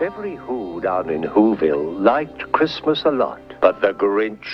Every 0.00 0.36
Who 0.36 0.80
down 0.80 1.10
in 1.10 1.24
Whoville 1.24 2.00
liked 2.00 2.50
Christmas 2.52 3.02
a 3.04 3.10
lot, 3.10 3.42
but 3.60 3.82
the 3.82 3.92
Grinch, 3.92 4.46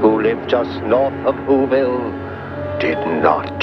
who 0.00 0.22
lived 0.22 0.48
just 0.48 0.70
north 0.84 1.12
of 1.26 1.34
Whoville, 1.34 2.80
did 2.80 2.96
not. 3.22 3.62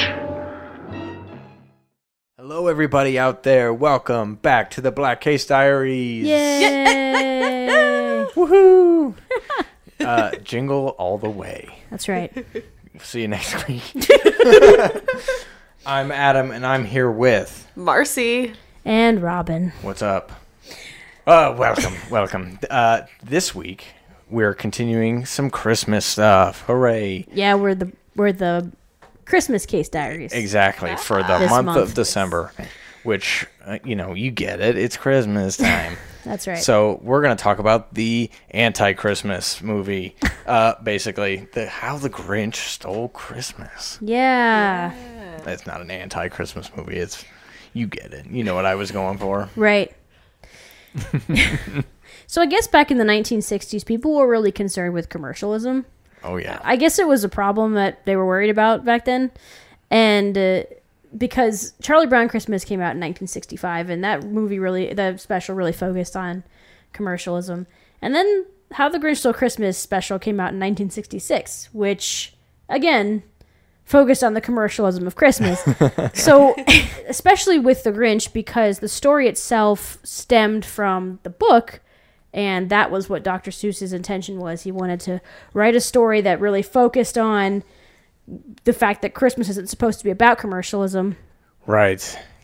Hello, 2.38 2.67
everybody 2.67 3.17
out 3.17 3.41
there. 3.41 3.73
Welcome 3.73 4.36
back 4.36 4.70
to 4.71 4.81
the 4.81 4.91
Black 4.91 5.21
Case 5.21 5.48
Diaries. 5.48 6.27
Yay! 6.27 8.27
Woohoo! 8.35 9.16
uh, 10.02 10.35
jingle 10.44 10.90
all 10.99 11.17
the 11.17 11.31
way. 11.31 11.80
That's 11.90 12.08
right. 12.08 12.45
See 13.02 13.21
you 13.21 13.27
next 13.27 13.67
week. 13.67 13.81
I'm 15.84 16.12
Adam, 16.12 16.52
and 16.52 16.63
I'm 16.63 16.85
here 16.85 17.09
with. 17.09 17.67
Marcy. 17.76 18.53
And 18.89 19.21
Robin. 19.21 19.71
What's 19.84 20.02
up? 20.02 20.31
Uh, 21.27 21.53
welcome, 21.55 21.93
welcome. 22.09 22.57
Uh, 22.71 23.02
this 23.21 23.53
week 23.53 23.85
we're 24.31 24.55
continuing 24.55 25.27
some 25.27 25.52
Christmas 25.52 26.07
stuff. 26.07 26.61
Hooray! 26.61 27.27
Yeah, 27.31 27.53
we're 27.53 27.75
the 27.75 27.91
we're 28.16 28.31
the 28.31 28.71
Christmas 29.25 29.67
case 29.67 29.89
diaries. 29.89 30.33
Exactly 30.33 30.97
for 30.97 31.21
the 31.21 31.38
This 31.38 31.52
month, 31.52 31.66
month. 31.67 31.77
of 31.77 31.94
December, 31.94 32.52
which 33.03 33.45
uh, 33.63 33.77
you 33.83 33.95
know 33.95 34.16
you 34.16 34.31
get 34.31 34.59
it. 34.59 34.75
It's 34.75 34.97
Christmas 34.97 35.55
time. 35.55 35.95
That's 36.23 36.47
right. 36.47 36.58
So 36.58 36.99
we're 37.03 37.21
gonna 37.21 37.35
talk 37.35 37.59
about 37.59 37.94
the 37.94 38.31
anti-Christmas 38.49 39.61
movie, 39.61 40.16
uh, 40.47 40.73
basically 40.83 41.47
the 41.53 41.67
how 41.67 41.99
the 41.99 42.09
Grinch 42.09 42.55
stole 42.55 43.09
Christmas. 43.09 43.99
yeah. 44.02 44.94
It's 45.45 45.67
not 45.67 45.80
an 45.80 45.91
anti-Christmas 45.91 46.71
movie. 46.75 46.97
It's 46.97 47.23
you 47.73 47.88
get 47.88 48.14
it. 48.14 48.25
You 48.28 48.44
know 48.44 48.56
what 48.56 48.66
I 48.66 48.75
was 48.75 48.92
going 48.92 49.17
for. 49.17 49.50
Right. 49.56 49.95
so 52.28 52.42
I 52.42 52.45
guess 52.45 52.67
back 52.67 52.92
in 52.92 52.98
the 52.98 53.03
1960s, 53.03 53.86
people 53.86 54.16
were 54.16 54.28
really 54.28 54.52
concerned 54.52 54.94
with 54.94 55.09
commercialism. 55.09 55.86
Oh 56.23 56.38
yeah. 56.38 56.59
I 56.64 56.76
guess 56.76 57.00
it 57.00 57.08
was 57.08 57.23
a 57.23 57.30
problem 57.30 57.73
that 57.73 58.06
they 58.06 58.16
were 58.16 58.26
worried 58.26 58.50
about 58.50 58.84
back 58.84 59.06
then, 59.06 59.31
and 59.89 60.38
uh, 60.38 60.64
because 61.17 61.73
Charlie 61.81 62.08
Brown 62.08 62.28
Christmas 62.28 62.66
came 62.66 62.80
out 62.80 62.92
in 62.95 63.00
1965, 63.00 63.89
and 63.89 64.04
that 64.04 64.23
movie 64.26 64.59
really, 64.59 64.94
the 64.94 65.17
special 65.17 65.56
really 65.56 65.72
focused 65.72 66.16
on 66.16 66.44
commercialism, 66.92 67.67
and 68.02 68.14
then 68.14 68.45
How 68.73 68.89
the 68.89 69.00
Grinch 69.00 69.17
Stole 69.17 69.33
Christmas 69.33 69.78
special 69.78 70.20
came 70.20 70.39
out 70.39 70.52
in 70.52 70.59
1966, 70.59 71.70
which 71.72 72.33
again 72.67 73.23
focused 73.90 74.23
on 74.23 74.36
the 74.36 74.42
commercialism 74.42 75.08
of 75.08 75.16
Christmas. 75.16 75.64
so, 76.14 76.54
especially 77.08 77.58
with 77.58 77.84
the 77.84 77.92
Grinch, 77.92 78.32
because 78.32 78.80
the 78.80 78.88
story 78.88 79.28
itself 79.28 79.98
stemmed 80.04 80.64
from 80.64 81.18
the 81.23 81.30
book 81.32 81.82
and 82.32 82.70
that 82.70 82.92
was 82.92 83.10
what 83.10 83.23
Dr. 83.23 83.50
Seuss's 83.50 83.92
intention 83.92 84.38
was. 84.38 84.62
He 84.62 84.72
wanted 84.72 85.00
to 85.02 85.22
write 85.54 85.73
a 85.73 85.82
story 85.82 86.22
that 86.22 86.40
really 86.40 86.62
focused 86.62 87.17
on 87.17 87.64
the 88.64 88.73
fact 88.73 89.02
that 89.02 89.16
Christmas 89.16 89.50
isn't 89.50 89.70
supposed 89.70 89.98
to 89.98 90.06
be 90.06 90.12
about 90.12 90.38
commercialism. 90.38 91.17
Right. 91.66 92.00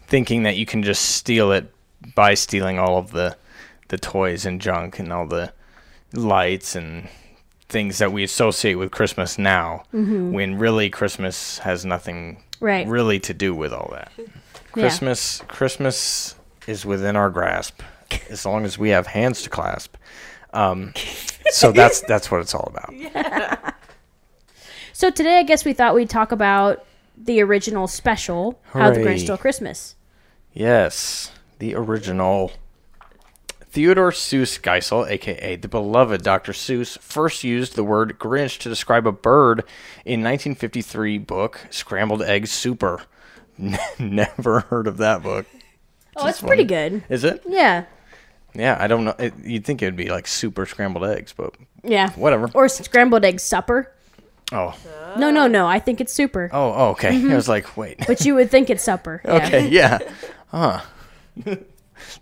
Thinking 0.08 0.42
that 0.42 0.58
you 0.58 0.66
can 0.66 0.82
just 0.82 1.04
steal 1.04 1.52
it 1.52 1.72
by 2.16 2.34
stealing 2.34 2.80
all 2.80 2.98
of 2.98 3.12
the 3.12 3.38
the 3.90 3.98
toys 4.00 4.48
and 4.48 4.60
junk 4.60 4.98
and 4.98 5.14
all 5.14 5.28
the 5.28 5.54
lights 6.12 6.76
and 6.76 7.08
things 7.70 7.98
that 7.98 8.12
we 8.12 8.24
associate 8.24 8.76
with 8.76 8.92
Christmas 8.92 9.38
now, 9.38 9.84
when 9.92 10.58
really 10.60 10.90
Christmas 10.90 11.60
has 11.60 11.86
nothing 11.86 12.44
Right. 12.60 12.88
really 12.88 13.20
to 13.22 13.34
do 13.34 13.54
with 13.54 13.74
all 13.74 13.90
that. 13.94 14.12
Christmas 14.72 15.42
Christmas 15.48 16.36
is 16.68 16.86
within 16.86 17.16
our 17.16 17.30
grasp 17.30 17.82
as 18.30 18.46
long 18.46 18.66
as 18.66 18.78
we 18.78 18.90
have 18.90 19.08
hands 19.08 19.42
to 19.44 19.50
clasp. 19.50 19.96
Um, 20.54 20.94
so 21.52 21.72
that's 21.72 22.02
that's 22.08 22.30
what 22.32 22.42
it's 22.42 22.54
all 22.56 22.72
about. 22.74 23.74
So 24.94 25.10
today 25.10 25.40
I 25.40 25.44
guess 25.44 25.66
we 25.66 25.74
thought 25.74 25.96
we'd 25.96 26.10
talk 26.10 26.32
about 26.32 26.86
the 27.18 27.42
original 27.42 27.88
special, 27.88 28.60
How 28.72 28.90
the 28.92 29.00
Hooray. 29.00 29.16
Grinch 29.18 29.24
Stole 29.24 29.38
Christmas. 29.38 29.96
Yes, 30.54 31.32
the 31.60 31.76
original. 31.76 32.52
Theodore 33.76 34.12
Seuss 34.12 34.58
Geisel, 34.62 35.06
aka 35.10 35.58
the 35.58 35.68
beloved 35.68 36.24
Dr. 36.24 36.54
Seuss, 36.54 36.98
first 37.00 37.44
used 37.44 37.76
the 37.76 37.84
word 37.84 38.18
Grinch 38.18 38.58
to 38.60 38.70
describe 38.70 39.06
a 39.06 39.12
bird 39.12 39.66
in 40.06 40.24
1953 40.24 41.18
book 41.18 41.68
Scrambled 41.72 42.22
Egg 42.22 42.48
Super. 42.48 43.02
Never 44.00 44.62
heard 44.62 44.88
of 44.88 44.96
that 45.00 45.22
book. 45.22 45.46
Oh, 46.16 46.26
it's 46.26 46.40
pretty 46.40 46.64
good. 46.64 47.04
Is 47.10 47.26
it? 47.26 47.44
Yeah. 47.46 47.84
Yeah, 48.54 48.78
I 48.80 48.88
don't 48.88 49.04
know. 49.04 49.16
It, 49.20 49.34
you'd 49.44 49.66
think 49.66 49.82
it 49.82 49.88
would 49.88 49.98
be 49.98 50.10
like 50.10 50.26
super 50.26 50.66
scrambled 50.66 51.04
eggs, 51.04 51.34
but 51.34 51.54
Yeah. 51.84 52.12
whatever. 52.12 52.50
Or 52.54 52.70
scrambled 52.70 53.26
egg 53.26 53.42
supper. 53.42 53.92
Oh, 54.54 54.74
No, 55.18 55.32
no, 55.32 55.48
no. 55.48 55.68
I 55.68 55.80
think 55.80 56.00
it's 56.00 56.14
super. 56.14 56.50
oh, 56.54 56.72
oh 56.74 56.90
okay. 56.92 57.10
Mm-hmm. 57.10 57.32
I 57.32 57.36
was 57.36 57.50
like, 57.50 57.76
wait. 57.76 58.00
But 58.08 58.24
you 58.24 58.36
would 58.36 58.50
think 58.50 58.70
it's 58.70 58.84
supper. 58.86 59.22
Yeah. 59.26 59.36
Okay, 59.46 59.68
yeah. 59.68 60.00
Huh. 60.48 60.80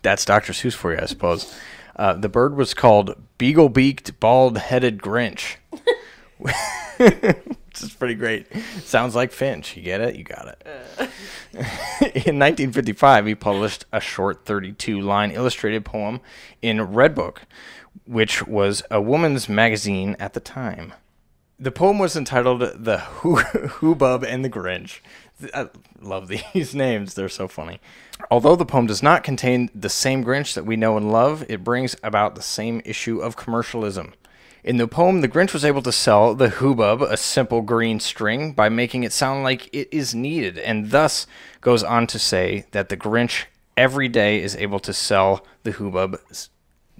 That's 0.01 0.25
Dr. 0.25 0.53
Seuss 0.53 0.73
for 0.73 0.93
you, 0.93 0.99
I 1.01 1.05
suppose. 1.05 1.53
Uh, 1.95 2.13
the 2.13 2.29
bird 2.29 2.55
was 2.55 2.73
called 2.73 3.15
Beagle 3.37 3.69
Beaked 3.69 4.19
Bald 4.19 4.57
Headed 4.57 4.99
Grinch. 4.99 5.57
Which 7.73 7.81
is 7.81 7.93
pretty 7.93 8.15
great. 8.15 8.47
Sounds 8.83 9.15
like 9.15 9.31
Finch. 9.31 9.75
You 9.75 9.83
get 9.83 10.01
it? 10.01 10.15
You 10.15 10.23
got 10.23 10.47
it. 10.47 10.67
in 12.27 12.39
1955, 12.39 13.25
he 13.25 13.35
published 13.35 13.85
a 13.91 13.99
short 13.99 14.45
32 14.45 15.01
line 15.01 15.31
illustrated 15.31 15.85
poem 15.85 16.21
in 16.61 16.77
Redbook, 16.77 17.37
which 18.05 18.45
was 18.45 18.83
a 18.91 19.01
woman's 19.01 19.49
magazine 19.49 20.15
at 20.19 20.33
the 20.33 20.39
time. 20.39 20.93
The 21.59 21.71
poem 21.71 21.97
was 21.97 22.15
entitled 22.15 22.61
"The 22.83 22.99
Who 22.99 23.37
Hoobub 23.37 24.23
and 24.27 24.43
the 24.43 24.49
Grinch." 24.49 24.99
I 25.53 25.69
love 26.01 26.27
these 26.53 26.75
names; 26.75 27.13
they're 27.13 27.29
so 27.29 27.47
funny. 27.47 27.79
Although 28.29 28.55
the 28.55 28.65
poem 28.65 28.87
does 28.87 29.03
not 29.03 29.23
contain 29.23 29.69
the 29.73 29.89
same 29.89 30.23
Grinch 30.23 30.53
that 30.53 30.65
we 30.65 30.75
know 30.75 30.97
and 30.97 31.11
love, 31.11 31.45
it 31.49 31.63
brings 31.63 31.95
about 32.03 32.35
the 32.35 32.41
same 32.41 32.81
issue 32.85 33.19
of 33.19 33.35
commercialism. 33.35 34.13
In 34.63 34.77
the 34.77 34.87
poem, 34.87 35.19
the 35.19 35.27
Grinch 35.27 35.51
was 35.51 35.65
able 35.65 35.81
to 35.81 35.91
sell 35.91 36.33
the 36.33 36.47
Hoobub 36.47 37.01
a 37.01 37.17
simple 37.17 37.61
green 37.61 37.99
string 37.99 38.53
by 38.53 38.69
making 38.69 39.03
it 39.03 39.11
sound 39.11 39.43
like 39.43 39.69
it 39.73 39.89
is 39.91 40.15
needed, 40.15 40.57
and 40.57 40.91
thus 40.91 41.27
goes 41.59 41.83
on 41.83 42.07
to 42.07 42.17
say 42.17 42.65
that 42.71 42.87
the 42.87 42.95
Grinch 42.95 43.45
every 43.75 44.07
day 44.07 44.41
is 44.41 44.55
able 44.55 44.79
to 44.79 44.93
sell 44.93 45.45
the 45.63 45.73
Hoobub, 45.73 46.47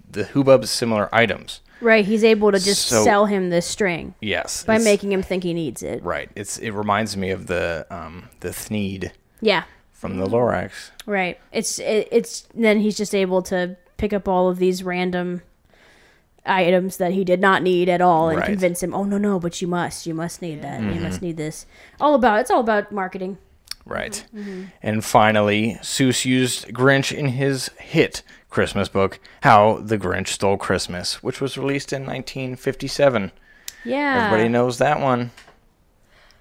the 0.10 0.26
Hoobub 0.26 0.68
similar 0.68 1.14
items. 1.16 1.62
Right. 1.84 2.06
He's 2.06 2.24
able 2.24 2.52
to 2.52 2.60
just 2.60 2.88
So- 2.88 3.04
sell 3.04 3.26
him 3.28 3.50
this 3.50 3.66
string 3.66 4.16
Yes, 4.22 4.64
by 4.64 4.78
making 4.78 5.12
him 5.12 5.22
think 5.22 5.44
he 5.44 5.54
needs 5.54 5.84
it. 5.84 6.04
Right. 6.04 6.30
It's 6.36 6.58
it 6.58 6.72
reminds 6.72 7.16
me 7.18 7.30
of 7.32 7.48
the 7.48 7.86
um 7.92 8.30
the 8.40 8.50
Thneed 8.50 9.12
Yeah. 9.42 9.64
from 9.92 10.18
the 10.18 10.26
Lorax. 10.26 10.72
Right. 11.06 11.40
It's 11.52 11.80
it, 11.80 12.08
it's 12.12 12.48
then 12.56 12.80
he's 12.80 12.98
just 12.98 13.14
able 13.14 13.42
to 13.44 13.76
pick 13.98 14.14
up 14.14 14.28
all 14.28 14.50
of 14.50 14.58
these 14.60 14.84
random 14.84 15.42
items 16.46 16.98
that 16.98 17.14
he 17.14 17.24
did 17.24 17.40
not 17.40 17.64
need 17.64 17.88
at 17.90 18.02
all 18.02 18.28
and 18.30 18.38
Right. 18.38 18.44
Mm-hmm. 18.46 18.54
convince 18.54 18.84
him, 18.84 18.94
"Oh 18.94 19.04
no, 19.04 19.18
no, 19.18 19.40
but 19.40 19.62
you 19.62 19.68
must. 19.68 20.06
You 20.06 20.14
must 20.14 20.42
need 20.42 20.62
that. 20.62 20.82
You 20.82 21.00
must 21.00 21.22
need 21.22 21.38
this." 21.38 21.66
All 22.02 22.16
about 22.16 22.40
it's 22.42 22.52
all 22.52 22.60
about 22.60 22.92
marketing. 22.92 23.38
Right. 23.86 24.24
And 24.82 25.04
finally, 25.04 25.78
Seuss 25.82 26.24
used 26.24 26.68
Grinch 26.70 27.12
in 27.12 27.28
his 27.30 27.70
hit 27.80 28.24
Christmas 28.54 28.88
book, 28.88 29.20
How 29.42 29.80
the 29.82 29.98
Grinch 29.98 30.28
Stole 30.28 30.58
Christmas, 30.58 31.24
which 31.24 31.42
was 31.42 31.58
released 31.58 31.92
in 31.92 32.04
1957. 32.04 33.32
Yeah. 33.84 34.26
Everybody 34.28 34.48
knows 34.48 34.78
that 34.78 35.00
one. 35.02 35.32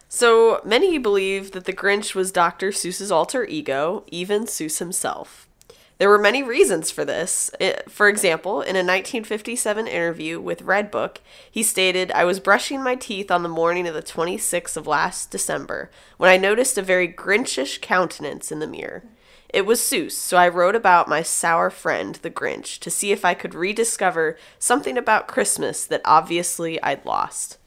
So 0.08 0.60
many 0.62 0.98
believe 0.98 1.52
that 1.52 1.64
the 1.64 1.72
Grinch 1.72 2.14
was 2.14 2.30
Dr. 2.30 2.68
Seuss's 2.70 3.10
alter 3.10 3.44
ego, 3.46 4.04
even 4.08 4.44
Seuss 4.44 4.78
himself. 4.78 5.48
There 5.96 6.08
were 6.10 6.18
many 6.18 6.42
reasons 6.42 6.90
for 6.90 7.04
this. 7.04 7.50
I- 7.60 7.78
For 7.88 8.08
example, 8.08 8.60
in 8.60 8.76
a 8.76 8.84
1957 8.84 9.86
interview 9.86 10.38
with 10.38 10.64
Redbook, 10.66 11.18
he 11.50 11.62
stated, 11.62 12.12
I 12.12 12.24
was 12.24 12.40
brushing 12.40 12.82
my 12.82 12.94
teeth 12.94 13.30
on 13.30 13.42
the 13.42 13.48
morning 13.48 13.86
of 13.86 13.94
the 13.94 14.02
26th 14.02 14.76
of 14.76 14.86
last 14.86 15.30
December 15.30 15.90
when 16.18 16.28
I 16.28 16.36
noticed 16.36 16.76
a 16.76 16.82
very 16.82 17.08
Grinchish 17.08 17.80
countenance 17.80 18.52
in 18.52 18.58
the 18.58 18.66
mirror. 18.66 19.04
It 19.52 19.66
was 19.66 19.80
Seuss, 19.80 20.12
so 20.12 20.38
I 20.38 20.48
wrote 20.48 20.74
about 20.74 21.08
my 21.08 21.22
sour 21.22 21.68
friend, 21.68 22.14
the 22.16 22.30
Grinch, 22.30 22.78
to 22.78 22.90
see 22.90 23.12
if 23.12 23.24
I 23.24 23.34
could 23.34 23.54
rediscover 23.54 24.38
something 24.58 24.96
about 24.96 25.28
Christmas 25.28 25.84
that 25.86 26.00
obviously 26.04 26.82
I'd 26.82 27.04
lost. 27.04 27.58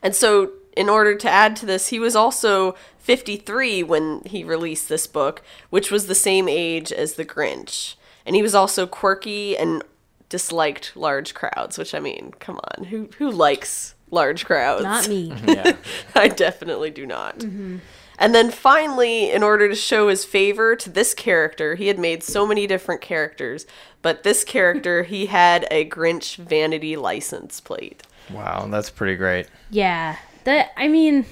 And 0.00 0.14
so, 0.14 0.52
in 0.76 0.88
order 0.88 1.16
to 1.16 1.28
add 1.28 1.56
to 1.56 1.66
this, 1.66 1.88
he 1.88 1.98
was 1.98 2.14
also 2.14 2.76
53 2.98 3.82
when 3.82 4.22
he 4.26 4.44
released 4.44 4.88
this 4.88 5.08
book, 5.08 5.42
which 5.70 5.90
was 5.90 6.06
the 6.06 6.14
same 6.14 6.48
age 6.48 6.92
as 6.92 7.14
The 7.14 7.24
Grinch. 7.24 7.96
And 8.24 8.36
he 8.36 8.42
was 8.42 8.54
also 8.54 8.86
quirky 8.86 9.56
and 9.56 9.82
disliked 10.28 10.96
large 10.96 11.34
crowds, 11.34 11.78
which 11.78 11.94
I 11.94 12.00
mean, 12.00 12.32
come 12.38 12.60
on, 12.76 12.84
who 12.84 13.08
who 13.18 13.30
likes 13.30 13.94
large 14.10 14.44
crowds? 14.44 14.84
Not 14.84 15.08
me. 15.08 15.32
Yeah. 15.46 15.76
I 16.14 16.28
definitely 16.28 16.90
do 16.90 17.06
not. 17.06 17.38
Mm-hmm. 17.38 17.78
And 18.18 18.34
then 18.34 18.50
finally, 18.50 19.30
in 19.30 19.42
order 19.42 19.68
to 19.68 19.74
show 19.74 20.08
his 20.08 20.24
favor 20.24 20.74
to 20.76 20.90
this 20.90 21.14
character, 21.14 21.76
he 21.76 21.86
had 21.86 21.98
made 21.98 22.22
so 22.22 22.46
many 22.46 22.66
different 22.66 23.00
characters, 23.00 23.66
but 24.02 24.24
this 24.24 24.44
character, 24.44 25.02
he 25.04 25.26
had 25.26 25.66
a 25.70 25.88
Grinch 25.88 26.36
vanity 26.36 26.96
license 26.96 27.60
plate. 27.60 28.02
Wow, 28.30 28.66
that's 28.70 28.90
pretty 28.90 29.16
great. 29.16 29.48
Yeah. 29.70 30.16
That 30.44 30.72
I 30.76 30.88
mean 30.88 31.26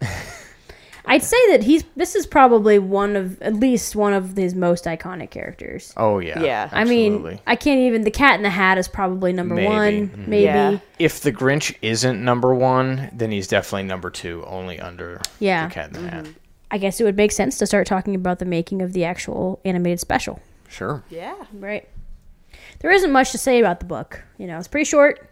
I'd 1.10 1.22
say 1.24 1.36
that 1.50 1.64
he's 1.64 1.82
this 1.96 2.14
is 2.14 2.24
probably 2.26 2.78
one 2.78 3.16
of 3.16 3.42
at 3.42 3.54
least 3.54 3.96
one 3.96 4.12
of 4.12 4.36
his 4.36 4.54
most 4.54 4.84
iconic 4.84 5.30
characters. 5.30 5.92
Oh 5.96 6.20
yeah. 6.20 6.40
Yeah. 6.42 6.68
I 6.72 6.84
mean, 6.84 7.40
I 7.46 7.56
can't 7.56 7.80
even 7.80 8.02
the 8.02 8.10
cat 8.12 8.36
in 8.36 8.42
the 8.42 8.50
hat 8.50 8.78
is 8.78 8.86
probably 8.88 9.32
number 9.32 9.56
Maybe. 9.56 9.66
1, 9.66 10.08
Mhm. 10.08 10.26
maybe. 10.28 10.44
Yeah. 10.44 10.78
if 10.98 11.20
the 11.20 11.32
Grinch 11.32 11.74
isn't 11.82 12.22
number 12.24 12.54
one, 12.54 13.10
then 13.12 13.30
he's 13.32 13.48
definitely 13.48 13.88
number 13.88 14.08
two, 14.10 14.44
only 14.46 14.78
under 14.78 15.20
Yeah. 15.40 15.66
the 15.66 15.74
Cat 15.74 15.96
in 15.96 16.04
the 16.04 16.10
Hat. 16.10 16.26
I 16.70 16.78
guess 16.78 17.00
it 17.00 17.04
would 17.04 17.16
make 17.16 17.32
sense 17.32 17.58
to 17.58 17.66
start 17.66 17.86
talking 17.88 18.14
about 18.14 18.38
the 18.38 18.44
making 18.44 18.80
of 18.80 18.92
the 18.92 19.04
actual 19.04 19.60
animated 19.64 19.98
special. 19.98 20.38
Sure. 20.68 21.02
Yeah. 21.10 21.34
Right. 21.52 21.88
There 22.78 22.92
isn't 22.92 23.10
much 23.10 23.32
to 23.32 23.38
say 23.38 23.58
about 23.58 23.80
the 23.80 23.86
book. 23.86 24.22
You 24.38 24.46
know, 24.46 24.58
it's 24.58 24.68
pretty 24.68 24.84
short. 24.84 25.28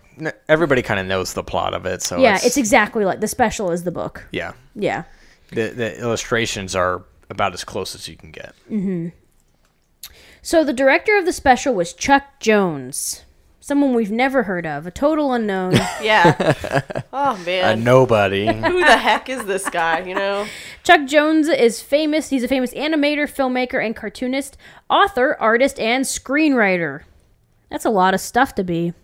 Everybody 0.48 0.82
kind 0.82 0.98
of 0.98 1.06
knows 1.06 1.34
the 1.34 1.44
plot 1.44 1.74
of 1.74 1.86
it, 1.86 2.02
so 2.02 2.18
yeah, 2.18 2.38
it's 2.42 2.56
exactly 2.56 3.04
like 3.04 3.20
the 3.20 3.28
special 3.28 3.70
is 3.70 3.84
the 3.84 3.92
book. 3.92 4.26
yeah. 4.32 4.52
Yeah. 4.74 5.04
The 5.50 5.68
the 5.68 5.98
illustrations 5.98 6.74
are 6.74 7.04
about 7.30 7.54
as 7.54 7.64
close 7.64 7.94
as 7.94 8.08
you 8.08 8.16
can 8.16 8.30
get. 8.30 8.54
Mm-hmm. 8.70 9.08
So 10.42 10.64
the 10.64 10.72
director 10.72 11.16
of 11.18 11.26
the 11.26 11.32
special 11.32 11.74
was 11.74 11.92
Chuck 11.92 12.40
Jones, 12.40 13.24
someone 13.60 13.92
we've 13.92 14.10
never 14.10 14.44
heard 14.44 14.64
of, 14.66 14.86
a 14.86 14.90
total 14.90 15.32
unknown. 15.32 15.74
Yeah. 16.00 16.82
oh, 17.12 17.36
man. 17.44 17.64
A 17.64 17.76
nobody. 17.76 18.46
Who 18.52 18.78
the 18.78 18.96
heck 18.96 19.28
is 19.28 19.44
this 19.46 19.68
guy, 19.68 20.00
you 20.00 20.14
know? 20.14 20.46
Chuck 20.84 21.06
Jones 21.06 21.48
is 21.48 21.82
famous. 21.82 22.30
He's 22.30 22.44
a 22.44 22.48
famous 22.48 22.72
animator, 22.72 23.24
filmmaker, 23.24 23.84
and 23.84 23.94
cartoonist, 23.96 24.56
author, 24.88 25.36
artist, 25.40 25.78
and 25.80 26.04
screenwriter. 26.04 27.02
That's 27.68 27.84
a 27.84 27.90
lot 27.90 28.14
of 28.14 28.20
stuff 28.20 28.54
to 28.54 28.64
be. 28.64 28.94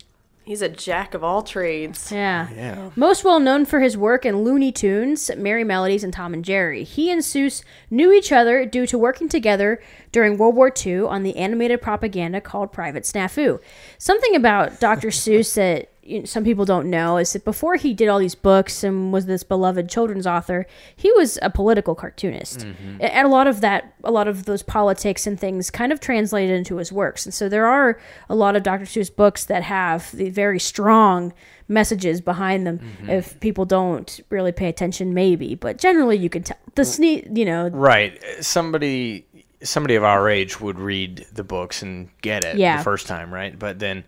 He's 0.44 0.60
a 0.60 0.68
jack 0.68 1.14
of 1.14 1.24
all 1.24 1.42
trades. 1.42 2.12
Yeah. 2.12 2.48
yeah. 2.54 2.90
Most 2.96 3.24
well 3.24 3.40
known 3.40 3.64
for 3.64 3.80
his 3.80 3.96
work 3.96 4.26
in 4.26 4.42
Looney 4.44 4.72
Tunes, 4.72 5.30
Merrie 5.30 5.64
Melodies, 5.64 6.04
and 6.04 6.12
Tom 6.12 6.34
and 6.34 6.44
Jerry. 6.44 6.84
He 6.84 7.10
and 7.10 7.22
Seuss 7.22 7.64
knew 7.90 8.12
each 8.12 8.30
other 8.30 8.66
due 8.66 8.86
to 8.88 8.98
working 8.98 9.28
together 9.28 9.80
during 10.12 10.36
World 10.36 10.54
War 10.54 10.70
II 10.84 11.00
on 11.00 11.22
the 11.22 11.36
animated 11.36 11.80
propaganda 11.80 12.42
called 12.42 12.72
Private 12.72 13.04
Snafu. 13.04 13.58
Something 13.96 14.36
about 14.36 14.80
Dr. 14.80 15.08
Seuss 15.08 15.54
that 15.54 15.78
you 15.78 15.86
know, 15.86 15.93
some 16.24 16.44
people 16.44 16.64
don't 16.64 16.90
know 16.90 17.16
is 17.16 17.32
that 17.32 17.44
before 17.44 17.76
he 17.76 17.94
did 17.94 18.08
all 18.08 18.18
these 18.18 18.34
books 18.34 18.84
and 18.84 19.12
was 19.12 19.26
this 19.26 19.42
beloved 19.42 19.88
children's 19.88 20.26
author, 20.26 20.66
he 20.94 21.10
was 21.12 21.38
a 21.42 21.50
political 21.50 21.94
cartoonist. 21.94 22.60
Mm-hmm. 22.60 23.00
A- 23.00 23.14
And 23.14 23.26
a 23.26 23.30
lot 23.30 23.46
of 23.46 23.60
that, 23.62 23.94
a 24.04 24.10
lot 24.10 24.28
of 24.28 24.44
those 24.44 24.62
politics 24.62 25.26
and 25.26 25.38
things 25.40 25.70
kind 25.70 25.92
of 25.92 26.00
translated 26.00 26.56
into 26.56 26.76
his 26.76 26.92
works. 26.92 27.24
And 27.24 27.32
so 27.32 27.48
there 27.48 27.66
are 27.66 27.98
a 28.28 28.34
lot 28.34 28.56
of 28.56 28.62
Dr. 28.62 28.84
Seuss 28.84 29.14
books 29.14 29.44
that 29.46 29.62
have 29.62 30.10
the 30.12 30.30
very 30.30 30.60
strong 30.60 31.32
messages 31.68 32.20
behind 32.20 32.66
them 32.66 32.78
mm-hmm. 32.78 33.08
if 33.10 33.40
people 33.40 33.64
don't 33.64 34.20
really 34.28 34.52
pay 34.52 34.68
attention 34.68 35.14
maybe 35.14 35.54
but 35.54 35.78
generally 35.78 36.14
you 36.14 36.28
can 36.28 36.42
tell 36.42 36.58
the 36.74 36.82
sne- 36.82 37.34
you 37.34 37.46
know 37.46 37.70
Right. 37.70 38.22
Somebody 38.40 39.24
somebody 39.62 39.94
of 39.94 40.04
our 40.04 40.28
age 40.28 40.60
would 40.60 40.78
read 40.78 41.24
the 41.32 41.42
books 41.42 41.80
and 41.80 42.10
get 42.20 42.44
it 42.44 42.58
Yeah. 42.58 42.76
the 42.76 42.84
first 42.84 43.06
time, 43.06 43.32
right? 43.32 43.58
But 43.58 43.78
then 43.78 44.04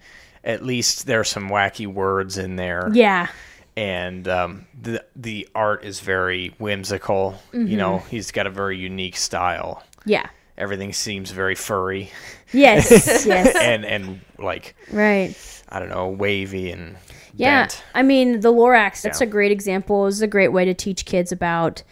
at 0.46 0.64
least 0.64 1.06
there 1.06 1.20
are 1.20 1.24
some 1.24 1.50
wacky 1.50 1.86
words 1.86 2.38
in 2.38 2.56
there. 2.56 2.88
yeah 2.94 3.28
And 3.76 4.26
um, 4.28 4.66
the 4.80 5.04
the 5.14 5.46
art 5.54 5.84
is 5.84 6.00
very 6.00 6.54
whimsical. 6.58 7.32
Mm-hmm. 7.52 7.66
You 7.66 7.76
know, 7.76 7.98
he's 8.10 8.30
got 8.30 8.46
a 8.46 8.50
very 8.50 8.78
unique 8.78 9.16
style. 9.18 9.82
yeah 10.06 10.26
Everything 10.56 10.94
seems 10.94 11.30
very 11.32 11.54
furry 11.54 12.10
yes 12.52 12.90
yes 13.26 13.54
and 13.60 13.84
and 13.84 14.20
like 14.38 14.74
right 14.90 15.34
I 15.68 15.80
don't 15.80 15.90
know, 15.90 16.08
wavy 16.08 16.70
and 16.70 16.96
Yeah, 17.34 17.62
bent. 17.64 17.82
I 17.94 18.02
mean 18.02 18.40
the 18.40 18.52
Lorax. 18.52 19.02
That's 19.02 19.20
Yeah. 19.20 19.26
a 19.26 19.30
great 19.30 19.50
example. 19.52 20.06
It's 20.06 20.22
a 20.22 20.26
great 20.28 20.52
way 20.52 20.64
to 20.64 20.72
teach 20.72 21.04
kids 21.04 21.30
about 21.32 21.82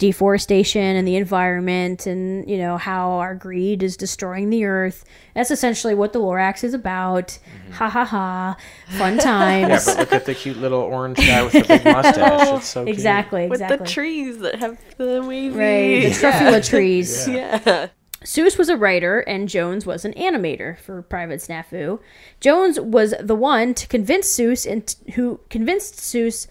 deforestation 0.00 0.96
and 0.96 1.06
the 1.06 1.14
environment, 1.14 2.06
and 2.06 2.48
you 2.50 2.58
know 2.58 2.78
how 2.78 3.10
our 3.12 3.34
greed 3.36 3.82
is 3.84 3.96
destroying 3.96 4.50
the 4.50 4.64
earth. 4.64 5.04
That's 5.34 5.50
essentially 5.52 5.94
what 5.94 6.12
the 6.12 6.18
Lorax 6.18 6.64
is 6.64 6.74
about. 6.74 7.38
Ha 7.72 7.88
ha 7.88 8.04
ha! 8.04 8.56
Fun 8.98 9.18
times. 9.18 9.68
Mm-hmm. 9.68 9.88
Yeah, 9.88 9.94
but 9.94 9.98
look 10.00 10.12
at 10.12 10.24
the 10.24 10.34
cute 10.34 10.56
little 10.56 10.80
orange 10.80 11.18
guy 11.18 11.44
with 11.44 11.52
the 11.52 11.62
big 11.62 11.84
mustache. 11.84 12.48
It's 12.56 12.66
so 12.66 12.84
cute. 12.84 12.96
exactly, 12.96 13.46
With 13.46 13.60
the 13.60 13.76
trees 13.78 14.38
that 14.38 14.56
have 14.56 14.78
the 14.96 15.22
wavy. 15.22 15.56
Right, 15.56 16.02
the 16.02 16.08
truffula 16.10 16.66
trees. 16.68 17.28
Yeah. 17.28 17.88
Seuss 18.22 18.58
was 18.58 18.68
a 18.68 18.76
writer 18.76 19.20
and 19.20 19.48
Jones 19.48 19.86
was 19.86 20.04
an 20.04 20.12
animator 20.12 20.78
for 20.78 21.00
Private 21.00 21.40
Snafu. 21.40 22.00
Jones 22.38 22.78
was 22.78 23.14
the 23.18 23.34
one 23.34 23.72
to 23.74 23.86
convince 23.88 24.26
Seuss 24.28 24.70
and 24.70 24.94
who 25.14 25.40
convinced 25.48 25.94
Seuss 25.94 26.46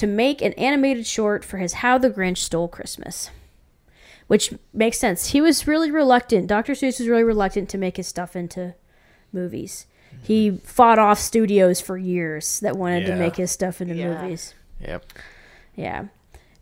to 0.00 0.06
make 0.06 0.40
an 0.40 0.54
animated 0.54 1.06
short 1.06 1.44
for 1.44 1.58
his 1.58 1.74
How 1.74 1.98
the 1.98 2.08
Grinch 2.08 2.38
Stole 2.38 2.68
Christmas. 2.68 3.28
Which 4.28 4.54
makes 4.72 4.98
sense. 4.98 5.32
He 5.32 5.42
was 5.42 5.66
really 5.66 5.90
reluctant. 5.90 6.46
Dr. 6.46 6.72
Seuss 6.72 6.98
was 6.98 7.06
really 7.06 7.22
reluctant 7.22 7.68
to 7.68 7.76
make 7.76 7.98
his 7.98 8.08
stuff 8.08 8.34
into 8.34 8.74
movies. 9.30 9.84
He 10.22 10.48
mm-hmm. 10.48 10.56
fought 10.64 10.98
off 10.98 11.18
studios 11.18 11.82
for 11.82 11.98
years 11.98 12.60
that 12.60 12.78
wanted 12.78 13.04
to 13.08 13.16
make 13.16 13.36
his 13.36 13.50
stuff 13.50 13.82
into 13.82 13.94
Yeah. 13.94 14.22
movies. 14.22 14.54
Yep. 14.80 15.04
Yeah. 15.76 16.04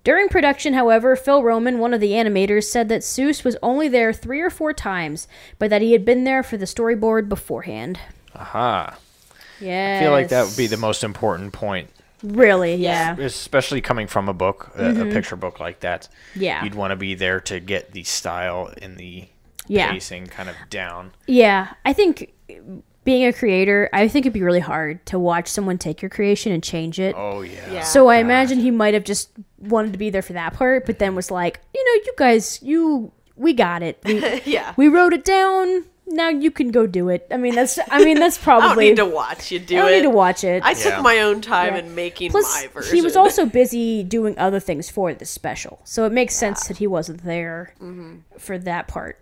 During 0.02 0.28
production, 0.28 0.74
however, 0.74 1.14
Phil 1.14 1.44
Roman, 1.44 1.78
one 1.78 1.94
of 1.94 2.00
the 2.00 2.12
animators, 2.12 2.64
said 2.64 2.88
that 2.88 3.02
Seuss 3.02 3.44
was 3.44 3.56
only 3.62 3.86
there 3.86 4.12
three 4.12 4.40
or 4.40 4.50
four 4.50 4.72
times, 4.72 5.28
but 5.60 5.70
that 5.70 5.82
he 5.82 5.92
had 5.92 6.04
been 6.04 6.24
there 6.24 6.42
for 6.42 6.56
the 6.56 6.64
storyboard 6.64 7.28
beforehand. 7.28 8.00
Aha. 8.34 8.98
Yeah. 9.60 9.98
I 10.00 10.02
feel 10.02 10.12
like 10.12 10.30
that 10.30 10.46
would 10.46 10.56
be 10.56 10.66
the 10.66 10.76
most 10.76 11.04
important 11.04 11.52
point, 11.52 11.90
Really, 12.22 12.74
yeah. 12.76 13.16
especially 13.18 13.80
coming 13.80 14.06
from 14.06 14.28
a 14.28 14.34
book, 14.34 14.72
a, 14.76 15.02
a 15.02 15.04
picture 15.12 15.36
book 15.36 15.60
like 15.60 15.80
that. 15.80 16.08
Mm-hmm. 16.32 16.42
Yeah. 16.42 16.64
You'd 16.64 16.74
want 16.74 16.90
to 16.92 16.96
be 16.96 17.14
there 17.14 17.40
to 17.42 17.60
get 17.60 17.92
the 17.92 18.02
style 18.04 18.72
and 18.82 18.96
the 18.96 19.26
Yeah. 19.66 19.92
pacing 19.92 20.26
kind 20.26 20.48
of 20.48 20.56
down. 20.70 21.12
Yeah. 21.26 21.74
I 21.84 21.92
think 21.92 22.32
being 23.04 23.24
a 23.24 23.32
creator, 23.32 23.88
I 23.92 24.08
think 24.08 24.26
it'd 24.26 24.34
be 24.34 24.42
really 24.42 24.60
hard 24.60 25.04
to 25.06 25.18
watch 25.18 25.48
someone 25.48 25.78
take 25.78 26.02
your 26.02 26.08
creation 26.10 26.52
and 26.52 26.62
change 26.62 26.98
it. 27.00 27.14
Oh 27.16 27.40
yeah. 27.42 27.72
Yeah. 27.72 27.82
So 27.84 28.08
I 28.08 28.16
imagine 28.16 28.58
he 28.58 28.70
might 28.70 28.94
have 28.94 29.04
just 29.04 29.30
wanted 29.58 29.92
to 29.92 29.98
be 29.98 30.10
there 30.10 30.20
for 30.22 30.32
that 30.34 30.54
part, 30.54 30.86
but 30.86 30.98
then 30.98 31.14
was 31.14 31.30
like, 31.30 31.60
you 31.72 31.84
know, 31.84 32.02
you 32.04 32.12
guys, 32.18 32.60
you, 32.62 33.12
we 33.36 33.52
got 33.52 33.82
it. 33.82 33.98
We, 34.04 34.40
Yeah. 34.44 34.74
we 34.76 34.88
wrote 34.88 35.12
it 35.12 35.24
down. 35.24 35.84
Now 36.10 36.28
you 36.30 36.50
can 36.50 36.70
go 36.70 36.86
do 36.86 37.08
it. 37.10 37.26
I 37.30 37.36
mean, 37.36 37.54
that's, 37.54 37.78
I 37.90 38.02
mean, 38.04 38.18
that's 38.18 38.36
I 38.46 38.52
don't 38.52 38.60
probably. 38.62 38.88
need 38.88 38.96
to 38.96 39.04
watch 39.04 39.50
you 39.50 39.58
do 39.58 39.76
I 39.76 39.80
don't 39.82 39.88
it. 39.92 39.96
need 39.96 40.02
to 40.02 40.10
watch 40.10 40.42
it. 40.44 40.62
I 40.64 40.74
took 40.74 40.92
Yeah. 40.94 41.00
my 41.02 41.20
own 41.20 41.40
time 41.40 41.74
Yeah. 41.74 41.80
in 41.80 41.94
making 41.94 42.30
Plus, 42.30 42.62
my 42.62 42.68
version. 42.68 42.96
he 42.96 43.02
was 43.02 43.14
also 43.16 43.44
busy 43.46 44.02
doing 44.02 44.38
other 44.38 44.58
things 44.60 44.88
for 44.90 45.12
this 45.14 45.30
special, 45.30 45.80
so 45.84 46.04
it 46.06 46.12
makes 46.12 46.34
sense 46.34 46.66
that 46.68 46.78
he 46.78 46.86
wasn't 46.86 47.24
there 47.24 47.74
mm-hmm. 47.80 48.16
for 48.38 48.58
that 48.58 48.88
part. 48.88 49.20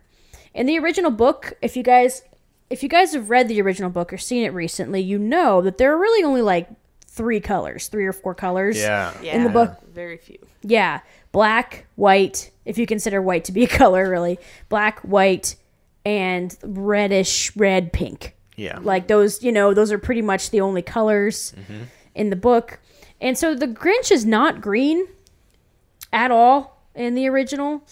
In 0.54 0.66
the 0.66 0.78
original 0.78 1.10
book, 1.10 1.54
if 1.60 1.76
you 1.76 1.82
guys, 1.82 2.22
if 2.70 2.82
you 2.82 2.88
guys 2.88 3.12
have 3.14 3.30
read 3.30 3.48
the 3.48 3.60
original 3.60 3.90
book 3.90 4.12
or 4.12 4.18
seen 4.18 4.44
it 4.44 4.52
recently, 4.54 5.00
you 5.00 5.18
know 5.18 5.60
that 5.62 5.78
there 5.78 5.92
are 5.92 5.98
really 5.98 6.24
only 6.24 6.40
like 6.42 6.68
three 7.06 7.40
colors, 7.40 7.88
three 7.88 8.06
or 8.06 8.12
four 8.12 8.34
colors. 8.34 8.78
Yeah. 8.78 9.12
yeah, 9.22 9.34
in 9.36 9.42
the 9.44 9.50
book. 9.50 9.76
Very 9.92 10.16
few. 10.18 10.38
Yeah, 10.62 11.00
black, 11.32 11.86
white. 11.96 12.50
If 12.64 12.78
you 12.78 12.86
consider 12.86 13.20
white 13.22 13.44
to 13.46 13.52
be 13.52 13.64
a 13.64 13.68
color, 13.82 14.08
really, 14.08 14.38
black, 14.68 15.00
white, 15.00 15.56
and 16.06 16.56
reddish 16.62 17.54
red, 17.56 17.92
pink. 17.92 18.36
Yeah. 18.54 18.78
Like 18.80 19.08
those, 19.08 19.42
you 19.42 19.50
know, 19.50 19.74
those 19.74 19.90
are 19.90 19.98
pretty 19.98 20.22
much 20.22 20.50
the 20.50 20.60
only 20.60 20.80
colors 20.80 21.52
mm-hmm. 21.58 21.82
in 22.14 22.30
the 22.30 22.36
book. 22.36 22.78
And 23.20 23.36
so 23.36 23.54
the 23.54 23.66
Grinch 23.66 24.12
is 24.12 24.24
not 24.24 24.60
green 24.60 25.08
at 26.12 26.30
all 26.30 26.80
in 26.94 27.16
the 27.16 27.28
original. 27.28 27.82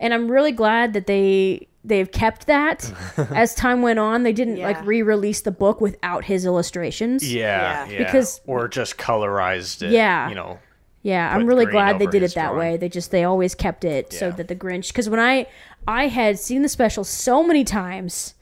And 0.00 0.14
I'm 0.14 0.30
really 0.30 0.50
glad 0.52 0.94
that 0.94 1.06
they 1.06 1.68
they've 1.84 2.10
kept 2.10 2.46
that 2.46 2.90
as 3.34 3.54
time 3.54 3.82
went 3.82 3.98
on. 3.98 4.22
They 4.22 4.32
didn't 4.32 4.56
Yeah. 4.56 4.66
like 4.66 4.84
re-release 4.86 5.42
the 5.42 5.50
book 5.50 5.80
without 5.80 6.24
his 6.24 6.46
illustrations. 6.46 7.30
Yeah, 7.32 7.86
Yeah. 7.86 7.92
yeah. 7.92 7.98
Because- 8.04 8.40
or 8.46 8.66
just 8.66 8.96
colorized 8.96 9.82
it. 9.82 9.92
Yeah. 9.92 10.30
You 10.30 10.34
know. 10.34 10.58
Yeah, 11.02 11.32
I'm 11.34 11.46
really 11.46 11.64
glad 11.64 11.98
they 12.00 12.06
did 12.06 12.22
it 12.22 12.34
that 12.34 12.52
drawing. 12.52 12.58
way. 12.58 12.76
They 12.76 12.88
just 12.88 13.10
they 13.12 13.24
always 13.24 13.54
kept 13.54 13.84
it 13.84 14.12
so 14.12 14.30
that 14.32 14.48
the 14.48 14.56
Grinch 14.56 14.92
cuz 14.92 15.08
when 15.08 15.20
I 15.20 15.46
I 15.88 16.08
had 16.08 16.38
seen 16.38 16.60
the 16.60 16.68
special 16.68 17.02
so 17.02 17.42
many 17.42 17.64
times 17.64 18.34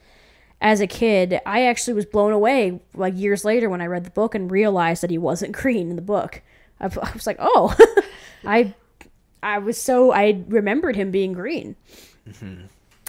as 0.61 0.81
a 0.81 0.87
kid, 0.87 1.41
I 1.47 1.63
actually 1.63 1.95
was 1.95 2.05
blown 2.05 2.33
away 2.33 2.81
like 2.93 3.17
years 3.17 3.45
later 3.45 3.71
when 3.71 3.81
I 3.81 3.87
read 3.87 4.05
the 4.05 4.11
book 4.11 4.35
and 4.35 4.51
realized 4.51 5.03
that 5.03 5.11
he 5.11 5.19
wasn't 5.19 5.53
green 5.63 5.91
in 5.91 5.97
the 5.97 6.03
book. 6.03 6.43
I, 6.81 6.87
I 6.87 7.13
was 7.13 7.27
like, 7.27 7.37
"Oh, 7.39 7.75
I 8.45 8.75
I 9.43 9.59
was 9.59 9.81
so 9.81 10.13
I 10.13 10.43
remembered 10.49 10.97
him 10.97 11.11
being 11.11 11.33
green." 11.33 11.77
Mm-hmm. 12.29 12.65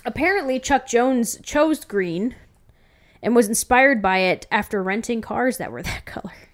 Apparently, 0.06 0.60
Chuck 0.60 0.88
Jones 0.88 1.40
chose 1.42 1.84
green 1.84 2.36
and 3.24 3.36
was 3.36 3.48
inspired 3.48 4.02
by 4.02 4.20
it 4.20 4.46
after 4.52 4.84
renting 4.84 5.22
cars 5.22 5.58
that 5.58 5.72
were 5.72 5.82
that 5.84 6.06
color. 6.06 6.47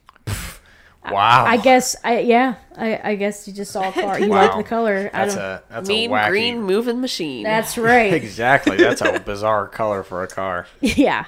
Wow. 1.11 1.45
I 1.45 1.57
guess 1.57 1.95
I 2.03 2.19
yeah. 2.19 2.55
I, 2.77 2.99
I 3.11 3.15
guess 3.15 3.47
you 3.47 3.53
just 3.53 3.71
saw 3.71 3.89
a 3.89 3.91
car. 3.91 4.19
You 4.19 4.27
Wow. 4.29 4.47
like 4.47 4.57
the 4.57 4.63
color. 4.69 5.09
I 5.13 5.17
That's 5.25 5.35
don't. 5.35 5.43
a 5.43 5.63
that's 5.69 5.87
mean 5.87 6.09
a 6.09 6.13
wacky. 6.13 6.29
green 6.29 6.61
moving 6.63 7.01
machine. 7.01 7.43
That's 7.43 7.77
right. 7.91 8.13
Exactly. 8.23 8.77
That's 8.77 9.01
a 9.01 9.19
bizarre 9.19 9.67
color 9.67 10.03
for 10.03 10.23
a 10.23 10.27
car. 10.27 10.67
Yeah. 10.81 11.25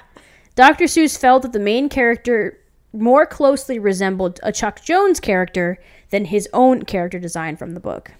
Dr. 0.54 0.84
Seuss 0.84 1.18
felt 1.18 1.42
that 1.42 1.52
the 1.52 1.58
main 1.60 1.88
character 1.88 2.58
more 2.92 3.26
closely 3.26 3.78
resembled 3.78 4.40
a 4.42 4.50
Chuck 4.52 4.80
Jones 4.82 5.20
character 5.20 5.78
than 6.10 6.24
his 6.26 6.48
own 6.54 6.84
character 6.84 7.18
design 7.18 7.56
from 7.56 7.74
the 7.74 7.80
book. 7.80 8.12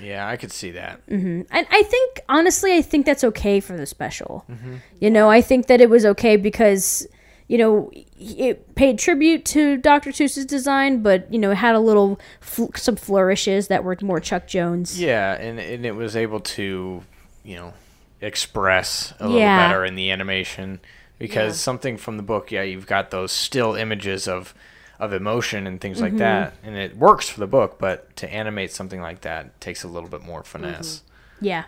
Yeah, 0.00 0.28
I 0.28 0.36
could 0.36 0.52
see 0.52 0.70
that. 0.70 1.04
Mm-hmm. 1.08 1.42
And 1.50 1.66
I 1.70 1.82
think, 1.82 2.20
honestly, 2.28 2.74
I 2.76 2.80
think 2.82 3.04
that's 3.06 3.24
okay 3.24 3.60
for 3.60 3.76
the 3.76 3.86
special. 3.86 4.44
Mm-hmm. 4.50 4.76
You 5.00 5.10
know, 5.10 5.28
I 5.28 5.42
think 5.42 5.66
that 5.66 5.80
it 5.80 5.90
was 5.90 6.06
okay 6.06 6.36
because, 6.36 7.06
you 7.50 7.58
know, 7.58 7.90
it 8.16 8.76
paid 8.76 8.96
tribute 8.96 9.44
to 9.44 9.76
Dr. 9.76 10.10
Seuss's 10.10 10.46
design, 10.46 11.02
but, 11.02 11.26
you 11.32 11.38
know, 11.40 11.50
it 11.50 11.56
had 11.56 11.74
a 11.74 11.80
little, 11.80 12.20
fl- 12.40 12.66
some 12.76 12.94
flourishes 12.94 13.66
that 13.66 13.82
were 13.82 13.96
more 14.02 14.20
Chuck 14.20 14.46
Jones. 14.46 15.00
Yeah, 15.00 15.32
and 15.32 15.58
and 15.58 15.84
it 15.84 15.96
was 15.96 16.14
able 16.14 16.38
to, 16.38 17.02
you 17.42 17.56
know, 17.56 17.72
express 18.20 19.14
a 19.18 19.24
little 19.26 19.40
Yeah. 19.40 19.66
better 19.68 19.84
in 19.84 19.96
the 19.96 20.12
animation 20.12 20.78
because 21.18 21.54
Yeah. 21.56 21.62
something 21.64 21.96
from 21.96 22.18
the 22.18 22.22
book, 22.22 22.52
yeah, 22.52 22.62
you've 22.62 22.86
got 22.86 23.10
those 23.10 23.32
still 23.32 23.74
images 23.74 24.28
of 24.28 24.54
of 25.00 25.12
emotion 25.12 25.66
and 25.66 25.80
things 25.80 25.96
Mm-hmm. 25.96 26.04
like 26.04 26.16
that, 26.18 26.54
and 26.62 26.76
it 26.76 26.96
works 26.96 27.28
for 27.28 27.40
the 27.40 27.46
book, 27.48 27.78
but 27.80 28.14
to 28.14 28.32
animate 28.32 28.70
something 28.70 29.00
like 29.00 29.22
that 29.22 29.60
takes 29.60 29.82
a 29.82 29.88
little 29.88 30.08
bit 30.10 30.22
more 30.22 30.44
finesse. 30.44 31.02
Yeah. 31.40 31.64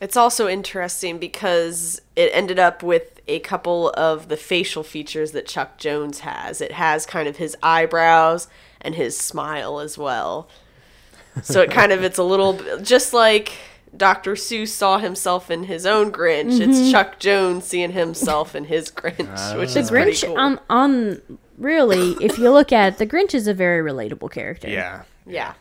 It's 0.00 0.16
also 0.16 0.48
interesting 0.48 1.18
because 1.18 2.00
it 2.16 2.30
ended 2.32 2.58
up 2.60 2.82
with 2.84 3.17
a 3.28 3.38
couple 3.40 3.90
of 3.90 4.28
the 4.28 4.36
facial 4.36 4.82
features 4.82 5.32
that 5.32 5.46
Chuck 5.46 5.78
Jones 5.78 6.20
has. 6.20 6.60
It 6.60 6.72
has 6.72 7.06
kind 7.06 7.28
of 7.28 7.36
his 7.36 7.56
eyebrows 7.62 8.48
and 8.80 8.94
his 8.94 9.16
smile 9.18 9.80
as 9.80 9.98
well. 9.98 10.48
So 11.42 11.60
it 11.62 11.70
kind 11.70 11.92
of 11.92 12.02
it's 12.02 12.18
a 12.18 12.24
little 12.24 12.60
just 12.82 13.12
like 13.12 13.52
Dr. 13.96 14.32
Seuss 14.32 14.68
saw 14.68 14.98
himself 14.98 15.50
in 15.50 15.64
his 15.64 15.86
own 15.86 16.10
Grinch. 16.10 16.60
It's 16.60 16.78
mm-hmm. 16.78 16.90
Chuck 16.90 17.18
Jones 17.18 17.64
seeing 17.64 17.92
himself 17.92 18.54
in 18.54 18.64
his 18.64 18.90
Grinch, 18.90 19.28
ah. 19.36 19.56
which 19.56 19.74
The 19.74 19.80
is 19.80 19.90
pretty 19.90 20.12
Grinch, 20.12 20.26
cool. 20.26 20.38
on, 20.38 20.60
on, 20.68 21.38
really, 21.56 22.16
if 22.20 22.38
you 22.38 22.50
look 22.50 22.72
at 22.72 22.94
it, 22.94 22.98
the 22.98 23.06
Grinch 23.06 23.34
is 23.34 23.46
a 23.46 23.54
very 23.54 23.88
relatable 23.88 24.30
character. 24.30 24.68
Yeah. 24.68 25.02
yeah. 25.26 25.54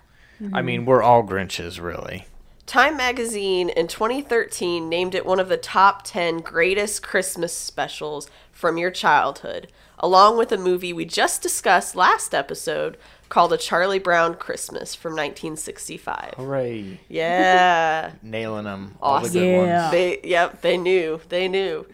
I 0.53 0.62
mean, 0.62 0.86
we're 0.86 1.01
all 1.01 1.24
Grinches, 1.24 1.81
really. 1.81 2.25
Time 2.67 2.97
magazine 2.97 3.69
in 3.69 3.88
2013 3.88 4.89
named 4.89 5.15
it 5.15 5.25
one 5.25 5.39
of 5.39 5.47
the 5.47 5.55
top 5.55 6.03
10 6.03 6.39
greatest 6.39 7.01
Christmas 7.01 7.53
specials 7.53 8.29
from 8.51 8.77
your 8.77 8.91
childhood, 8.91 9.71
along 9.97 10.38
with 10.38 10.51
a 10.51 10.57
movie 10.57 10.91
we 10.91 11.05
just 11.05 11.41
discussed 11.41 11.95
last 11.95 12.36
episode 12.36 12.97
called 13.29 13.53
A 13.53 13.57
Charlie 13.57 14.00
Brown 14.00 14.36
Christmas 14.36 14.93
from 14.93 15.13
1965. 15.13 16.33
Hooray! 16.36 17.00
Yeah. 17.07 18.12
Nailing 18.21 18.65
them. 18.65 18.95
All 19.01 19.21
the 19.21 19.27
Awesome. 19.27 19.41
Yeah. 19.41 19.89
They 19.89 20.19
yep, 20.25 20.62
they 20.62 20.75
knew. 20.75 21.21
They 21.29 21.47
knew. 21.47 21.88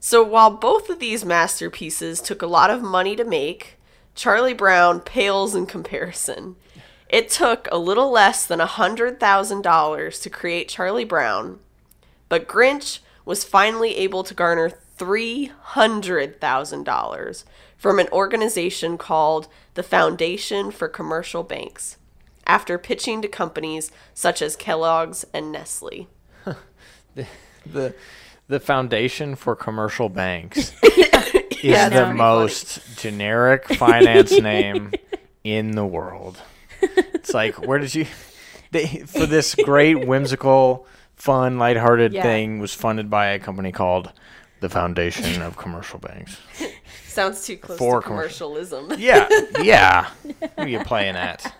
So 0.00 0.22
while 0.22 0.50
both 0.50 0.90
of 0.90 0.98
these 0.98 1.24
masterpieces 1.24 2.20
took 2.20 2.42
a 2.42 2.46
lot 2.46 2.68
of 2.68 2.82
money 2.82 3.16
to 3.16 3.24
make, 3.24 3.78
Charlie 4.14 4.52
Brown 4.52 5.00
pales 5.00 5.54
in 5.54 5.64
comparison. 5.64 6.56
It 7.10 7.28
took 7.28 7.68
a 7.72 7.78
little 7.78 8.10
less 8.10 8.46
than 8.46 8.60
$100,000 8.60 10.22
to 10.22 10.30
create 10.30 10.68
Charlie 10.68 11.04
Brown, 11.04 11.58
but 12.28 12.46
Grinch 12.46 13.00
was 13.24 13.42
finally 13.42 13.96
able 13.96 14.22
to 14.22 14.32
garner 14.32 14.70
$300,000 14.96 17.44
from 17.76 17.98
an 17.98 18.06
organization 18.12 18.96
called 18.96 19.48
the 19.74 19.82
Foundation 19.82 20.70
for 20.70 20.86
Commercial 20.86 21.42
Banks 21.42 21.96
after 22.46 22.78
pitching 22.78 23.20
to 23.22 23.28
companies 23.28 23.90
such 24.14 24.40
as 24.40 24.54
Kellogg's 24.54 25.26
and 25.34 25.50
Nestle. 25.50 26.06
the 27.14 27.26
the 27.66 27.92
the 28.48 28.60
foundation 28.60 29.34
for 29.34 29.56
commercial 29.56 30.08
banks 30.08 30.72
is 30.82 31.62
Yeah, 31.62 31.88
the 31.88 32.12
most 32.12 32.98
generic 32.98 33.68
finance 33.68 34.32
name 34.40 34.92
in 35.44 35.70
the 35.72 35.86
world. 35.86 36.38
It's 37.30 37.34
like 37.34 37.66
where 37.66 37.78
did 37.78 37.94
you 37.94 38.06
they 38.72 38.86
for 39.06 39.24
this 39.26 39.54
great 39.54 40.06
whimsical, 40.06 40.86
fun, 41.14 41.58
lighthearted 41.58 42.12
Yeah. 42.12 42.22
thing 42.22 42.58
was 42.58 42.74
funded 42.74 43.08
by 43.08 43.26
a 43.28 43.38
company 43.38 43.70
called 43.72 44.12
the 44.60 44.68
Foundation 44.68 45.40
of 45.42 45.56
Commercial 45.56 45.98
Banks. 46.00 46.36
Sounds 47.06 47.46
too 47.46 47.56
close 47.56 47.78
For 47.78 48.00
to 48.00 48.06
commercial. 48.06 48.50
commercialism. 48.54 48.92
Yeah, 49.00 49.28
yeah. 49.62 50.10
Who 50.24 50.48
are 50.58 50.68
you 50.68 50.80
playing 50.80 51.16
at? 51.16 51.54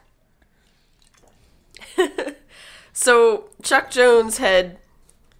So 2.92 3.48
Chuck 3.62 3.90
Jones 3.90 4.38
had 4.38 4.78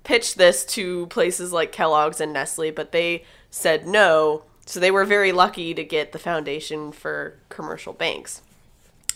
pitched 0.05 0.39
this 0.39 0.65
to 0.67 1.07
places 1.09 1.53
like 1.53 1.73
Kellogg's 1.73 2.21
and 2.21 2.33
Nestle, 2.33 2.71
but 2.71 2.93
they 2.93 3.25
said 3.51 3.87
no. 3.87 4.45
So 4.67 4.79
they 4.81 4.91
were 4.91 5.05
very 5.05 5.33
lucky 5.33 5.75
to 5.75 5.85
get 5.85 6.13
the 6.13 6.19
foundation 6.19 6.93
for 6.93 7.35
commercial 7.49 7.93
banks. 7.93 8.41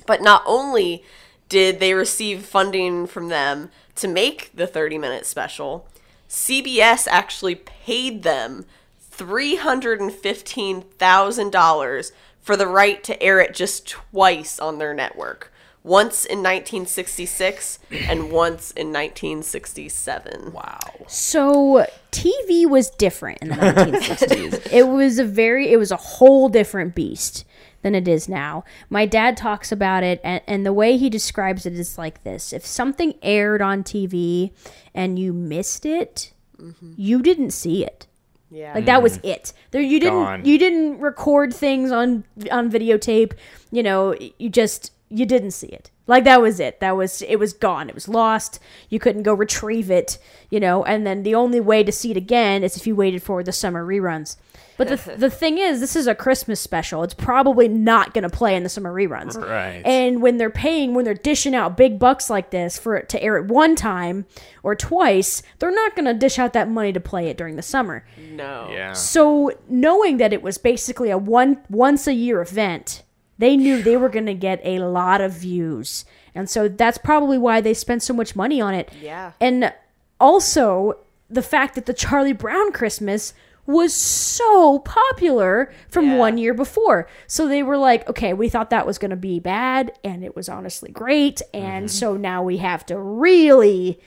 But 0.06 0.22
not 0.22 0.42
only 0.46 1.02
did 1.48 1.80
they 1.80 1.94
receive 1.94 2.44
funding 2.44 3.06
from 3.06 3.28
them 3.28 3.70
to 3.96 4.06
make 4.08 4.50
the 4.54 4.66
30 4.66 4.98
minute 4.98 5.24
special, 5.26 5.86
CBS 6.28 7.06
actually 7.08 7.54
paid 7.54 8.22
them 8.22 8.66
$315,000 9.12 12.12
for 12.40 12.56
the 12.56 12.66
right 12.66 13.04
to 13.04 13.22
air 13.22 13.38
it 13.40 13.54
just 13.54 13.86
twice 13.86 14.58
on 14.58 14.78
their 14.78 14.92
network. 14.92 15.52
Once 15.82 16.24
in 16.24 16.38
1966 16.38 17.78
and 18.08 18.32
once 18.32 18.72
in 18.72 18.88
1967. 18.88 20.52
Wow. 20.52 20.78
So 21.06 21.86
TV 22.10 22.66
was 22.66 22.90
different 22.90 23.38
in 23.42 23.50
the 23.50 23.54
1960s. 23.54 24.72
it 24.72 24.88
was 24.88 25.18
a 25.18 25.24
very, 25.24 25.70
it 25.70 25.76
was 25.76 25.90
a 25.90 25.96
whole 25.96 26.48
different 26.48 26.94
beast 26.94 27.44
than 27.84 27.94
it 27.94 28.08
is 28.08 28.28
now. 28.28 28.64
My 28.90 29.06
dad 29.06 29.36
talks 29.36 29.70
about 29.70 30.02
it, 30.02 30.20
and, 30.24 30.42
and 30.48 30.66
the 30.66 30.72
way 30.72 30.96
he 30.96 31.08
describes 31.08 31.66
it 31.66 31.74
is 31.74 31.96
like 31.96 32.24
this: 32.24 32.52
if 32.52 32.66
something 32.66 33.14
aired 33.22 33.62
on 33.62 33.84
TV 33.84 34.50
and 34.92 35.16
you 35.18 35.32
missed 35.32 35.86
it, 35.86 36.32
mm-hmm. 36.58 36.94
you 36.96 37.22
didn't 37.22 37.50
see 37.50 37.84
it. 37.84 38.08
Yeah. 38.50 38.72
Like 38.74 38.86
that 38.86 39.02
was 39.02 39.18
mm. 39.18 39.30
it. 39.30 39.52
There 39.70 39.82
you 39.82 40.00
didn't 40.00 40.22
Gone. 40.22 40.44
you 40.44 40.58
didn't 40.58 41.00
record 41.00 41.52
things 41.52 41.92
on 41.92 42.24
on 42.50 42.70
videotape. 42.70 43.34
You 43.70 43.82
know, 43.82 44.16
you 44.38 44.48
just 44.48 44.92
you 45.08 45.26
didn't 45.26 45.50
see 45.50 45.68
it. 45.68 45.90
Like 46.06 46.24
that 46.24 46.40
was 46.40 46.60
it. 46.60 46.80
That 46.80 46.96
was 46.96 47.22
it 47.22 47.36
was 47.36 47.52
gone. 47.52 47.88
It 47.88 47.94
was 47.94 48.08
lost. 48.08 48.60
You 48.88 48.98
couldn't 48.98 49.24
go 49.24 49.34
retrieve 49.34 49.90
it, 49.90 50.18
you 50.50 50.60
know, 50.60 50.84
and 50.84 51.06
then 51.06 51.22
the 51.22 51.34
only 51.34 51.60
way 51.60 51.82
to 51.82 51.92
see 51.92 52.10
it 52.10 52.16
again 52.16 52.62
is 52.62 52.76
if 52.76 52.86
you 52.86 52.96
waited 52.96 53.22
for 53.22 53.42
the 53.42 53.52
summer 53.52 53.84
reruns. 53.84 54.36
But 54.76 54.88
the 54.88 55.16
the 55.16 55.30
thing 55.30 55.58
is, 55.58 55.80
this 55.80 55.94
is 55.94 56.06
a 56.06 56.14
Christmas 56.14 56.60
special. 56.60 57.02
It's 57.02 57.14
probably 57.14 57.68
not 57.68 58.12
going 58.12 58.22
to 58.22 58.30
play 58.30 58.56
in 58.56 58.62
the 58.62 58.68
summer 58.68 58.92
reruns. 58.92 59.36
Right. 59.36 59.82
And 59.84 60.20
when 60.20 60.38
they're 60.38 60.50
paying, 60.50 60.94
when 60.94 61.04
they're 61.04 61.14
dishing 61.14 61.54
out 61.54 61.76
big 61.76 61.98
bucks 61.98 62.28
like 62.28 62.50
this 62.50 62.78
for 62.78 62.96
it 62.96 63.08
to 63.10 63.22
air 63.22 63.36
it 63.36 63.46
one 63.46 63.76
time 63.76 64.26
or 64.62 64.74
twice, 64.74 65.42
they're 65.58 65.74
not 65.74 65.94
going 65.94 66.06
to 66.06 66.14
dish 66.14 66.38
out 66.38 66.52
that 66.54 66.68
money 66.68 66.92
to 66.92 67.00
play 67.00 67.28
it 67.28 67.36
during 67.36 67.56
the 67.56 67.62
summer. 67.62 68.04
no. 68.18 68.68
Yeah. 68.70 68.92
So 68.92 69.52
knowing 69.68 70.16
that 70.16 70.32
it 70.32 70.42
was 70.42 70.58
basically 70.58 71.10
a 71.10 71.18
one 71.18 71.58
once 71.68 72.06
a 72.06 72.14
year 72.14 72.40
event, 72.40 73.02
they 73.38 73.56
knew 73.56 73.82
they 73.82 73.96
were 73.96 74.08
going 74.08 74.26
to 74.26 74.34
get 74.34 74.60
a 74.64 74.80
lot 74.80 75.20
of 75.20 75.32
views. 75.32 76.04
And 76.34 76.50
so 76.50 76.66
that's 76.68 76.98
probably 76.98 77.38
why 77.38 77.60
they 77.60 77.74
spent 77.74 78.02
so 78.02 78.12
much 78.14 78.34
money 78.34 78.60
on 78.60 78.74
it. 78.74 78.92
Yeah. 79.00 79.32
And 79.40 79.72
also 80.20 80.98
the 81.30 81.42
fact 81.42 81.74
that 81.74 81.86
the 81.86 81.94
Charlie 81.94 82.32
Brown 82.32 82.72
Christmas 82.72 83.34
was 83.66 83.94
so 83.94 84.78
popular 84.80 85.72
from 85.88 86.06
Yeah. 86.10 86.16
one 86.18 86.38
year 86.38 86.54
before. 86.54 87.08
So 87.26 87.48
they 87.48 87.62
were 87.62 87.78
like, 87.78 88.08
okay, 88.10 88.32
we 88.34 88.48
thought 88.48 88.70
that 88.70 88.86
was 88.86 88.98
going 88.98 89.10
to 89.10 89.16
be 89.16 89.40
bad 89.40 89.92
and 90.04 90.22
it 90.24 90.36
was 90.36 90.48
honestly 90.48 90.90
great. 90.90 91.40
And 91.52 91.90
so 91.90 92.16
now 92.16 92.42
we 92.42 92.58
have 92.58 92.84
to 92.86 92.98
really 92.98 93.98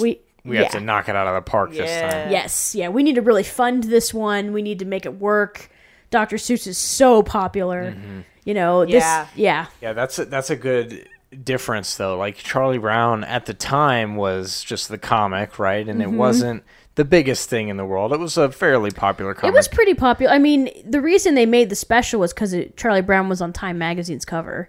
we 0.00 0.20
We 0.44 0.56
have 0.56 0.66
yeah. 0.66 0.70
to 0.70 0.80
knock 0.80 1.08
it 1.08 1.16
out 1.16 1.26
of 1.26 1.34
the 1.34 1.50
park 1.50 1.72
this 1.72 2.00
time. 2.00 2.30
Yes, 2.30 2.74
yeah, 2.74 2.88
we 2.88 3.02
need 3.02 3.14
to 3.16 3.22
really 3.22 3.42
fund 3.42 3.84
this 3.84 4.12
one. 4.14 4.52
We 4.52 4.62
need 4.62 4.78
to 4.80 4.84
make 4.84 5.04
it 5.06 5.18
work. 5.18 5.68
Dr. 6.10 6.36
Seuss 6.36 6.66
is 6.66 6.78
so 6.78 7.22
popular. 7.22 7.96
You 8.44 8.54
know, 8.54 8.84
this 8.84 8.94
Yeah. 9.02 9.26
yeah. 9.34 9.66
Yeah, 9.80 9.92
that's 9.94 10.18
a, 10.18 10.24
that's 10.26 10.50
a 10.50 10.56
good 10.56 11.08
difference 11.42 11.96
though. 11.96 12.16
Like 12.18 12.36
Charlie 12.36 12.78
Brown 12.78 13.24
at 13.24 13.46
the 13.46 13.54
time 13.54 14.16
was 14.16 14.62
just 14.62 14.88
the 14.88 14.98
comic, 14.98 15.58
right? 15.58 15.88
And 15.88 16.00
Mm-hmm. 16.00 16.14
it 16.14 16.16
wasn't 16.16 16.64
the 16.94 17.04
biggest 17.04 17.48
thing 17.48 17.68
in 17.68 17.76
the 17.78 17.84
world. 17.86 18.12
It 18.12 18.18
was 18.20 18.36
a 18.36 18.50
fairly 18.52 18.90
popular 18.90 19.32
comic. 19.34 19.52
It 19.52 19.56
was 19.56 19.66
pretty 19.68 19.94
popular. 19.94 20.32
I 20.32 20.38
mean, 20.38 20.68
the 20.84 21.00
reason 21.00 21.34
they 21.34 21.46
made 21.46 21.70
the 21.70 21.76
special 21.76 22.20
was 22.20 22.32
cuz 22.32 22.54
Charlie 22.76 23.00
Brown 23.00 23.28
was 23.28 23.40
on 23.40 23.52
Time 23.52 23.78
magazine's 23.78 24.24
cover. 24.24 24.68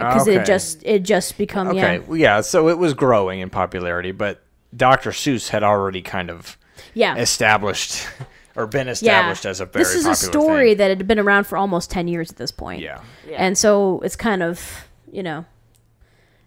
Ah, 0.00 0.12
cuz 0.14 0.22
Okay. 0.28 0.40
it 0.40 0.44
just 0.46 0.82
it 0.84 1.02
just 1.04 1.38
become 1.38 1.68
okay. 1.68 1.78
yeah. 1.78 1.98
well, 2.06 2.16
Yeah, 2.16 2.40
so 2.40 2.68
it 2.68 2.78
was 2.78 2.94
growing 2.94 3.40
in 3.40 3.50
popularity, 3.50 4.10
but 4.10 4.42
Dr. 4.76 5.10
Seuss 5.10 5.50
had 5.50 5.62
already 5.62 6.02
kind 6.02 6.30
of 6.30 6.58
Yeah. 6.94 7.14
established 7.16 8.04
or 8.56 8.66
been 8.66 8.86
Yeah, 8.88 8.92
established 8.92 9.46
as 9.46 9.60
a 9.60 9.66
very 9.66 9.84
this 9.84 9.94
is 9.94 10.06
a 10.06 10.14
story 10.16 10.70
thing. 10.70 10.78
that 10.78 10.88
had 10.88 11.06
been 11.06 11.20
around 11.20 11.44
for 11.46 11.56
almost 11.56 11.90
ten 11.90 12.08
years 12.08 12.30
at 12.32 12.36
this 12.36 12.50
point. 12.50 12.80
Yeah. 12.82 12.98
Yeah. 13.28 13.36
and 13.38 13.56
so 13.56 14.00
it's 14.04 14.16
kind 14.16 14.42
of 14.42 14.88
you 15.12 15.22
know, 15.22 15.44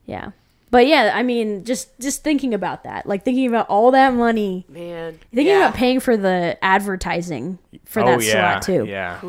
yeah. 0.06 0.32
But 0.70 0.88
yeah, 0.88 1.12
I 1.14 1.24
mean, 1.24 1.64
just 1.64 1.98
just 2.00 2.24
thinking 2.24 2.54
about 2.54 2.84
that, 2.84 3.06
like 3.06 3.24
thinking 3.24 3.48
about 3.48 3.70
all 3.70 3.92
that 3.92 4.14
money, 4.14 4.66
Man. 4.68 5.18
thinking 5.34 5.48
yeah. 5.54 5.68
about 5.68 5.76
paying 5.76 6.00
for 6.00 6.18
the 6.18 6.58
advertising 6.62 7.58
for 7.86 8.02
oh 8.02 8.06
that 8.18 8.24
yeah, 8.26 8.60
slot 8.60 8.62
too. 8.64 8.86
Yeah. 8.86 9.20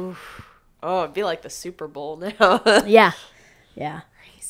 Oh, 0.83 1.03
it'd 1.05 1.15
be 1.15 1.25
like 1.25 1.43
the 1.43 1.51
Super 1.51 1.87
Bowl 1.87 2.17
now. 2.17 2.63
yeah, 2.87 3.13
yeah. 3.75 4.01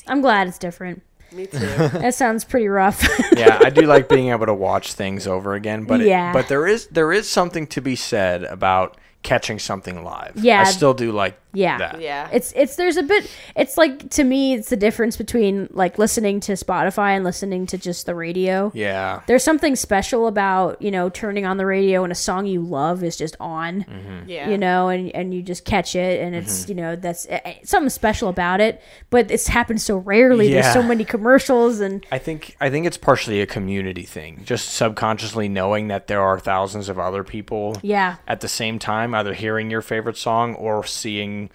I'm 0.07 0.23
glad 0.23 0.49
it's 0.49 0.59
different. 0.59 1.02
Me 1.33 1.47
too. 1.47 1.59
That 1.59 2.14
sounds 2.14 2.45
pretty 2.45 2.68
rough. 2.68 3.07
yeah, 3.37 3.59
I 3.62 3.68
do 3.68 3.83
like 3.83 4.09
being 4.09 4.28
able 4.30 4.47
to 4.47 4.54
watch 4.54 4.95
things 4.95 5.26
over 5.26 5.54
again, 5.54 5.85
but 5.85 6.00
it- 6.00 6.07
Yeah. 6.07 6.33
but 6.33 6.49
there 6.49 6.66
is 6.66 6.87
there 6.87 7.12
is 7.12 7.28
something 7.28 7.66
to 7.68 7.83
be 7.83 7.97
said 7.97 8.45
about 8.45 8.97
catching 9.23 9.59
something 9.59 10.04
live. 10.04 10.33
Yeah. 10.37 10.61
I 10.62 10.64
still 10.64 10.95
do 10.95 11.12
like 11.12 11.38
Yeah. 11.59 11.79
that. 11.79 12.00
Yeah. 12.00 12.29
It's 12.33 12.53
it's 12.57 12.77
there's 12.77 12.97
a 12.97 13.03
bit 13.03 13.31
it's 13.57 13.77
like 13.77 14.11
to 14.11 14.25
me 14.25 14.55
it's 14.55 14.71
the 14.71 14.77
difference 14.77 15.17
between 15.17 15.69
like 15.71 15.99
listening 15.99 16.41
to 16.41 16.53
Spotify 16.53 17.11
and 17.17 17.25
listening 17.25 17.67
to 17.67 17.79
just 17.79 18.07
the 18.07 18.15
radio. 18.15 18.71
Yeah. 18.75 19.23
There's 19.27 19.45
something 19.45 19.77
special 19.77 20.27
about, 20.27 20.81
you 20.83 20.91
know, 20.91 21.09
turning 21.09 21.47
on 21.47 21.57
the 21.57 21.67
radio 21.67 22.03
and 22.05 22.12
a 22.12 22.17
song 22.17 22.47
you 22.47 22.61
love 22.61 23.03
is 23.03 23.17
just 23.17 23.37
on. 23.41 24.25
yeah. 24.27 24.49
You 24.49 24.59
know, 24.59 24.88
and, 24.88 25.15
and 25.15 25.35
you 25.35 25.43
just 25.43 25.65
catch 25.65 25.95
it, 25.95 26.21
and 26.21 26.35
it's 26.35 26.69
you 26.69 26.75
know 26.75 26.97
that's 26.97 27.27
eh, 27.29 27.41
eh, 27.45 27.55
something 27.65 27.91
special 27.91 28.29
about 28.29 28.61
it. 28.61 28.81
But 29.11 29.31
it's 29.31 29.47
happened 29.49 29.81
so 29.81 29.99
rarely. 29.99 30.50
There's 30.53 30.73
so 30.73 30.83
many 30.83 31.05
commercials, 31.05 31.81
and 31.81 32.05
I 32.11 32.19
think 32.19 32.57
I 32.61 32.71
think 32.71 32.87
it's 32.87 32.99
partially 32.99 33.41
a 33.41 33.47
community 33.47 34.03
thing, 34.03 34.43
just 34.45 34.71
subconsciously 34.75 35.49
knowing 35.49 35.88
that 35.88 36.07
there 36.07 36.21
are 36.21 36.38
thousands 36.38 36.88
of 36.88 36.99
other 36.99 37.25
people 37.25 37.77
yeah, 37.83 38.17
at 38.27 38.41
the 38.41 38.49
same 38.49 38.79
time 38.79 39.15
either 39.15 39.35
hearing 39.35 39.71
your 39.71 39.83
favorite 39.83 40.17
song 40.17 40.55
or 40.55 40.85
seeing 40.85 41.48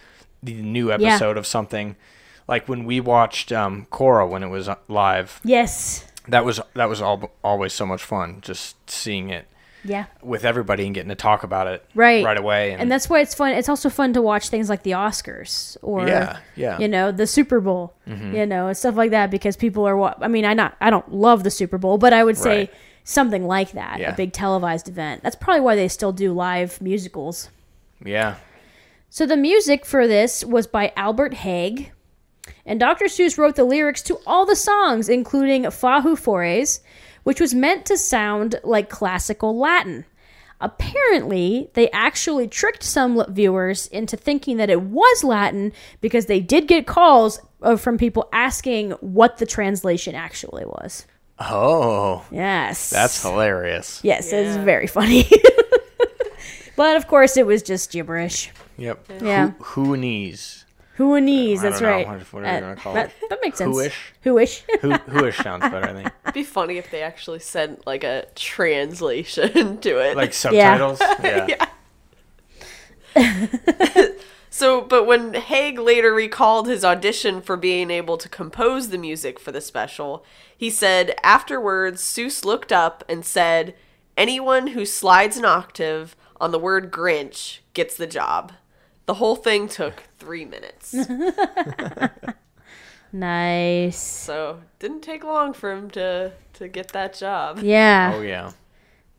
the 0.43 0.61
new 0.61 0.91
episode 0.91 1.37
of 1.37 1.47
something. 1.47 1.95
Like 2.47 2.67
when 2.67 2.83
we 2.85 2.99
watched 2.99 3.51
um, 3.51 3.87
Cora 3.89 4.27
when 4.27 4.43
it 4.43 4.49
was 4.49 4.67
uh, 4.67 4.75
live, 4.89 5.39
yes, 5.43 6.05
that 6.27 6.43
was 6.45 6.59
that 6.73 6.89
was 6.89 7.01
all, 7.01 7.31
always 7.43 7.71
so 7.73 7.85
much 7.85 8.03
fun 8.03 8.39
just 8.41 8.75
seeing 8.89 9.29
it 9.29 9.45
yeah. 9.85 10.05
with 10.21 10.43
everybody 10.45 10.85
and 10.85 10.93
getting 10.93 11.09
to 11.09 11.15
talk 11.15 11.43
about 11.43 11.67
it 11.67 11.85
Right. 11.95 12.23
right 12.23 12.37
away. 12.37 12.71
and 12.73 12.91
that's 12.91 13.09
why 13.09 13.21
it's 13.21 13.33
fun. 13.33 13.51
It's 13.53 13.69
also 13.69 13.89
fun 13.89 14.11
to 14.13 14.21
watch 14.21 14.49
things 14.49 14.69
like 14.69 14.83
the 14.83 14.91
Oscars 14.91 15.77
or 15.81 16.05
Yeah, 16.07 16.37
yeah. 16.57 16.77
you 16.79 16.87
know 16.89 17.11
the 17.13 17.27
Super 17.27 17.59
Bowl, 17.61 17.93
you 18.05 18.45
know 18.45 18.67
and 18.67 18.75
stuff 18.77 18.95
like 18.97 19.11
that 19.11 19.31
because 19.31 19.55
people 19.55 19.87
are. 19.87 19.95
wa- 19.95 20.15
I 20.21 20.27
mean, 20.27 20.43
I 20.45 20.53
not 20.53 20.75
I 20.81 20.89
don't 20.89 21.13
love 21.13 21.43
the 21.45 21.51
Super 21.51 21.77
Bowl, 21.77 21.97
but 21.97 22.11
I 22.13 22.23
would 22.25 22.37
say 22.37 22.57
Right. 22.57 22.73
something 23.05 23.47
like 23.47 23.71
that, 23.71 23.99
Yeah. 23.99 24.11
a 24.11 24.15
big 24.15 24.33
televised 24.33 24.89
event. 24.89 25.23
That's 25.23 25.35
probably 25.37 25.61
why 25.61 25.75
they 25.77 25.87
still 25.87 26.11
do 26.11 26.33
live 26.33 26.81
musicals. 26.81 27.49
yeah. 28.03 28.35
So 29.13 29.27
the 29.27 29.37
music 29.37 29.85
for 29.85 30.07
this 30.07 30.43
was 30.43 30.65
by 30.65 30.91
Albert 30.95 31.35
Hague. 31.35 31.91
And 32.65 32.79
Dr. 32.79 33.05
Seuss 33.05 33.37
wrote 33.37 33.55
the 33.55 33.63
lyrics 33.63 34.01
to 34.01 34.17
all 34.25 34.43
the 34.47 34.55
songs, 34.55 35.07
including 35.07 35.69
Fahoo 35.69 36.15
Fores, 36.15 36.79
which 37.21 37.39
was 37.39 37.53
meant 37.53 37.85
to 37.85 37.95
sound 37.95 38.55
like 38.63 38.89
classical 38.89 39.55
Latin. 39.55 40.05
Apparently, 40.59 41.69
they 41.75 41.91
actually 41.91 42.47
tricked 42.47 42.81
some 42.81 43.23
viewers 43.31 43.85
into 43.85 44.17
thinking 44.17 44.57
that 44.57 44.71
it 44.71 44.81
was 44.81 45.23
Latin 45.23 45.73
because 46.01 46.25
they 46.25 46.39
did 46.39 46.67
get 46.67 46.87
calls 46.87 47.39
uh, 47.61 47.75
from 47.75 47.99
people 47.99 48.27
asking 48.33 48.93
what 48.93 49.37
the 49.37 49.45
translation 49.45 50.15
actually 50.15 50.65
was. 50.65 51.05
Oh, 51.37 52.25
Yes. 52.31 52.89
that's 52.89 53.21
hilarious. 53.21 53.99
Yes, 54.03 54.33
it's 54.33 54.57
very 54.57 54.87
funny. 54.87 55.29
but 56.75 56.95
of 56.97 57.07
course, 57.07 57.37
it 57.37 57.45
was 57.45 57.61
just 57.63 57.91
gibberish. 57.91 58.51
Yep. 58.77 59.05
Yeah. 59.21 59.51
Who, 59.59 59.85
who 59.85 59.97
knees? 59.97 61.61
That's 61.61 61.81
know. 61.81 61.87
right. 61.89 62.07
What- 62.07 62.19
what 62.33 62.39
are 62.39 62.41
we 62.43 62.49
Uh, 62.49 62.59
gonna 62.59 62.75
call 62.75 62.93
that, 62.93 63.07
it? 63.21 63.29
that 63.29 63.39
makes 63.41 63.57
sense. 63.57 63.75
Whoish? 63.75 64.13
Whoish. 64.23 64.61
Who 64.81 64.93
whoish 64.93 65.37
sounds 65.37 65.61
better, 65.63 65.87
I 65.89 65.93
think. 65.93 66.07
It'd 66.23 66.33
be 66.33 66.43
funny 66.43 66.77
if 66.77 66.91
they 66.91 67.01
actually 67.01 67.39
sent 67.39 67.85
like 67.87 68.03
a 68.03 68.25
translation 68.35 69.77
to 69.81 69.89
it. 69.99 70.15
Like 70.15 70.33
subtitles. 70.33 70.99
Yeah. 71.23 71.65
So, 74.49 74.81
but 74.81 75.05
when 75.07 75.33
Hague 75.33 75.79
later 75.79 76.13
recalled 76.13 76.67
his 76.67 76.85
audition 76.85 77.41
for 77.41 77.57
being 77.57 77.89
able 77.89 78.17
to 78.17 78.29
compose 78.29 78.89
the 78.89 78.99
music 78.99 79.39
for 79.39 79.51
the 79.51 79.61
special, 79.61 80.23
he 80.55 80.69
said 80.69 81.15
afterwards 81.23 82.03
Seuss 82.03 82.45
looked 82.45 82.71
up 82.71 83.03
and 83.09 83.25
said, 83.25 83.73
Anyone 84.15 84.67
who 84.67 84.85
slides 84.85 85.37
an 85.37 85.45
octave 85.45 86.15
on 86.43 86.51
the 86.51 86.59
word 86.59 86.91
Grinch 86.91 87.59
gets 87.73 87.95
the 87.95 88.05
job. 88.05 88.51
The 89.05 89.13
whole 89.13 89.37
thing 89.37 89.69
took 89.69 90.03
three 90.19 90.43
minutes. 90.43 90.93
nice. 93.13 93.97
so, 93.97 94.59
didn't 94.77 95.01
take 95.01 95.23
long 95.23 95.53
for 95.53 95.71
him 95.71 95.89
to, 95.91 96.33
to 96.55 96.67
get 96.67 96.89
that 96.89 97.13
job. 97.13 97.59
Yeah, 97.63 98.11
Oh 98.13 98.21
yeah. 98.21 98.51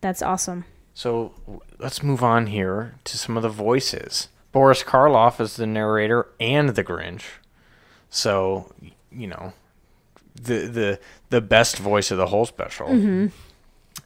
that's 0.03 0.21
awesome. 0.21 0.67
So 0.93 1.33
let's 1.79 2.03
move 2.03 2.23
on 2.23 2.49
here 2.49 2.97
to 3.05 3.17
some 3.17 3.39
of 3.39 3.43
the 3.43 3.49
voices. 3.49 4.29
Boris 4.53 4.83
Karloff 4.83 5.41
is 5.41 5.57
the 5.57 5.67
narrator 5.67 6.29
and 6.39 6.71
the 6.71 6.85
Grinch. 6.85 7.25
So 8.11 8.71
you 9.11 9.29
know, 9.29 9.55
the 10.35 10.67
the 10.67 11.01
the 11.31 11.41
best 11.41 11.79
voice 11.79 12.11
of 12.11 12.19
the 12.19 12.27
whole 12.27 12.45
special. 12.45 12.89
Mm-hmm. 12.89 13.29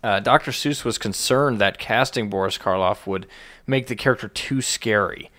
Uh, 0.08 0.20
Dr. 0.20 0.52
Seuss 0.52 0.86
was 0.86 0.96
concerned 0.96 1.58
that 1.58 1.78
casting 1.78 2.30
Boris 2.30 2.56
Karloff 2.56 3.06
would 3.06 3.26
make 3.66 3.88
the 3.88 3.94
character 3.94 4.26
too 4.26 4.62
scary, 4.62 5.30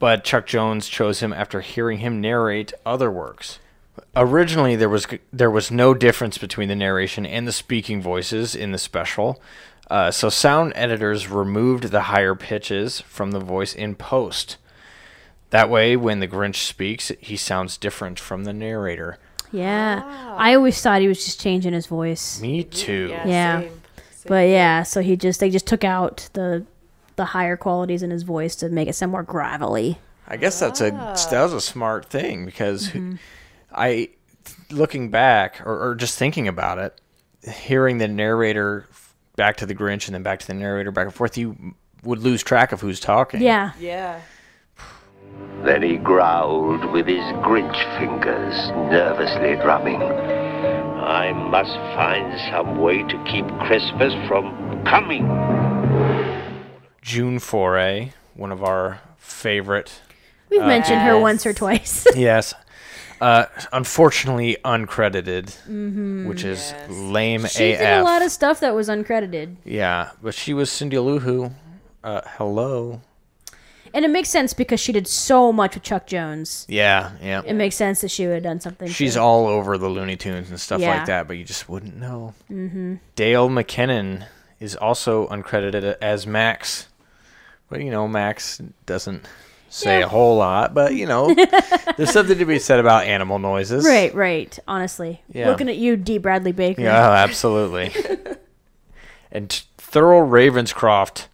but 0.00 0.24
Chuck 0.24 0.46
Jones 0.46 0.88
chose 0.88 1.20
him 1.20 1.32
after 1.32 1.60
hearing 1.60 1.98
him 1.98 2.20
narrate 2.20 2.72
other 2.84 3.08
works. 3.08 3.60
Originally, 4.16 4.74
there 4.74 4.88
was 4.88 5.06
there 5.32 5.50
was 5.50 5.70
no 5.70 5.94
difference 5.94 6.38
between 6.38 6.68
the 6.68 6.74
narration 6.74 7.24
and 7.24 7.46
the 7.46 7.52
speaking 7.52 8.02
voices 8.02 8.56
in 8.56 8.72
the 8.72 8.78
special, 8.78 9.40
uh, 9.92 10.10
so 10.10 10.28
sound 10.28 10.72
editors 10.74 11.30
removed 11.30 11.84
the 11.84 12.10
higher 12.10 12.34
pitches 12.34 13.00
from 13.02 13.30
the 13.30 13.38
voice 13.38 13.76
in 13.76 13.94
post. 13.94 14.56
That 15.50 15.70
way, 15.70 15.96
when 15.96 16.18
the 16.18 16.26
Grinch 16.26 16.66
speaks, 16.66 17.12
he 17.20 17.36
sounds 17.36 17.76
different 17.76 18.18
from 18.18 18.42
the 18.42 18.52
narrator. 18.52 19.18
Yeah, 19.52 20.02
I 20.36 20.54
always 20.54 20.82
thought 20.82 21.00
he 21.00 21.06
was 21.08 21.24
just 21.24 21.40
changing 21.40 21.72
his 21.72 21.86
voice, 21.86 22.40
Me 22.40 22.64
too. 22.64 23.08
Yeah. 23.08 23.60
same. 23.60 23.75
Same. 24.26 24.28
but 24.28 24.48
yeah, 24.48 24.82
so 24.82 25.00
he 25.00 25.16
just 25.16 25.40
they 25.40 25.50
just 25.50 25.66
took 25.66 25.84
out 25.84 26.28
the 26.32 26.66
the 27.16 27.26
higher 27.26 27.56
qualities 27.56 28.02
in 28.02 28.10
his 28.10 28.22
voice 28.22 28.54
to 28.56 28.68
make 28.68 28.88
it 28.88 28.94
sound 28.94 29.12
more 29.12 29.22
gravelly. 29.22 29.98
I 30.28 30.36
guess 30.36 30.60
that's 30.60 30.80
a 30.80 30.92
ah. 30.94 31.14
that 31.30 31.42
was 31.42 31.52
a 31.52 31.60
smart 31.60 32.06
thing 32.06 32.44
because 32.44 32.88
mm-hmm. 32.88 33.16
I, 33.72 34.10
looking 34.70 35.10
back 35.10 35.60
or, 35.64 35.90
or 35.90 35.94
just 35.94 36.18
thinking 36.18 36.48
about 36.48 36.78
it, 36.78 37.00
hearing 37.50 37.98
the 37.98 38.08
narrator 38.08 38.86
back 39.36 39.56
to 39.58 39.66
the 39.66 39.74
Grinch 39.74 40.06
and 40.06 40.14
then 40.14 40.22
back 40.22 40.40
to 40.40 40.46
the 40.46 40.54
narrator 40.54 40.90
back 40.90 41.06
and 41.06 41.14
forth, 41.14 41.36
you 41.38 41.74
would 42.02 42.18
lose 42.20 42.42
track 42.42 42.72
of 42.72 42.80
who's 42.80 43.00
talking. 43.00 43.40
Yeah, 43.40 43.72
Yeah. 43.78 44.20
Then 45.64 45.82
he 45.82 45.96
growled 45.96 46.84
with 46.92 47.06
his 47.06 47.24
Grinch 47.42 47.98
fingers, 47.98 48.70
nervously 48.90 49.56
drumming. 49.56 50.00
I 51.06 51.32
must 51.32 51.72
find 51.94 52.38
some 52.50 52.78
way 52.78 53.02
to 53.02 53.24
keep 53.30 53.46
Christmas 53.60 54.12
from 54.28 54.84
coming. 54.84 55.24
June 57.00 57.38
Foray, 57.38 58.10
one 58.34 58.50
of 58.50 58.64
our 58.64 59.00
favorite. 59.16 60.00
we've 60.50 60.60
mentioned 60.62 61.00
her 61.02 61.18
once 61.18 61.46
or 61.46 61.52
twice. 61.52 62.06
yes. 62.16 62.54
Uh, 63.20 63.46
unfortunately, 63.72 64.56
uncredited, 64.64 66.26
which 66.26 66.44
is 66.44 66.72
Yes. 66.72 66.90
lame 66.90 67.46
she 67.46 67.72
AF. 67.72 67.78
did 67.78 67.92
a 68.00 68.02
lot 68.02 68.20
of 68.22 68.30
stuff 68.30 68.60
that 68.60 68.74
was 68.74 68.88
uncredited, 68.88 69.56
yeah, 69.64 70.10
but 70.22 70.34
she 70.34 70.52
was 70.52 70.70
Cindy 70.70 70.98
Lou 70.98 71.20
Who. 71.20 71.50
Uh, 72.04 72.20
hello. 72.36 73.00
And 73.96 74.04
it 74.04 74.08
makes 74.10 74.28
sense 74.28 74.52
because 74.52 74.78
she 74.78 74.92
did 74.92 75.08
so 75.08 75.54
much 75.54 75.72
with 75.74 75.82
Chuck 75.82 76.06
Jones. 76.06 76.66
Yeah, 76.68 77.12
yeah. 77.22 77.40
It 77.46 77.54
makes 77.54 77.76
sense 77.76 78.02
that 78.02 78.10
she 78.10 78.26
would 78.26 78.34
have 78.34 78.42
done 78.42 78.60
something. 78.60 78.88
She's 78.88 79.14
too. 79.14 79.20
all 79.20 79.46
over 79.46 79.78
the 79.78 79.88
Looney 79.88 80.16
Tunes 80.16 80.50
and 80.50 80.60
stuff 80.60 80.82
Yeah. 80.82 80.98
like 80.98 81.06
that, 81.06 81.26
but 81.26 81.38
you 81.38 81.44
just 81.44 81.66
wouldn't 81.66 81.96
know. 81.96 82.34
Mm-hmm. 82.50 82.96
Dal 83.14 83.48
McKennon 83.48 84.26
is 84.60 84.76
also 84.76 85.26
uncredited 85.28 85.96
as 86.02 86.26
Max, 86.26 86.88
but 87.70 87.80
you 87.80 87.90
know 87.90 88.06
Max 88.06 88.60
doesn't 88.84 89.26
say 89.70 90.02
a 90.02 90.08
whole 90.08 90.36
lot. 90.36 90.74
But 90.74 90.94
you 90.94 91.06
know, 91.06 91.34
there's 91.96 92.12
something 92.12 92.36
to 92.36 92.44
be 92.44 92.58
said 92.58 92.78
about 92.78 93.06
animal 93.06 93.38
noises. 93.38 93.86
right, 93.86 94.14
right. 94.14 94.58
Honestly, 94.68 95.22
Yeah. 95.32 95.48
looking 95.48 95.70
at 95.70 95.76
you, 95.78 95.96
Dee 95.96 96.18
Bradley 96.18 96.52
Baker. 96.52 96.82
Yeah, 96.82 97.12
absolutely. 97.12 97.92
and 99.32 99.48
Thurl 99.78 100.28
Ravenscroft 100.28 101.28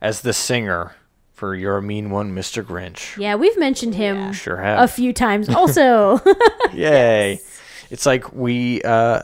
as 0.00 0.22
the 0.22 0.32
singer 0.32 0.96
for 1.40 1.54
"You're 1.56 1.78
a 1.78 1.82
Mean 1.82 2.10
One, 2.10 2.32
Mr. 2.34 2.62
Grinch." 2.62 3.16
Yeah, 3.16 3.34
we've 3.34 3.58
mentioned 3.58 3.94
him 3.94 4.32
Sure 4.32 4.58
have. 4.58 4.84
a 4.84 4.86
few 4.88 5.12
times. 5.12 5.48
Also, 5.60 6.20
Yay! 6.72 7.40
It's 7.90 8.06
like 8.06 8.32
we 8.32 8.80
uh, 8.82 9.22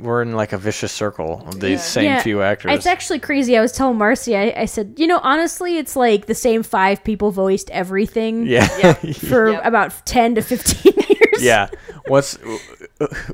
we're 0.00 0.22
in 0.22 0.32
like 0.32 0.54
a 0.54 0.58
vicious 0.58 0.90
circle 0.90 1.44
of 1.46 1.60
these 1.60 1.82
same 1.84 2.04
Yeah, 2.04 2.22
few 2.22 2.40
actors. 2.40 2.72
It's 2.72 2.86
actually 2.86 3.18
crazy. 3.18 3.58
I 3.58 3.60
was 3.60 3.72
telling 3.72 3.98
Marcy, 3.98 4.34
I, 4.34 4.54
I 4.56 4.64
said, 4.64 4.94
you 4.96 5.06
know, 5.06 5.20
honestly, 5.22 5.76
it's 5.76 5.94
like 5.94 6.24
the 6.26 6.34
same 6.34 6.62
five 6.62 7.04
people 7.04 7.30
voiced 7.30 7.68
everything 7.70 8.46
yeah. 8.46 8.66
for 9.28 9.50
Yep. 9.50 9.62
about 9.66 10.06
10 10.06 10.36
to 10.36 10.40
15 10.42 10.92
years. 10.96 11.42
yeah. 11.44 11.68
Once 12.08 12.38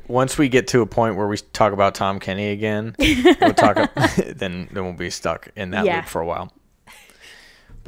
once 0.09 0.37
we 0.37 0.49
get 0.49 0.67
to 0.69 0.81
a 0.81 0.85
point 0.85 1.15
where 1.15 1.27
we 1.27 1.37
talk 1.37 1.71
about 1.73 1.95
Tom 1.95 2.19
Kenny 2.19 2.49
again, 2.49 2.93
we'll 2.99 3.53
talk. 3.53 3.77
then 4.35 4.67
then 4.73 4.83
we'll 4.83 4.93
be 4.93 5.09
stuck 5.09 5.47
in 5.55 5.71
that 5.71 5.85
Yeah. 5.85 5.97
loop 5.97 6.05
for 6.07 6.19
a 6.21 6.25
while. 6.25 6.51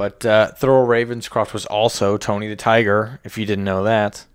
But 0.02 0.26
uh, 0.26 0.52
Thurl 0.60 0.88
Ravenscroft 0.88 1.54
was 1.54 1.68
also 1.68 2.18
Tony 2.18 2.48
the 2.48 2.56
Tiger. 2.56 3.20
If 3.24 3.38
you 3.38 3.46
didn't 3.46 3.66
know 3.66 3.84
that, 3.84 4.26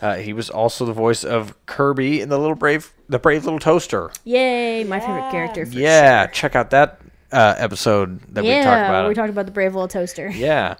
uh, 0.00 0.14
he 0.16 0.32
was 0.32 0.48
also 0.48 0.86
the 0.86 0.94
voice 0.94 1.24
of 1.24 1.54
Kirby 1.66 2.22
in 2.22 2.30
the 2.30 2.38
little 2.38 2.54
brave, 2.54 2.94
the 3.06 3.18
brave 3.18 3.44
little 3.44 3.58
toaster. 3.58 4.10
Yay, 4.24 4.82
my 4.84 4.98
favorite 4.98 5.30
character. 5.30 5.66
For 5.66 5.72
yeah, 5.72 6.26
check 6.28 6.56
out 6.56 6.70
that 6.70 7.02
uh, 7.32 7.54
episode 7.58 8.20
that 8.34 8.44
yeah, 8.44 8.60
we 8.60 8.64
talked 8.64 8.88
about. 8.88 9.08
we 9.10 9.14
talked 9.14 9.28
about 9.28 9.44
the 9.44 9.52
brave 9.52 9.74
little 9.74 9.88
toaster. 9.88 10.30
Yeah. 10.34 10.76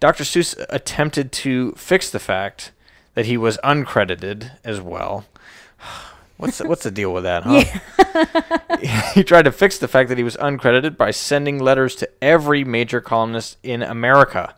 Dr. 0.00 0.24
Seuss 0.24 0.56
attempted 0.70 1.30
to 1.30 1.70
fix 1.76 2.10
the 2.10 2.18
fact 2.18 2.72
that 3.14 3.26
he 3.26 3.36
was 3.36 3.58
uncredited 3.62 4.58
as 4.64 4.80
well. 4.80 5.24
What's 6.36 6.58
the, 6.58 6.68
what's 6.68 6.82
the 6.82 6.90
deal 6.90 7.12
with 7.12 7.22
that, 7.24 7.44
huh? 7.44 9.12
he 9.14 9.22
tried 9.22 9.42
to 9.42 9.52
fix 9.52 9.78
the 9.78 9.86
fact 9.86 10.08
that 10.08 10.18
he 10.18 10.24
was 10.24 10.36
uncredited 10.36 10.96
by 10.96 11.12
sending 11.12 11.58
letters 11.58 11.94
to 11.96 12.10
every 12.20 12.64
major 12.64 13.00
columnist 13.00 13.56
in 13.62 13.82
America. 13.82 14.54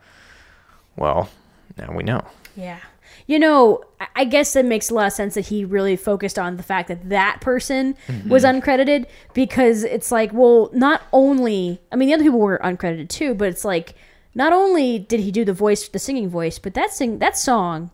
Well, 0.96 1.28
now 1.76 1.92
we 1.92 2.02
know. 2.02 2.24
Yeah. 2.56 2.78
You 3.26 3.38
know, 3.38 3.82
I- 4.14 4.24
guess 4.24 4.56
it 4.56 4.64
makes 4.64 4.88
a 4.90 4.94
lot 4.94 5.08
of 5.08 5.12
sense 5.12 5.34
that 5.34 5.46
he 5.46 5.64
really 5.64 5.96
focused 5.96 6.38
on 6.38 6.56
the 6.56 6.62
fact 6.62 6.88
that 6.88 7.08
that 7.10 7.40
person 7.40 7.96
mm-hmm. 8.06 8.28
was 8.28 8.44
uncredited 8.44 9.06
because 9.34 9.84
it's 9.84 10.10
like, 10.10 10.32
well, 10.32 10.70
not 10.72 11.02
only, 11.12 11.80
I 11.92 11.96
mean, 11.96 12.08
the 12.08 12.14
other 12.14 12.24
people 12.24 12.38
were 12.38 12.60
uncredited 12.62 13.08
too, 13.08 13.34
but 13.34 13.48
it's 13.48 13.64
like, 13.64 13.94
not 14.34 14.52
only 14.52 14.98
did 14.98 15.20
he 15.20 15.32
do 15.32 15.44
the 15.44 15.52
voice, 15.52 15.88
the 15.88 15.98
singing 15.98 16.28
voice, 16.28 16.58
but 16.58 16.74
that 16.74 16.92
sing, 16.92 17.18
that 17.18 17.36
song, 17.36 17.90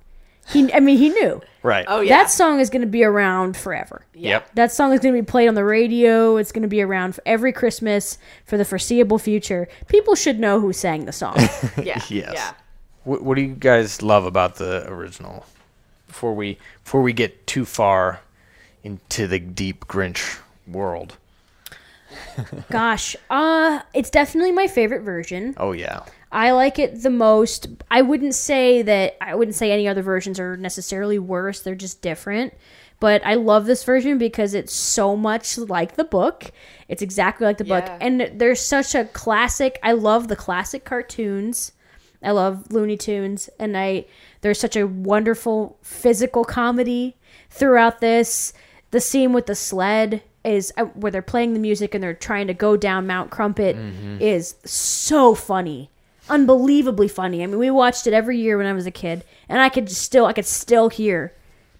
he, 0.49 0.73
I 0.73 0.81
mean, 0.81 0.99
he 0.99 1.11
knew 1.11 1.41
Right. 1.63 1.85
Oh 1.87 2.01
yeah. 2.01 2.19
that 2.19 2.31
song 2.31 2.59
is 2.59 2.71
going 2.71 2.83
to 2.83 2.89
be 2.89 3.05
around 3.05 3.57
forever. 3.57 4.05
Yep. 4.15 4.55
That 4.55 4.73
song 4.73 4.93
is 4.93 5.01
going 5.01 5.15
to 5.15 5.23
be 5.23 5.25
played 5.25 5.49
on 5.49 5.55
the 5.55 5.65
radio. 5.65 6.37
It's 6.37 6.51
going 6.51 6.63
to 6.63 6.69
be 6.69 6.83
around 6.83 7.15
for 7.15 7.23
every 7.25 7.53
Christmas 7.53 8.19
for 8.45 8.57
the 8.57 8.65
foreseeable 8.65 9.19
future. 9.19 9.69
People 9.87 10.15
should 10.15 10.41
know 10.41 10.61
who 10.61 10.73
sang 10.73 11.05
the 11.05 11.13
song. 11.13 11.37
yeah. 11.83 12.03
Yes. 12.09 12.33
Yeah. 12.35 12.53
What, 13.05 13.23
what 13.23 13.37
do 13.37 13.43
you 13.43 13.55
guys 13.55 14.03
love 14.03 14.27
about 14.27 14.57
the 14.57 14.89
original? 14.89 15.47
Before 16.09 16.35
we 16.35 16.59
before 16.85 17.01
we 17.01 17.13
get 17.13 17.47
too 17.47 17.65
far 17.65 18.21
into 18.83 19.27
the 19.27 19.39
deep 19.39 19.87
Grinch 19.87 20.41
world. 20.67 21.17
Gosh, 22.71 23.17
uh, 23.31 23.81
it's 23.95 24.11
definitely 24.11 24.53
my 24.53 24.67
favorite 24.67 25.03
version. 25.03 25.55
Oh 25.57 25.73
yeah. 25.73 26.05
I 26.33 26.53
like 26.53 26.79
it 26.79 27.03
the 27.03 27.11
most. 27.11 27.69
I 27.91 28.01
wouldn't 28.01 28.35
say 28.35 28.81
that 28.83 29.17
I 29.21 29.35
wouldn't 29.35 29.55
say 29.55 29.71
any 29.71 29.87
other 29.87 30.03
versions 30.03 30.41
are 30.41 30.57
necessarily 30.57 31.19
worse. 31.19 31.61
They're 31.61 31.75
just 31.75 32.01
different. 32.01 32.55
But 33.01 33.25
I 33.27 33.35
love 33.35 33.67
this 33.67 33.85
version 33.85 34.17
because 34.17 34.55
it's 34.55 34.73
so 34.73 35.17
much 35.17 35.59
like 35.59 35.97
the 35.97 36.05
book. 36.05 36.53
It's 36.89 37.03
exactly 37.03 37.45
like 37.45 37.59
the 37.59 37.65
book. 37.65 37.85
Yeah. 37.85 37.99
And 38.01 38.31
there's 38.35 38.61
such 38.61 38.95
a 38.95 39.05
classic. 39.07 39.79
I 39.83 39.93
love 39.93 40.29
the 40.29 40.37
classic 40.37 40.85
cartoons. 40.85 41.73
I 42.23 42.31
love 42.31 42.71
Looney 42.71 42.97
Tunes 42.97 43.51
and 43.59 43.77
I 43.77 44.07
there's 44.41 44.61
such 44.61 44.77
a 44.77 44.87
wonderful 44.87 45.77
physical 45.83 46.45
comedy 46.45 47.17
throughout 47.51 48.01
this. 48.01 48.53
The 48.93 49.01
scene 49.01 49.33
with 49.33 49.47
the 49.47 49.57
sled 49.57 50.23
is 50.45 50.73
uh, 50.77 50.85
where 50.85 51.11
they're 51.11 51.23
playing 51.23 51.55
the 51.55 51.61
music 51.61 51.95
and 51.95 52.03
they're 52.03 52.15
trying 52.15 52.47
to 52.47 52.55
go 52.55 52.77
down 52.77 53.07
Mount 53.07 53.31
Crumpit 53.31 53.77
is 54.21 54.55
so 54.65 55.35
funny 55.35 55.91
unbelievably 56.29 57.09
funny. 57.09 57.43
I 57.43 57.47
mean, 57.47 57.59
we 57.59 57.71
watched 57.71 58.07
it 58.07 58.13
every 58.13 58.39
year 58.39 58.57
when 58.57 58.67
I 58.67 58.73
was 58.73 58.87
a 58.87 58.91
kid, 58.91 59.25
and 59.49 59.61
I 59.61 59.69
could 59.69 59.91
still, 59.91 60.27
I 60.27 60.33
could 60.33 60.47
still 60.47 60.89
hear 60.89 61.33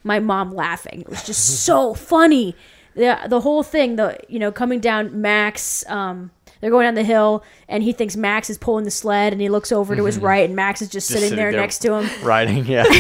my 0.05 0.19
mom 0.19 0.53
laughing. 0.53 1.03
It 1.03 1.09
was 1.09 1.25
just 1.25 1.65
so 1.65 1.95
funny. 2.13 2.57
The 2.95 3.19
the 3.27 3.41
whole 3.41 3.63
thing, 3.63 3.97
the 3.97 4.19
you 4.29 4.39
know, 4.39 4.53
coming 4.53 4.81
down 4.81 5.21
Max. 5.21 5.89
Um, 5.89 6.31
they're 6.61 6.71
going 6.71 6.87
down 6.87 6.95
the 6.95 7.03
hill, 7.03 7.43
and 7.69 7.83
he 7.83 7.93
thinks 7.93 8.17
Max 8.17 8.49
is 8.49 8.57
pulling 8.57 8.85
the 8.85 8.91
sled, 8.93 9.33
and 9.33 9.43
he 9.43 9.49
looks 9.49 9.73
over 9.73 9.97
to 9.97 10.05
his 10.05 10.19
right, 10.19 10.45
and 10.45 10.55
Max 10.55 10.81
is 10.81 10.89
just, 10.89 11.09
Just 11.11 11.21
sitting, 11.21 11.37
there, 11.37 11.51
next 11.51 11.81
to 11.81 11.95
him. 11.95 12.09
Riding, 12.25 12.65
yeah. 12.67 12.85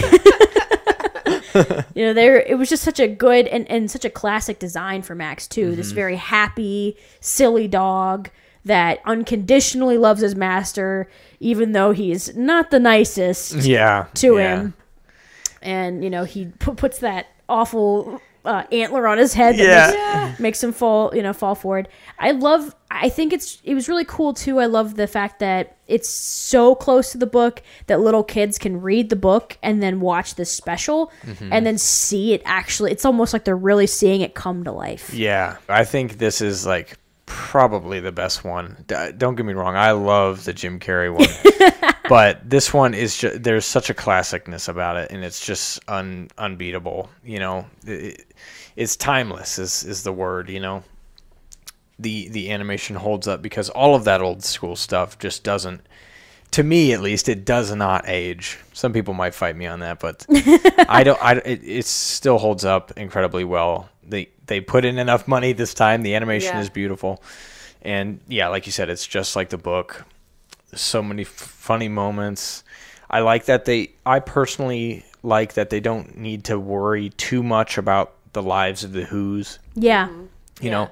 You 1.94 2.06
know, 2.06 2.14
there 2.14 2.40
it 2.40 2.56
was 2.56 2.70
just 2.70 2.82
such 2.82 2.98
a 2.98 3.06
good 3.06 3.46
and, 3.46 3.70
and 3.70 3.90
such 3.90 4.06
a 4.06 4.10
classic 4.10 4.58
design 4.58 5.02
for 5.02 5.14
Max 5.14 5.46
too. 5.46 5.76
This 5.76 5.90
very 5.92 6.16
happy, 6.16 6.96
silly 7.20 7.68
dog 7.68 8.30
that 8.64 9.00
unconditionally 9.04 9.98
loves 9.98 10.20
his 10.20 10.34
master, 10.36 11.08
even 11.40 11.72
though 11.72 11.92
he's 11.92 12.34
not 12.36 12.70
the 12.70 12.78
nicest 12.80 13.54
yeah. 13.56 14.06
to 14.14 14.36
yeah. 14.36 14.56
him. 14.60 14.74
And 15.62 16.02
you 16.04 16.10
know, 16.10 16.24
he 16.24 16.46
pu- 16.58 16.74
puts 16.74 16.98
that 16.98 17.26
awful 17.48 18.20
uh, 18.44 18.64
antler 18.72 19.06
on 19.06 19.18
his 19.18 19.32
head 19.34 19.56
that 19.56 19.94
Yeah. 19.94 20.26
makes, 20.28 20.40
makes 20.40 20.64
him 20.64 20.72
fall, 20.72 21.14
you 21.14 21.22
know, 21.22 21.32
fall 21.32 21.54
forward. 21.54 21.88
I 22.18 22.32
love. 22.32 22.74
I 22.90 23.08
think 23.08 23.32
it's 23.32 23.60
it 23.64 23.74
was 23.74 23.88
really 23.88 24.04
cool 24.04 24.34
too. 24.34 24.58
I 24.58 24.66
love 24.66 24.96
the 24.96 25.06
fact 25.06 25.38
that 25.40 25.76
it's 25.86 26.08
so 26.08 26.74
close 26.74 27.12
to 27.12 27.18
the 27.18 27.26
book 27.26 27.62
that 27.86 28.00
little 28.00 28.24
kids 28.24 28.58
can 28.58 28.80
read 28.80 29.10
the 29.10 29.16
book 29.16 29.56
and 29.62 29.82
then 29.82 30.00
watch 30.00 30.34
this 30.34 30.50
special 30.50 31.12
Mm-hmm. 31.24 31.52
and 31.52 31.64
then 31.66 31.78
see 31.78 32.32
it 32.32 32.42
actually. 32.44 32.90
It's 32.92 33.04
almost 33.04 33.32
like 33.32 33.44
they're 33.44 33.56
really 33.56 33.86
seeing 33.86 34.20
it 34.20 34.34
come 34.34 34.64
to 34.64 34.72
life. 34.72 35.14
Yeah, 35.14 35.56
I 35.68 35.84
think 35.84 36.18
this 36.18 36.40
is 36.40 36.66
like 36.66 36.98
probably 37.32 38.00
the 38.00 38.12
best 38.12 38.44
one. 38.44 38.84
D- 38.86 39.12
Don't 39.16 39.34
get 39.34 39.46
me 39.46 39.54
wrong, 39.54 39.76
I 39.76 39.92
love 39.92 40.44
the 40.44 40.52
Jim 40.52 40.78
Carrey 40.78 41.12
one, 41.12 41.92
but 42.08 42.48
this 42.48 42.72
one 42.72 42.94
is 42.94 43.16
just 43.16 43.42
there's 43.42 43.64
such 43.64 43.90
a 43.90 43.94
classicness 43.94 44.68
about 44.68 44.96
it, 44.96 45.10
and 45.10 45.24
it's 45.24 45.44
just 45.44 45.80
un, 45.88 46.28
unbeatable. 46.38 47.08
You 47.24 47.38
know, 47.38 47.66
it, 47.86 48.24
it's 48.76 48.96
timeless 48.96 49.58
is 49.58 49.84
is 49.84 50.02
the 50.02 50.12
word. 50.12 50.50
You 50.50 50.60
know, 50.60 50.84
the 51.98 52.28
the 52.28 52.50
animation 52.52 52.96
holds 52.96 53.26
up 53.26 53.42
because 53.42 53.68
all 53.70 53.94
of 53.94 54.04
that 54.04 54.20
old 54.20 54.44
school 54.44 54.76
stuff 54.76 55.18
just 55.18 55.42
doesn't. 55.44 55.86
To 56.52 56.62
me, 56.62 56.92
at 56.92 57.00
least, 57.00 57.30
it 57.30 57.46
does 57.46 57.74
not 57.74 58.04
age. 58.06 58.58
Some 58.74 58.92
people 58.92 59.14
might 59.14 59.34
fight 59.34 59.56
me 59.56 59.66
on 59.66 59.80
that, 59.80 60.00
but 60.00 60.26
I 60.88 61.02
don't. 61.02 61.22
I 61.24 61.32
it, 61.36 61.60
it 61.64 61.86
still 61.86 62.36
holds 62.38 62.64
up 62.64 62.92
incredibly 62.98 63.44
well. 63.44 63.88
They 64.52 64.58
they 64.58 64.64
put 64.64 64.84
in 64.84 64.98
enough 64.98 65.26
money 65.26 65.54
this 65.54 65.72
time. 65.72 66.02
The 66.02 66.14
animation 66.14 66.54
Yeah. 66.56 66.60
is 66.60 66.68
beautiful, 66.68 67.22
and 67.80 68.20
yeah, 68.28 68.48
like 68.48 68.66
you 68.66 68.72
said, 68.72 68.90
it's 68.90 69.06
just 69.06 69.34
like 69.34 69.48
the 69.48 69.56
book. 69.56 70.04
So 70.74 71.02
many 71.02 71.22
f- 71.22 71.28
funny 71.28 71.88
moments. 71.88 72.62
I 73.10 73.20
like 73.20 73.46
that 73.46 73.64
they. 73.64 73.92
I 74.04 74.20
personally 74.20 75.04
like 75.22 75.54
that 75.54 75.70
they 75.70 75.80
don't 75.80 76.18
need 76.18 76.44
to 76.44 76.58
worry 76.58 77.08
too 77.10 77.42
much 77.42 77.78
about 77.78 78.12
the 78.34 78.42
lives 78.42 78.84
of 78.84 78.92
the 78.92 79.04
Who's. 79.04 79.58
Yeah, 79.74 80.08
You 80.60 80.70
know, 80.70 80.90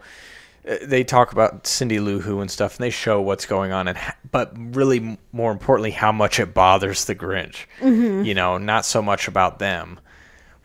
uh, 0.68 0.76
they 0.82 1.04
talk 1.04 1.32
about 1.32 1.66
Cindy 1.66 2.00
Lou 2.00 2.20
Who 2.20 2.40
and 2.40 2.50
stuff, 2.50 2.76
and 2.76 2.84
they 2.84 2.90
show 2.90 3.20
what's 3.20 3.44
going 3.46 3.72
on, 3.72 3.88
and 3.88 3.98
but 4.30 4.52
really, 4.56 5.18
more 5.32 5.52
importantly, 5.52 5.90
how 5.90 6.12
much 6.12 6.40
it 6.40 6.54
bothers 6.54 7.04
the 7.04 7.14
Grinch. 7.14 7.66
You 7.82 8.32
know, 8.34 8.56
not 8.58 8.84
so 8.86 9.02
much 9.02 9.28
about 9.28 9.58
them, 9.58 10.00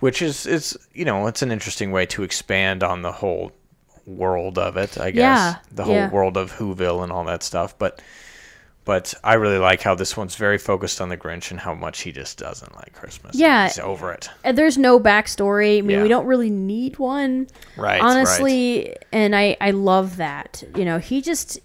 which 0.06 0.22
is 0.22 0.46
is 0.46 0.78
you 0.94 1.06
know, 1.06 1.28
it's 1.28 1.41
an 1.41 1.52
interesting 1.52 1.91
way 1.91 2.06
to 2.08 2.24
expand 2.24 2.84
on 2.84 3.02
the 3.02 3.12
whole 3.12 3.52
world 4.06 4.58
of 4.58 4.78
it. 4.78 5.00
I 5.00 5.10
guess 5.12 5.20
Yeah, 5.20 5.56
the 5.72 5.84
whole 5.84 5.96
yeah. 5.96 6.12
world 6.12 6.38
of 6.38 6.52
Whoville 6.58 7.04
and 7.04 7.12
all 7.12 7.26
that 7.26 7.44
stuff, 7.44 7.78
but. 7.78 8.02
But 8.94 9.15
I 9.24 9.34
really 9.34 9.58
like 9.58 9.82
how 9.82 9.96
this 9.96 10.15
one's 10.15 10.36
very 10.36 10.60
focused 10.60 11.02
on 11.02 11.10
the 11.10 11.18
Grinch 11.18 11.50
and 11.50 11.60
how 11.60 11.74
much 11.74 12.02
he 12.02 12.12
just 12.12 12.38
doesn't 12.38 12.76
like 12.76 12.94
Christmas. 12.94 13.36
Yeah. 13.36 13.65
he's 13.65 13.80
over 13.80 14.12
it. 14.13 14.30
And 14.44 14.56
there's 14.56 14.78
no 14.78 15.00
backstory. 15.00 15.80
I 15.80 15.82
mean, 15.82 15.98
Yeah. 15.98 16.04
we 16.04 16.08
don't 16.08 16.28
really 16.28 16.52
need 16.52 17.00
one. 17.00 17.48
Right, 17.78 18.00
honestly 18.00 18.96
and 19.12 19.36
i 19.36 19.58
i 19.60 19.72
love 19.72 20.18
that 20.18 20.63
you 20.78 20.86
know 20.86 21.00
he 21.00 21.22
just 21.24 21.58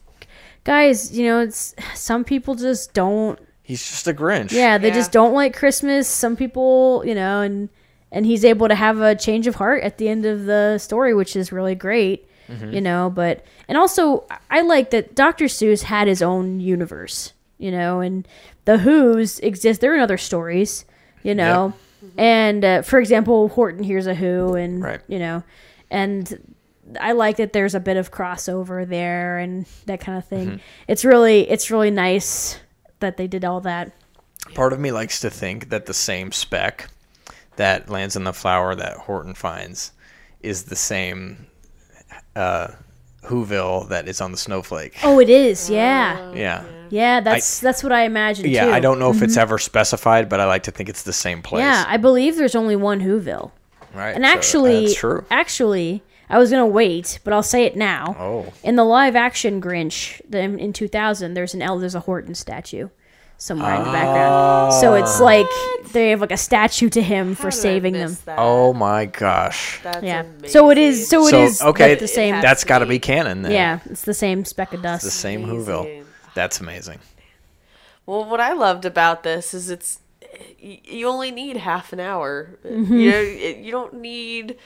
guys 0.65 1.13
you 1.17 1.27
know 1.27 1.41
it's 1.41 1.75
some 1.95 2.25
people 2.25 2.55
just 2.55 2.95
don't 2.95 3.39
He's 3.63 3.87
just 3.87 4.09
a 4.09 4.15
Grinch. 4.15 4.51
yeah 4.53 4.79
they 4.79 4.89
Yeah. 4.89 4.95
just 4.95 5.13
don't 5.13 5.35
like 5.35 5.55
christmas 5.55 6.09
some 6.09 6.37
people 6.37 7.03
you 7.05 7.15
know 7.15 7.43
and 7.43 7.69
and 8.13 8.27
he's 8.27 8.45
able 8.45 8.69
to 8.69 8.75
have 8.75 9.01
a 9.01 9.15
change 9.15 9.47
of 9.47 9.57
heart 9.57 9.83
at 9.83 9.99
the 9.99 10.09
end 10.09 10.25
of 10.27 10.45
the 10.47 10.79
story 10.79 11.15
which 11.15 11.37
is 11.37 11.53
really 11.53 11.75
great 11.75 12.27
Mm-hmm. 12.49 12.73
you 12.73 12.81
know 12.81 13.09
but 13.15 13.45
and 13.69 13.79
also 13.79 14.25
i 14.51 14.61
like 14.63 14.91
that 14.91 15.15
dr 15.15 15.45
seuss 15.45 15.83
had 15.85 16.09
his 16.09 16.21
own 16.21 16.59
universe 16.59 17.33
you 17.59 17.71
know 17.71 18.01
and 18.01 18.27
the 18.65 18.79
who's 18.79 19.39
exist 19.39 19.81
they're 19.81 19.95
in 19.95 20.01
other 20.01 20.19
stories 20.19 20.85
you 21.23 21.33
know 21.33 21.73
and 22.19 22.65
uh, 22.65 22.83
for 22.83 22.99
example 22.99 23.51
horton 23.51 23.85
hears 23.85 24.09
a 24.09 24.17
who 24.17 24.57
and 24.57 24.83
Right. 24.83 25.01
you 25.07 25.21
know 25.21 25.45
and 25.93 26.57
I 27.01 27.13
like 27.13 27.37
that 27.37 27.53
there's 27.53 27.77
a 27.77 27.81
bit 27.81 27.97
of 27.97 28.11
crossover 28.11 28.85
there 28.89 29.39
and 29.39 29.65
that 29.87 30.01
kind 30.01 30.19
of 30.19 30.25
thing. 30.25 30.49
Mm-hmm. 30.49 30.57
It's 30.89 31.05
really 31.05 31.49
it's 31.49 31.71
really 31.71 31.93
nice 31.93 32.59
that 32.99 33.17
they 33.17 33.29
did 33.29 33.45
all 33.45 33.61
that. 33.61 33.93
Part 34.55 34.73
of 34.73 34.81
me 34.81 34.91
likes 34.91 35.21
to 35.21 35.31
think 35.31 35.69
that 35.69 35.87
the 35.87 35.95
same 35.95 36.33
speck 36.33 36.89
that 37.61 37.91
lands 37.91 38.17
in 38.17 38.25
the 38.25 38.33
flower 38.33 38.75
that 38.75 38.97
Horton 38.97 39.35
finds 39.35 39.93
is 40.41 40.65
the 40.65 40.77
same 40.77 41.47
uh, 42.35 42.69
Whoville 43.25 43.87
that 43.91 44.09
is 44.09 44.23
on 44.23 44.33
the 44.33 44.39
snowflake. 44.39 44.97
Oh, 45.05 45.21
it 45.21 45.29
is. 45.29 45.69
Yeah. 45.69 46.33
yeah. 46.33 46.65
Yeah, 46.89 47.21
that's 47.21 47.61
that's 47.61 47.83
what 47.83 47.93
I 47.93 48.05
imagined 48.05 48.49
Yeah, 48.49 48.65
too. 48.65 48.73
I 48.73 48.81
don't 48.81 48.99
know 48.99 49.11
if 49.11 49.21
it's 49.23 49.37
ever 49.37 49.59
specified, 49.59 50.29
but 50.31 50.41
I 50.41 50.47
like 50.47 50.65
to 50.65 50.71
think 50.71 50.89
it's 50.89 51.03
the 51.03 51.13
same 51.13 51.43
place. 51.43 51.61
Yeah, 51.61 51.85
I 51.87 51.99
believe 51.99 52.37
there's 52.37 52.57
only 52.57 52.77
one 52.77 53.01
Whoville. 53.01 53.53
right. 53.95 54.13
And 54.17 54.25
so 54.25 54.31
actually, 54.31 54.87
that's 54.87 54.97
true. 54.97 55.25
actually, 55.31 56.03
I 56.31 56.39
was 56.39 56.51
gonna 56.51 56.67
wait, 56.67 57.21
but 57.23 57.35
I'll 57.35 57.43
say 57.43 57.65
it 57.65 57.77
now. 57.77 58.17
Oh. 58.19 58.53
In 58.65 58.75
the 58.75 58.85
live 58.85 59.15
action 59.15 59.61
Grinch, 59.61 60.21
the, 60.29 60.41
in 60.41 60.73
2000, 60.73 61.35
there's 61.35 61.55
an 61.55 61.63
El, 61.63 61.79
there's 61.79 61.95
a 61.95 62.01
Horton 62.01 62.35
statue 62.35 62.89
somewhere 63.41 63.75
in 63.75 63.81
the 63.85 63.91
background. 63.91 64.75
So 64.75 64.95
it's 64.95 65.19
like 65.21 65.47
they 65.93 66.11
have 66.11 66.21
like 66.21 66.31
a 66.31 66.37
statue 66.37 66.89
to 66.91 67.03
him 67.03 67.35
for 67.35 67.45
How 67.45 67.51
did 67.51 67.57
saving 67.57 67.93
them. 67.95 68.17
that? 68.27 68.37
Oh 68.39 68.73
my 68.73 69.07
gosh. 69.07 69.81
That's 69.83 70.03
Yeah. 70.05 70.25
So 70.47 70.71
it 70.71 70.79
is. 70.79 71.09
So 71.09 71.27
it 71.27 71.31
so 71.31 71.43
is 71.43 71.63
okay, 71.63 71.91
like 71.91 71.99
the 71.99 72.07
same. 72.07 72.35
has 72.35 72.43
that's 72.43 72.61
to 72.63 72.69
got 72.69 72.79
to 72.79 72.87
be. 72.87 72.97
be 72.97 72.99
canon 73.01 73.43
then. 73.43 73.53
yeah, 73.53 73.81
it's 73.87 74.03
the 74.03 74.15
same 74.15 74.45
speck 74.45 74.73
of 74.73 74.83
dust. 74.83 75.05
the 75.05 75.11
same 75.11 75.45
Amazing. 75.45 75.65
Whoville. 75.75 76.05
That's 76.35 76.61
amazing. 76.61 77.01
Well, 78.07 78.25
what 78.29 78.41
I 78.41 78.53
loved 78.53 78.85
about 78.85 79.23
this 79.23 79.55
is 79.55 79.71
it's 79.71 80.01
y- 80.63 80.81
you 80.85 81.09
only 81.09 81.31
need 81.31 81.57
half 81.57 81.93
an 81.93 82.01
hour. 82.01 82.59
Mm-hmm. 82.65 82.95
You 82.95 83.11
know, 83.11 83.19
it- 83.21 83.57
you 83.59 83.71
don't 83.73 83.95
need 83.95 84.57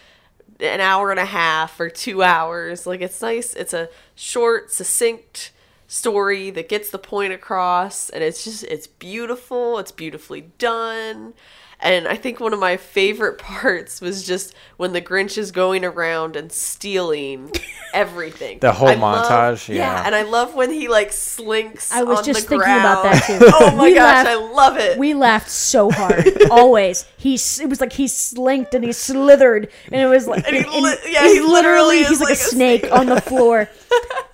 an 0.60 0.80
hour 0.80 1.10
and 1.10 1.18
a 1.20 1.24
half 1.24 1.78
or 1.80 1.88
two 1.88 2.22
hours. 2.22 2.86
Like 2.86 3.00
it's 3.00 3.20
nice. 3.22 3.54
It's 3.54 3.72
a 3.72 3.88
short, 4.14 4.70
succinct 4.72 5.52
story 5.86 6.50
that 6.50 6.68
gets 6.68 6.90
the 6.90 6.98
point 6.98 7.32
across, 7.32 8.08
and 8.10 8.22
it's 8.24 8.44
just 8.44 8.64
it's 8.64 8.86
beautiful. 8.86 9.78
It's 9.78 9.92
beautifully 9.92 10.50
done. 10.58 11.34
And 11.80 12.08
I 12.08 12.14
think 12.16 12.40
one 12.40 12.54
of 12.54 12.60
my 12.60 12.78
favorite 12.78 13.36
parts 13.38 14.00
was 14.00 14.26
just 14.26 14.54
when 14.78 14.92
the 14.92 15.02
Grinch 15.02 15.36
is 15.36 15.50
going 15.50 15.84
around 15.84 16.34
and 16.34 16.50
stealing 16.50 17.50
everything. 17.92 18.60
The 18.60 18.72
whole 18.72 18.88
I 18.88 18.94
love- 18.94 19.26
montage, 19.26 19.74
yeah. 19.74 20.02
and 20.06 20.14
I 20.14 20.22
love 20.22 20.54
when 20.54 20.70
he 20.70 20.88
like 20.88 21.12
slinks. 21.12 21.92
I 21.92 22.02
was 22.04 22.18
on 22.20 22.24
just 22.24 22.42
the 22.42 22.48
thinking 22.50 22.70
about 22.70 23.02
that 23.02 23.24
too. 23.26 23.38
Oh 23.52 23.76
my 23.76 23.82
We 23.88 23.94
gosh, 23.94 24.24
laughed- 24.24 24.28
I 24.30 24.34
love 24.36 24.76
it. 24.78 24.98
We 24.98 25.12
laughed 25.14 25.50
so 25.50 25.90
hard. 25.90 26.26
Always. 26.50 27.04
He. 27.18 27.34
It 27.34 27.68
was 27.68 27.80
like 27.80 27.92
he 27.92 28.06
slinked 28.08 28.72
and 28.74 28.84
he 28.84 28.92
slithered, 28.92 29.68
and 29.92 30.00
it 30.00 30.06
was 30.06 30.26
like. 30.26 30.46
And 30.46 30.56
he 30.56 30.62
and 30.62 30.82
li- 30.82 30.96
yeah, 31.08 31.26
he 31.26 31.40
literally 31.40 31.98
is 31.98 32.08
He's 32.08 32.20
like, 32.20 32.30
like 32.30 32.38
a 32.38 32.40
a 32.40 32.44
snake 32.44 32.80
snake. 32.82 32.92
on 32.92 33.06
the 33.06 33.20
floor, 33.20 33.68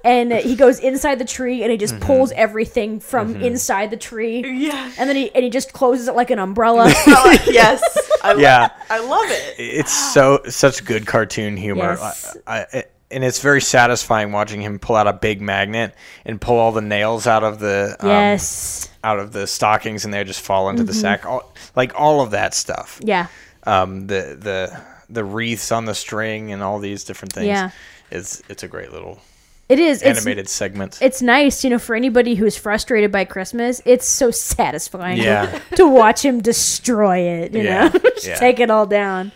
and 0.04 0.32
he 0.32 0.56
goes 0.56 0.78
inside 0.80 1.18
the 1.18 1.24
tree 1.24 1.62
and 1.62 1.70
he 1.70 1.76
just 1.78 1.94
Mm-hmm. 1.94 2.04
pulls 2.06 2.32
everything 2.32 3.00
from 3.00 3.36
inside 3.42 3.90
the 3.90 3.96
tree. 3.96 4.42
yeah. 4.66 4.92
And 4.98 5.08
then 5.08 5.16
he 5.16 5.34
and 5.34 5.44
he 5.44 5.50
just 5.50 5.72
closes 5.72 6.08
it 6.08 6.14
like 6.14 6.30
an 6.30 6.38
umbrella. 6.38 6.92
Oh, 7.06 7.38
yes. 7.46 7.82
I 8.22 8.32
lo- 8.32 8.40
Yeah. 8.40 8.70
I 8.88 8.98
love 9.00 9.26
it. 9.30 9.54
It's 9.58 9.92
so 10.12 10.40
such 10.48 10.84
good 10.84 11.06
cartoon 11.06 11.56
humor. 11.56 11.96
Yes. 11.98 12.36
I, 12.46 12.66
I, 12.72 12.84
and 13.10 13.24
it's 13.24 13.40
very 13.40 13.60
satisfying 13.60 14.30
watching 14.30 14.60
him 14.62 14.78
pull 14.78 14.94
out 14.94 15.08
a 15.08 15.12
big 15.12 15.40
magnet 15.40 15.94
and 16.24 16.40
pull 16.40 16.56
all 16.58 16.70
the 16.72 16.80
nails 16.80 17.26
out 17.26 17.42
of 17.42 17.58
the 17.58 17.96
um, 17.98 18.08
yes. 18.08 18.88
out 19.02 19.18
of 19.18 19.32
the 19.32 19.46
stockings 19.48 20.04
and 20.04 20.14
they 20.14 20.22
just 20.24 20.40
fall 20.40 20.70
into 20.70 20.84
the 20.84 20.92
Mm-hmm. 20.92 21.00
sack. 21.00 21.26
All, 21.26 21.52
like 21.74 21.92
all 21.98 22.20
of 22.20 22.30
that 22.30 22.54
stuff. 22.54 23.00
Yeah. 23.02 23.26
Um, 23.64 24.06
the 24.06 24.36
the 24.40 24.80
the 25.10 25.24
wreaths 25.24 25.72
on 25.72 25.86
the 25.86 25.94
string 25.94 26.52
and 26.52 26.62
all 26.62 26.78
these 26.78 27.02
different 27.04 27.32
things. 27.32 27.48
Yeah. 27.48 27.70
It's 28.12 28.42
it's 28.48 28.62
a 28.62 28.68
great 28.68 28.92
little 28.92 29.20
It 29.70 29.78
is. 29.78 30.02
It's, 30.02 30.18
animated 30.18 30.48
segment. 30.48 30.98
it's 31.00 31.22
nice, 31.22 31.62
you 31.64 31.70
know, 31.70 31.78
for 31.78 31.94
anybody 31.94 32.34
who's 32.34 32.56
frustrated 32.56 33.10
by 33.12 33.24
Christmas, 33.24 33.80
it's 33.84 34.06
so 34.06 34.30
satisfying 34.30 35.18
to- 35.18 35.22
Yeah. 35.22 35.58
to, 35.76 35.86
watch 35.88 36.24
him 36.24 36.40
destroy 36.40 37.18
it, 37.18 37.52
you 37.54 37.62
Yeah, 37.62 37.88
know, 37.88 37.98
just 38.14 38.26
yeah. 38.26 38.34
take 38.34 38.58
it 38.60 38.70
all 38.70 38.86
down. 38.86 39.32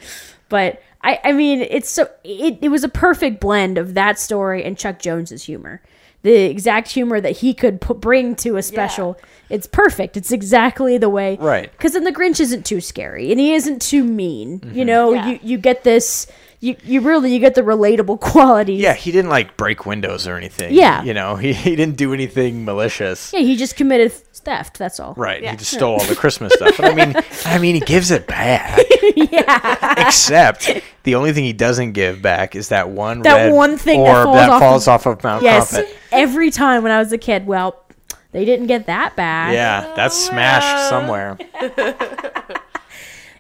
But 0.48 0.82
I, 1.02 1.20
I 1.24 1.32
mean, 1.32 1.60
it's 1.60 1.88
so 1.88 2.08
it, 2.24 2.58
it 2.62 2.68
was 2.68 2.82
a 2.84 2.88
perfect 2.88 3.40
blend 3.40 3.78
of 3.78 3.94
that 3.94 4.18
story 4.18 4.64
and 4.64 4.76
Chuck 4.76 4.98
Jones's 4.98 5.44
humor, 5.44 5.80
the 6.22 6.32
exact 6.34 6.88
humor 6.90 7.20
that 7.20 7.38
he 7.38 7.52
could 7.54 7.80
put, 7.80 8.00
bring 8.00 8.34
to 8.36 8.56
a 8.56 8.62
special. 8.62 9.16
It's 9.50 9.66
perfect. 9.66 10.16
It's 10.16 10.32
exactly 10.32 10.96
the 10.98 11.08
way, 11.10 11.36
Right. 11.38 11.70
Because 11.70 11.92
then 11.92 12.04
the 12.04 12.12
Grinch 12.12 12.40
isn't 12.40 12.64
too 12.64 12.80
scary 12.80 13.30
and 13.30 13.38
he 13.38 13.52
isn't 13.54 13.82
too 13.82 14.02
mean. 14.04 14.60
Mm-hmm. 14.60 14.78
You 14.78 14.84
know, 14.84 15.12
Yeah. 15.12 15.28
you 15.28 15.38
you 15.42 15.58
get 15.58 15.84
this. 15.84 16.26
You, 16.64 16.76
you 16.82 17.00
really 17.02 17.30
you 17.32 17.40
get 17.40 17.54
the 17.54 17.60
relatable 17.62 18.20
qualities. 18.32 18.80
yeah, 18.80 18.94
he 18.94 19.12
didn't 19.12 19.30
like 19.30 19.56
break 19.58 19.84
windows 19.84 20.26
or 20.26 20.36
anything. 20.36 20.72
Yeah. 20.72 21.02
You 21.02 21.12
know, 21.12 21.36
he, 21.36 21.52
he 21.52 21.76
didn't 21.76 21.96
do 21.96 22.14
anything 22.14 22.64
malicious. 22.64 23.32
Yeah, 23.34 23.40
he 23.40 23.56
just 23.56 23.76
committed 23.76 24.10
theft. 24.12 24.78
That's 24.78 24.98
all. 24.98 25.12
Right. 25.14 25.42
Yeah. 25.42 25.50
He 25.50 25.58
just 25.58 25.72
stole 25.72 26.00
all 26.00 26.06
the 26.06 26.16
Christmas 26.16 26.54
stuff. 26.54 26.76
But 26.78 26.86
I 26.86 26.94
mean 26.94 27.14
I 27.44 27.58
mean 27.58 27.74
he 27.74 27.80
gives 27.80 28.10
it 28.10 28.26
back. 28.26 28.80
yeah. 29.16 30.06
Except 30.06 30.70
the 31.02 31.14
only 31.16 31.32
thing 31.34 31.44
he 31.44 31.52
doesn't 31.52 31.92
give 31.92 32.22
back 32.22 32.56
is 32.56 32.70
that 32.70 32.88
one 32.88 33.20
That 33.22 33.34
red 33.34 33.52
one 33.52 33.76
thing 33.76 34.02
that 34.02 34.24
falls 34.24 34.36
that 34.36 34.48
off 34.50 34.60
falls 34.60 34.84
the- 34.86 34.90
off 34.92 35.06
of 35.06 35.22
Mount 35.22 35.42
Yes. 35.42 35.70
Crumpit. 35.72 35.94
Every 36.12 36.50
time 36.50 36.82
when 36.82 36.92
I 36.92 36.98
was 36.98 37.12
a 37.12 37.18
kid, 37.18 37.46
well, 37.46 37.84
they 38.32 38.46
didn't 38.46 38.68
get 38.68 38.86
that 38.86 39.16
back. 39.16 39.52
Yeah, 39.52 39.92
that's 39.94 40.16
smashed 40.16 40.86
oh, 40.86 40.88
somewhere. 40.88 41.38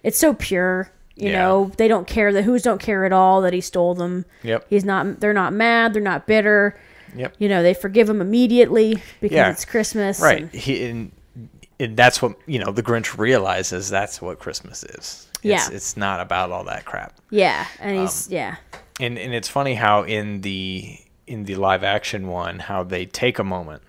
It's 0.02 0.18
so 0.18 0.34
pure. 0.34 0.90
You 1.16 1.30
Yeah. 1.30 1.38
know, 1.42 1.72
they 1.76 1.86
don't 1.88 2.06
care. 2.06 2.32
The 2.32 2.42
Who's 2.42 2.62
don't 2.62 2.80
care 2.80 3.04
at 3.04 3.12
all 3.12 3.40
that 3.42 3.52
he 3.52 3.60
stole 3.60 3.94
them. 3.94 4.24
Yep. 4.42 4.66
He's 4.68 4.84
not. 4.84 5.20
They're 5.20 5.32
not 5.32 5.52
mad. 5.52 5.94
They're 5.94 6.02
not 6.02 6.26
bitter. 6.26 6.76
Yep. 7.14 7.34
You 7.38 7.48
know, 7.48 7.62
they 7.62 7.74
forgive 7.74 8.08
him 8.10 8.20
immediately 8.20 9.00
because 9.20 9.36
Yeah. 9.36 9.50
it's 9.50 9.64
Christmas. 9.64 10.18
Right. 10.20 10.42
and- 10.42 10.52
He 10.52 10.84
and, 10.86 11.12
and 11.78 11.96
that's 11.96 12.20
what 12.20 12.34
you 12.46 12.58
know. 12.58 12.72
The 12.72 12.82
Grinch 12.82 13.16
realizes 13.16 13.88
that's 13.88 14.20
what 14.20 14.40
Christmas 14.40 14.82
is. 14.82 15.28
It's, 15.34 15.44
Yeah. 15.44 15.68
It's 15.70 15.96
not 15.96 16.20
about 16.20 16.50
all 16.50 16.64
that 16.64 16.84
crap. 16.84 17.12
yeah, 17.30 17.66
and 17.78 17.96
Um, 17.96 18.02
he's 18.02 18.28
yeah. 18.30 18.56
And 18.98 19.16
and 19.18 19.32
it's 19.34 19.48
funny 19.48 19.74
how 19.74 20.02
in 20.02 20.40
the 20.40 20.98
in 21.26 21.44
the 21.44 21.54
live 21.54 21.84
action 21.84 22.26
one 22.28 22.58
how 22.58 22.82
they 22.82 23.06
take 23.06 23.38
a 23.38 23.44
moment, 23.44 23.82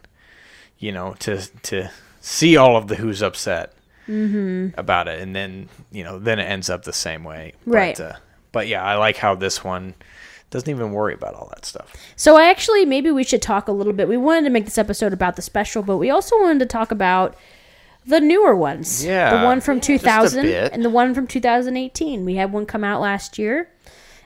you 0.77 0.91
know, 0.91 1.15
to 1.19 1.41
to 1.63 1.89
see 2.21 2.55
all 2.57 2.77
of 2.77 2.87
the 2.87 2.95
who's 2.95 3.21
upset 3.23 3.73
Mm-hmm. 4.07 4.79
about 4.79 5.07
it, 5.07 5.19
and 5.21 5.35
then 5.35 5.69
you 5.91 6.03
know 6.03 6.19
then 6.19 6.39
it 6.39 6.43
ends 6.45 6.69
up 6.69 6.83
the 6.83 6.93
same 6.93 7.23
way. 7.23 7.53
Right. 7.65 7.97
But, 7.97 8.03
uh, 8.03 8.15
but 8.51 8.67
yeah, 8.67 8.83
I 8.83 8.95
like 8.95 9.17
how 9.17 9.35
this 9.35 9.63
one 9.63 9.93
doesn't 10.51 10.69
even 10.69 10.91
worry 10.93 11.13
about 11.13 11.33
all 11.33 11.47
that 11.53 11.65
stuff. 11.65 11.91
So 12.15 12.37
I 12.37 12.49
actually 12.49 12.85
maybe 12.85 13.11
we 13.11 13.23
should 13.23 13.41
talk 13.41 13.67
a 13.67 13.71
little 13.71 13.93
bit. 13.93 14.07
We 14.07 14.17
wanted 14.17 14.43
to 14.43 14.49
make 14.51 14.65
this 14.65 14.77
episode 14.77 15.11
about 15.13 15.35
the 15.35 15.41
special, 15.41 15.81
but 15.83 15.97
we 15.97 16.09
also 16.09 16.39
wanted 16.39 16.59
to 16.59 16.65
talk 16.67 16.91
about 16.91 17.35
the 18.05 18.19
newer 18.21 18.55
ones. 18.55 19.03
Yeah. 19.03 19.39
The 19.39 19.43
one 19.43 19.59
from 19.59 19.77
Yeah, 19.77 19.81
2000 19.97 20.45
and 20.45 20.85
the 20.85 20.89
one 20.91 21.13
from 21.15 21.25
2018. 21.27 22.23
We 22.23 22.35
had 22.35 22.51
one 22.53 22.65
come 22.67 22.83
out 22.83 23.01
last 23.01 23.37
year. 23.39 23.69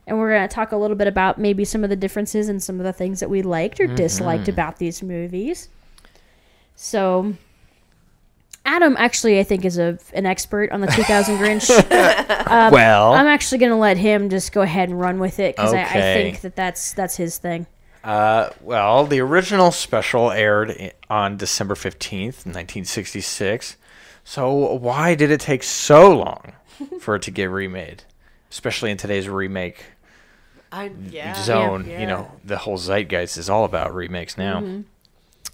And 0.05 0.17
we're 0.17 0.31
going 0.31 0.47
to 0.47 0.53
talk 0.53 0.71
a 0.71 0.75
little 0.75 0.97
bit 0.97 1.07
about 1.07 1.37
maybe 1.37 1.63
some 1.63 1.83
of 1.83 1.91
the 1.91 1.95
differences 1.95 2.49
and 2.49 2.63
some 2.63 2.79
of 2.79 2.83
the 2.83 2.91
things 2.93 3.19
that 3.19 3.29
we 3.29 3.43
liked 3.43 3.79
or 3.79 3.85
disliked 3.85 4.41
Mm-hmm. 4.43 4.49
about 4.51 4.77
these 4.79 5.03
movies. 5.03 5.69
So 6.75 7.33
Adam 8.65 8.95
actually 8.97 9.39
I 9.39 9.43
think 9.43 9.65
is 9.65 9.77
a 9.77 9.97
an 10.13 10.25
expert 10.25 10.71
on 10.71 10.81
the 10.81 10.87
2000 10.87 11.37
Grinch. 11.37 11.69
well, 12.71 13.13
I'm 13.13 13.27
actually 13.27 13.57
going 13.57 13.71
to 13.71 13.77
let 13.77 13.97
him 13.97 14.29
just 14.29 14.51
go 14.51 14.61
ahead 14.61 14.89
and 14.89 14.99
run 14.99 15.19
with 15.19 15.39
it 15.39 15.55
cuz 15.55 15.73
I, 15.73 15.83
I 15.83 15.87
think 15.87 16.41
that 16.41 16.55
that's 16.55 16.93
that's 16.93 17.15
his 17.15 17.37
thing. 17.37 17.67
Uh, 18.03 18.49
well, 18.61 19.05
the 19.05 19.19
original 19.19 19.71
special 19.71 20.31
aired 20.31 20.93
on 21.09 21.35
December 21.35 21.75
15th, 21.75 22.45
1966. 22.45 23.75
So 24.23 24.73
why 24.73 25.15
did 25.15 25.31
it 25.31 25.41
take 25.41 25.63
so 25.63 26.15
long 26.15 26.53
for 27.01 27.15
it 27.15 27.23
to 27.23 27.31
get 27.31 27.45
remade? 27.45 28.03
Especially 28.49 28.89
in 28.89 28.97
today's 28.97 29.27
remake 29.27 29.83
I 30.71 30.91
yeah. 31.09 31.33
zone. 31.33 31.87
Yeah. 31.87 32.01
You 32.01 32.07
know, 32.07 32.31
the 32.43 32.57
whole 32.57 32.77
zeitgeist 32.77 33.37
is 33.37 33.49
all 33.49 33.65
about 33.65 33.93
remakes 33.93 34.37
now. 34.37 34.83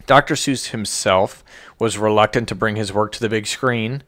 Dr. 0.05 0.35
Seuss 0.35 0.69
himself 0.69 1.43
was 1.79 1.97
reluctant 1.97 2.47
to 2.49 2.55
bring 2.55 2.75
his 2.75 2.93
work 2.93 3.11
to 3.13 3.19
the 3.19 3.29
big 3.29 3.47
screen, 3.47 4.03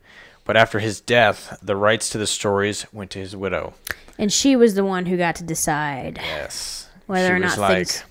but 0.45 0.55
after 0.55 0.79
his 0.79 1.01
death, 1.01 1.57
the 1.61 1.75
rights 1.75 2.09
to 2.09 2.17
the 2.17 2.27
stories 2.27 2.85
went 2.93 3.11
to 3.11 3.19
his 3.19 3.35
widow. 3.35 3.73
And 4.17 4.31
she 4.31 4.55
was 4.55 4.75
the 4.75 4.85
one 4.85 5.05
who 5.05 5.17
got 5.17 5.35
to 5.35 5.43
decide. 5.43 6.17
Yes. 6.17 6.89
Whether 7.05 7.27
She 7.27 7.33
or 7.33 7.39
not 7.39 7.57
things- 7.57 8.03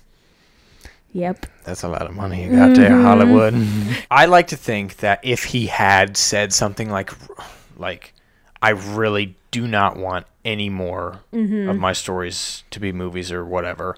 Yep. 1.13 1.45
That's 1.63 1.83
a 1.83 1.87
lot 1.87 2.05
of 2.05 2.13
money 2.13 2.43
you 2.43 2.51
got 2.51 2.75
there, 2.75 2.91
mm-hmm. 2.91 3.03
Hollywood. 3.03 3.53
Mm-hmm. 3.53 3.93
I 4.11 4.25
like 4.25 4.47
to 4.47 4.55
think 4.55 4.97
that 4.97 5.19
if 5.23 5.45
he 5.45 5.67
had 5.67 6.15
said 6.15 6.53
something 6.53 6.91
like, 6.91 7.11
like, 7.77 8.13
I 8.61 8.69
really 8.69 9.35
do 9.49 9.67
not 9.67 9.97
want 9.97 10.27
any 10.45 10.69
more 10.69 11.21
of 11.31 11.39
mm-hmm. 11.39 11.79
my 11.79 11.93
stories 11.93 12.63
to 12.71 12.79
be 12.79 12.91
movies 12.91 13.31
or 13.31 13.43
whatever, 13.45 13.95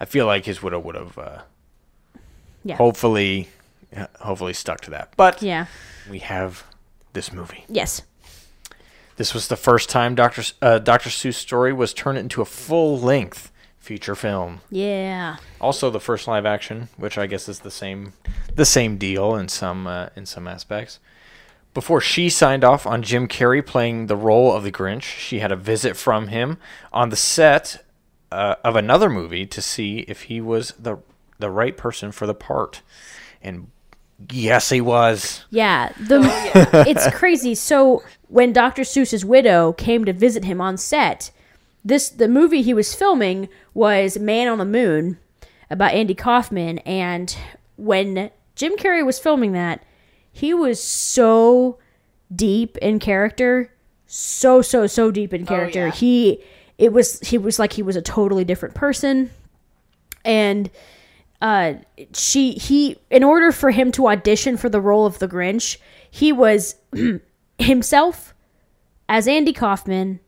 I 0.00 0.04
feel 0.04 0.24
like 0.26 0.46
his 0.46 0.62
widow 0.62 0.78
would 0.78 0.94
have, 0.94 1.18
uh, 1.18 1.42
Yeah. 2.64 2.76
hopefully, 2.76 3.48
hopefully 4.20 4.52
stuck 4.52 4.80
to 4.82 4.90
that. 4.90 5.12
But 5.16 5.42
Yeah. 5.42 5.66
we 6.10 6.20
have 6.20 6.64
this 7.12 7.32
movie. 7.32 7.64
Yes. 7.68 8.02
This 9.16 9.34
was 9.34 9.48
the 9.48 9.56
first 9.56 9.88
time 9.90 10.14
Dr. 10.14 10.42
Uh, 10.62 10.78
Dr. 10.78 11.10
Seuss 11.10 11.34
story 11.34 11.72
was 11.72 11.92
turned 11.92 12.18
into 12.18 12.40
a 12.40 12.46
full 12.46 12.98
length 12.98 13.50
feature 13.78 14.14
film. 14.14 14.60
Yeah. 14.70 15.36
Also, 15.60 15.90
the 15.90 16.00
first 16.00 16.26
live 16.26 16.46
action, 16.46 16.88
which 16.96 17.18
I 17.18 17.26
guess 17.26 17.48
is 17.48 17.60
the 17.60 17.70
same, 17.70 18.14
the 18.54 18.64
same 18.64 18.96
deal 18.96 19.34
in 19.36 19.48
some 19.48 19.86
uh, 19.86 20.08
in 20.16 20.24
some 20.24 20.48
aspects. 20.48 20.98
Before 21.74 22.00
she 22.00 22.28
signed 22.30 22.64
off 22.64 22.86
on 22.86 23.02
Jim 23.02 23.26
Carrey 23.28 23.64
playing 23.64 24.06
the 24.06 24.16
role 24.16 24.52
of 24.54 24.62
the 24.62 24.72
Grinch, 24.72 25.02
she 25.02 25.38
had 25.40 25.50
a 25.52 25.56
visit 25.56 25.96
from 25.96 26.28
him 26.28 26.58
on 26.92 27.08
the 27.08 27.16
set 27.16 27.84
uh, 28.30 28.56
of 28.64 28.76
another 28.76 29.08
movie 29.10 29.46
to 29.46 29.60
see 29.62 30.00
if 30.08 30.22
he 30.22 30.40
was 30.40 30.72
the 30.78 30.98
the 31.42 31.50
right 31.50 31.76
person 31.76 32.10
for 32.12 32.26
the 32.26 32.34
part, 32.34 32.80
and 33.42 33.68
yes, 34.30 34.70
he 34.70 34.80
was. 34.80 35.44
Yeah, 35.50 35.92
the 36.00 36.20
oh, 36.54 36.84
it's 36.86 37.10
crazy. 37.14 37.54
So 37.54 38.02
when 38.28 38.54
Dr. 38.54 38.82
Seuss's 38.82 39.24
widow 39.24 39.74
came 39.74 40.06
to 40.06 40.12
visit 40.14 40.44
him 40.44 40.60
on 40.60 40.78
set, 40.78 41.30
this 41.84 42.08
the 42.08 42.28
movie 42.28 42.62
he 42.62 42.72
was 42.72 42.94
filming 42.94 43.48
was 43.74 44.18
Man 44.18 44.48
on 44.48 44.58
the 44.58 44.64
Moon 44.64 45.18
about 45.68 45.92
Andy 45.92 46.14
Kaufman, 46.14 46.78
and 46.78 47.36
when 47.76 48.30
Jim 48.54 48.76
Carrey 48.76 49.04
was 49.04 49.18
filming 49.18 49.52
that, 49.52 49.84
he 50.30 50.54
was 50.54 50.82
so 50.82 51.78
deep 52.34 52.76
in 52.78 52.98
character, 52.98 53.72
so 54.06 54.62
so 54.62 54.86
so 54.86 55.10
deep 55.10 55.34
in 55.34 55.42
oh, 55.42 55.46
character. 55.46 55.86
yeah. 55.86 55.92
He 55.92 56.42
it 56.78 56.92
was 56.92 57.20
he 57.20 57.38
was 57.38 57.58
like 57.58 57.72
he 57.72 57.82
was 57.82 57.96
a 57.96 58.02
totally 58.02 58.44
different 58.44 58.74
person, 58.74 59.30
and 60.24 60.70
uh 61.42 61.74
she 62.14 62.52
he 62.52 62.96
in 63.10 63.22
order 63.22 63.52
for 63.52 63.70
him 63.70 63.92
to 63.92 64.08
audition 64.08 64.56
for 64.56 64.70
the 64.70 64.80
role 64.80 65.04
of 65.04 65.18
the 65.18 65.28
Grinch, 65.28 65.76
he 66.10 66.32
was 66.32 66.76
himself 67.58 68.32
as 69.08 69.28
Andy 69.28 69.52
Kaufman 69.52 70.20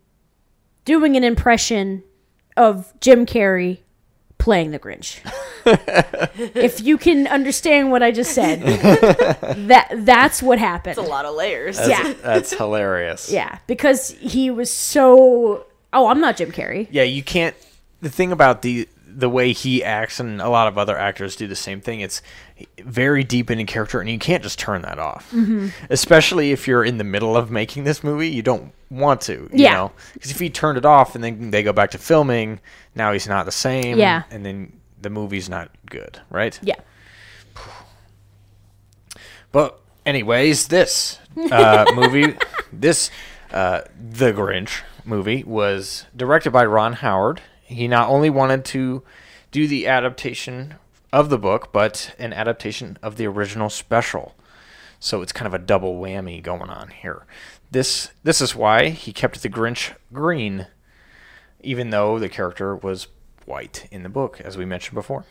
doing 0.84 1.16
an 1.16 1.24
impression 1.24 2.02
of 2.56 2.92
Jim 3.00 3.24
Carrey 3.24 3.78
playing 4.38 4.72
the 4.72 4.78
Grinch. 4.78 5.20
if 6.54 6.80
you 6.82 6.98
can 6.98 7.26
understand 7.26 7.90
what 7.90 8.02
I 8.02 8.10
just 8.10 8.32
said, 8.32 8.60
that 9.68 9.88
that's 10.04 10.42
what 10.42 10.58
happened. 10.58 10.98
It's 10.98 11.06
a 11.06 11.10
lot 11.10 11.24
of 11.24 11.34
layers. 11.34 11.78
Yeah. 11.88 12.12
That's 12.22 12.52
hilarious. 12.52 13.30
Yeah, 13.34 13.58
because 13.66 14.10
he 14.10 14.50
was 14.50 14.70
so. 14.70 15.66
Oh, 15.92 16.08
I'm 16.08 16.20
not 16.20 16.36
Jim 16.36 16.52
Carrey. 16.52 16.88
Yeah, 16.90 17.04
you 17.04 17.22
can't. 17.22 17.56
The 18.00 18.10
thing 18.10 18.32
about 18.32 18.62
the 18.62 18.86
the 19.16 19.28
way 19.28 19.52
he 19.52 19.82
acts, 19.84 20.18
and 20.20 20.40
a 20.40 20.48
lot 20.48 20.66
of 20.68 20.76
other 20.78 20.98
actors 20.98 21.36
do 21.36 21.46
the 21.46 21.54
same 21.56 21.80
thing. 21.80 22.00
It's 22.00 22.20
very 22.78 23.22
deep 23.24 23.50
into 23.50 23.64
character, 23.64 24.00
and 24.00 24.08
you 24.10 24.18
can't 24.18 24.42
just 24.42 24.58
turn 24.58 24.82
that 24.82 24.98
off. 24.98 25.30
Mm-hmm. 25.30 25.68
Especially 25.90 26.52
if 26.52 26.66
you're 26.66 26.84
in 26.84 26.98
the 26.98 27.04
middle 27.04 27.36
of 27.36 27.50
making 27.50 27.84
this 27.84 28.02
movie, 28.02 28.28
you 28.28 28.42
don't 28.42 28.72
want 28.90 29.20
to. 29.22 29.48
You 29.52 29.64
Yeah. 29.64 29.74
know, 29.74 29.92
because 30.14 30.30
if 30.30 30.38
he 30.40 30.50
turned 30.50 30.78
it 30.78 30.84
off 30.84 31.14
and 31.14 31.22
then 31.22 31.50
they 31.50 31.62
go 31.62 31.72
back 31.72 31.90
to 31.92 31.98
filming, 31.98 32.60
now 32.94 33.12
he's 33.12 33.28
not 33.28 33.46
the 33.46 33.52
same. 33.52 33.98
Yeah. 33.98 34.22
and 34.30 34.44
then 34.44 34.72
the 35.00 35.10
movie's 35.10 35.48
not 35.48 35.70
good, 35.86 36.20
right? 36.30 36.58
Yeah. 36.62 36.76
But 39.52 39.80
anyways, 40.04 40.68
this 40.68 41.18
uh, 41.50 41.86
movie, 41.94 42.36
this 42.72 43.10
uh, 43.52 43.82
The 43.96 44.32
Grinch 44.32 44.82
movie 45.04 45.44
was 45.44 46.06
directed 46.16 46.50
by 46.50 46.64
Ron 46.64 46.94
Howard. 46.94 47.40
He 47.64 47.88
not 47.88 48.08
only 48.08 48.30
wanted 48.30 48.64
to 48.66 49.02
do 49.50 49.66
the 49.66 49.86
adaptation 49.86 50.74
of 51.12 51.30
the 51.30 51.38
book, 51.38 51.72
but 51.72 52.14
an 52.18 52.32
adaptation 52.32 52.98
of 53.02 53.16
the 53.16 53.26
original 53.26 53.70
special. 53.70 54.34
So 54.98 55.22
it's 55.22 55.32
kind 55.32 55.46
of 55.46 55.54
a 55.54 55.58
double 55.58 56.00
whammy 56.00 56.42
going 56.42 56.70
on 56.70 56.88
here. 56.88 57.26
This 57.70 58.10
this 58.22 58.40
is 58.40 58.54
why 58.54 58.88
he 58.88 59.12
kept 59.12 59.42
the 59.42 59.48
Grinch 59.48 59.94
green, 60.12 60.66
even 61.62 61.90
though 61.90 62.18
the 62.18 62.28
character 62.28 62.74
was 62.74 63.08
white 63.46 63.86
in 63.90 64.02
the 64.02 64.08
book, 64.08 64.40
as 64.40 64.56
we 64.56 64.64
mentioned 64.64 64.94
before. 64.94 65.24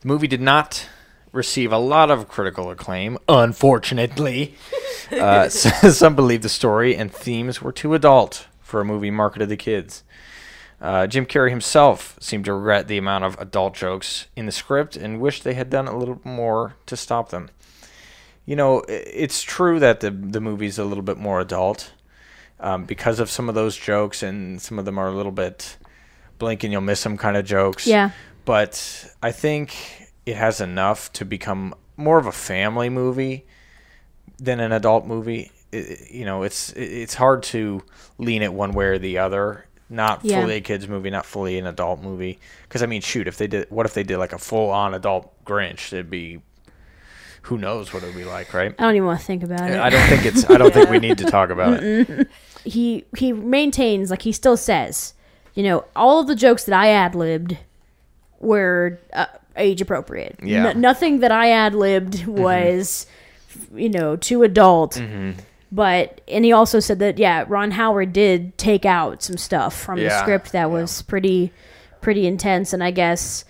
The 0.00 0.08
movie 0.08 0.26
did 0.26 0.40
not 0.40 0.88
receive 1.32 1.72
a 1.72 1.78
lot 1.78 2.10
of 2.10 2.28
critical 2.28 2.70
acclaim, 2.70 3.18
unfortunately. 3.28 4.54
uh, 5.12 5.48
some 5.48 6.16
believe 6.16 6.42
the 6.42 6.48
story 6.48 6.96
and 6.96 7.12
themes 7.12 7.62
were 7.62 7.72
too 7.72 7.94
adult 7.94 8.46
for 8.60 8.80
a 8.80 8.84
movie 8.84 9.10
marketed 9.10 9.48
to 9.48 9.56
kids. 9.56 10.02
Uh, 10.80 11.06
Jim 11.06 11.24
Carrey 11.24 11.50
himself 11.50 12.16
seemed 12.20 12.44
to 12.44 12.52
regret 12.54 12.86
the 12.86 12.98
amount 12.98 13.24
of 13.24 13.36
adult 13.40 13.74
jokes 13.74 14.26
in 14.36 14.44
the 14.46 14.52
script 14.52 14.94
and 14.96 15.20
wished 15.20 15.42
they 15.42 15.54
had 15.54 15.70
done 15.70 15.88
a 15.88 15.96
little 15.96 16.20
more 16.22 16.76
to 16.86 16.96
stop 16.96 17.30
them. 17.30 17.48
You 18.44 18.56
know, 18.56 18.82
it's 18.88 19.42
true 19.42 19.80
that 19.80 20.00
the 20.00 20.10
the 20.10 20.40
movie's 20.40 20.78
a 20.78 20.84
little 20.84 21.02
bit 21.02 21.16
more 21.18 21.40
adult 21.40 21.92
um, 22.60 22.84
because 22.84 23.18
of 23.20 23.30
some 23.30 23.48
of 23.48 23.54
those 23.54 23.76
jokes, 23.76 24.22
and 24.22 24.60
some 24.62 24.78
of 24.78 24.84
them 24.84 24.98
are 24.98 25.08
a 25.08 25.12
little 25.14 25.32
bit 25.32 25.76
blink 26.38 26.62
and 26.62 26.72
you'll 26.72 26.82
miss 26.82 27.02
them 27.02 27.16
kind 27.16 27.36
of 27.36 27.46
jokes 27.46 27.86
Yeah. 27.86 28.10
but 28.44 29.10
I 29.22 29.32
think 29.32 29.74
it 30.26 30.36
has 30.36 30.60
enough 30.60 31.10
to 31.14 31.24
become 31.24 31.74
more 31.96 32.18
of 32.18 32.26
a 32.26 32.32
family 32.32 32.90
movie 32.90 33.46
than 34.38 34.60
an 34.60 34.70
adult 34.70 35.06
movie. 35.06 35.50
I- 35.72 35.76
I- 35.78 35.96
you 36.10 36.24
know, 36.26 36.42
it's 36.42 36.72
it's 36.74 37.14
hard 37.14 37.42
to 37.44 37.82
lean 38.18 38.42
it 38.42 38.52
one 38.52 38.72
way 38.72 38.84
or 38.86 38.98
the 38.98 39.16
other. 39.18 39.64
Not 39.88 40.24
Yeah. 40.24 40.40
fully 40.40 40.56
a 40.56 40.60
kids 40.60 40.88
movie, 40.88 41.10
not 41.10 41.24
fully 41.26 41.58
an 41.58 41.66
adult 41.66 42.02
movie. 42.02 42.38
Because 42.62 42.82
I 42.82 42.86
mean, 42.86 43.00
shoot, 43.02 43.28
if 43.28 43.36
they 43.38 43.46
did, 43.46 43.70
what 43.70 43.86
if 43.86 43.94
they 43.94 44.02
did 44.02 44.18
like 44.18 44.32
a 44.32 44.38
full 44.38 44.70
on 44.70 44.94
adult 44.94 45.32
Grinch? 45.44 45.92
It'd 45.92 46.10
be, 46.10 46.40
who 47.42 47.56
knows 47.58 47.92
what 47.92 48.02
it 48.02 48.06
would 48.06 48.16
be 48.16 48.24
like, 48.24 48.52
right? 48.52 48.74
I 48.78 48.82
don't 48.82 48.96
even 48.96 49.06
want 49.06 49.20
to 49.20 49.26
think 49.26 49.44
about 49.44 49.70
it. 49.70 49.78
I 49.78 49.88
don't 49.90 50.08
think 50.08 50.26
it's. 50.26 50.48
I 50.50 50.56
don't 50.56 50.74
think 50.74 50.90
we 50.90 50.98
need 50.98 51.18
to 51.18 51.24
talk 51.26 51.50
about 51.50 51.78
it. 51.82 52.26
he 52.64 53.04
he 53.16 53.32
maintains 53.32 54.10
like 54.10 54.22
he 54.22 54.32
still 54.32 54.56
says, 54.56 55.14
you 55.54 55.62
know, 55.62 55.84
all 55.94 56.18
of 56.20 56.26
the 56.26 56.34
jokes 56.34 56.64
that 56.64 56.74
I 56.78 56.88
ad 56.88 57.14
libbed 57.14 57.56
were 58.40 58.98
uh, 59.12 59.26
age 59.56 59.80
appropriate. 59.80 60.36
Yeah. 60.42 60.70
N- 60.70 60.80
nothing 60.80 61.20
that 61.20 61.30
I 61.30 61.50
ad 61.52 61.74
libbed 61.76 62.26
was, 62.26 63.06
you 63.72 63.88
know, 63.88 64.16
too 64.16 64.42
adult. 64.42 65.00
But 65.72 66.20
and 66.28 66.44
he 66.44 66.52
also 66.52 66.78
said 66.80 66.98
that 67.00 67.18
yeah, 67.18 67.44
Ron 67.48 67.72
Howard 67.72 68.12
did 68.12 68.56
take 68.56 68.84
out 68.84 69.22
some 69.22 69.36
stuff 69.36 69.74
from 69.78 69.96
the 69.98 70.04
Yeah, 70.06 70.20
script 70.22 70.52
that 70.52 70.70
was 70.70 71.02
pretty 71.02 71.52
pretty 72.00 72.26
intense, 72.26 72.72
and 72.72 72.82
I 72.84 72.90
guess. 72.90 73.44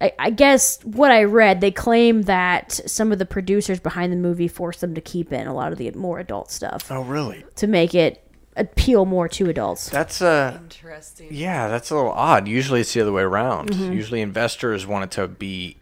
I, 0.00 0.12
I 0.18 0.30
guess 0.30 0.80
what 0.82 1.12
I 1.12 1.22
read, 1.22 1.60
they 1.60 1.70
claim 1.70 2.22
that 2.22 2.72
some 2.72 3.12
of 3.12 3.20
the 3.20 3.24
producers 3.24 3.78
behind 3.78 4.12
the 4.12 4.16
movie 4.16 4.48
forced 4.48 4.80
them 4.80 4.92
to 4.96 5.00
keep 5.00 5.32
in 5.32 5.46
a 5.46 5.54
lot 5.54 5.70
of 5.70 5.78
the 5.78 5.88
more 5.92 6.18
adult 6.18 6.50
stuff 6.50 6.90
Oh, 6.90 7.02
really? 7.02 7.44
to 7.56 7.68
make 7.68 7.94
it 7.94 8.20
appeal 8.56 9.06
more 9.06 9.28
to 9.28 9.48
adults. 9.48 9.88
That's 9.88 10.20
uh 10.20 10.58
Interesting. 10.60 11.28
Yeah, 11.30 11.68
that's 11.68 11.90
a 11.92 11.94
little 11.94 12.10
odd. 12.10 12.48
Usually 12.48 12.80
it's 12.80 12.92
the 12.92 13.02
other 13.02 13.12
way 13.12 13.22
around. 13.22 13.72
Usually 13.74 14.20
investors 14.20 14.84
want 14.84 15.04
it 15.04 15.10
to 15.12 15.28
be 15.28 15.76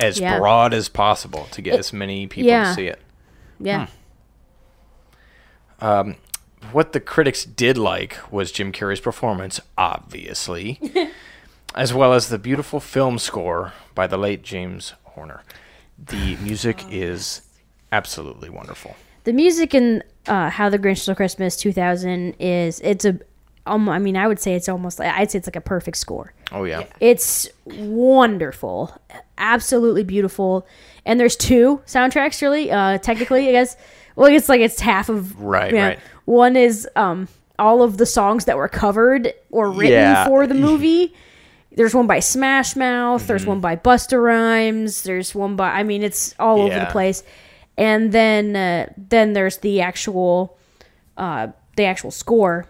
as 0.00 0.16
Mm-hmm. 0.16 0.24
Yeah. 0.24 0.38
broad 0.38 0.72
as 0.72 0.88
possible 0.88 1.46
to 1.50 1.60
get 1.60 1.74
It- 1.74 1.80
as 1.80 1.92
many 1.92 2.26
people 2.26 2.48
yeah. 2.48 2.64
to 2.70 2.74
see 2.74 2.86
it. 2.86 2.98
Yeah. 3.60 3.88
What 5.80 6.92
the 6.92 7.00
critics 7.00 7.44
did 7.44 7.78
like 7.78 8.18
was 8.30 8.52
Jim 8.52 8.72
Carrey's 8.72 9.00
performance, 9.00 9.60
obviously, 9.78 10.80
as 11.74 11.94
well 11.94 12.12
as 12.12 12.28
the 12.28 12.38
beautiful 12.38 12.80
film 12.80 13.18
score 13.18 13.72
by 13.94 14.06
the 14.06 14.18
late 14.18 14.42
James 14.42 14.92
Horner. 15.04 15.42
The 15.98 16.36
music 16.42 16.84
is 16.90 17.42
absolutely 17.90 18.50
wonderful. 18.50 18.96
The 19.24 19.32
music 19.32 19.74
in 19.74 20.02
uh, 20.26 20.50
How 20.50 20.68
the 20.68 20.78
Grinch 20.78 20.98
Stole 20.98 21.14
Christmas 21.14 21.56
2000 21.56 22.34
is 22.38 22.80
it's 22.80 23.04
a 23.04 23.18
um, 23.66 23.88
I 23.88 23.98
mean 23.98 24.16
I 24.16 24.26
would 24.26 24.38
say 24.38 24.54
it's 24.54 24.68
almost 24.68 24.98
like 24.98 25.12
I'd 25.14 25.30
say 25.30 25.38
it's 25.38 25.46
like 25.46 25.56
a 25.56 25.60
perfect 25.60 25.98
score. 25.98 26.32
Oh 26.52 26.64
yeah. 26.64 26.84
It's 27.00 27.48
wonderful. 27.66 28.98
Absolutely 29.36 30.04
beautiful. 30.04 30.66
And 31.04 31.20
there's 31.20 31.36
two 31.36 31.82
soundtracks 31.86 32.40
really 32.40 32.70
uh 32.70 32.98
technically 32.98 33.48
I 33.48 33.52
guess. 33.52 33.76
Well, 34.18 34.30
it's 34.32 34.48
like 34.48 34.60
it's 34.60 34.80
half 34.80 35.08
of 35.08 35.40
Right, 35.40 35.72
yeah. 35.72 35.86
right. 35.88 35.98
One 36.24 36.56
is 36.56 36.88
um 36.96 37.28
all 37.58 37.82
of 37.82 37.96
the 37.98 38.06
songs 38.06 38.44
that 38.46 38.56
were 38.56 38.68
covered 38.68 39.32
or 39.50 39.70
written 39.70 39.92
Yeah. 40.00 40.26
for 40.26 40.46
the 40.46 40.54
movie. 40.68 41.14
There's 41.72 41.94
one 41.94 42.06
by 42.08 42.18
Smash 42.20 42.74
Mouth. 42.76 43.26
There's 43.26 43.42
Mm-hmm. 43.42 43.50
one 43.50 43.60
by 43.60 43.76
Busta 43.76 44.20
Rhymes. 44.22 45.02
There's 45.02 45.34
one 45.34 45.54
by 45.56 45.70
I 45.70 45.82
mean 45.84 46.02
it's 46.02 46.34
all 46.38 46.60
over 46.62 46.78
the 46.78 46.86
place. 46.86 47.22
And 47.76 48.10
then 48.10 48.56
uh, 48.56 48.92
then 48.96 49.32
there's 49.34 49.58
the 49.58 49.80
actual 49.82 50.58
uh, 51.16 51.48
the 51.76 51.84
actual 51.84 52.10
score. 52.10 52.66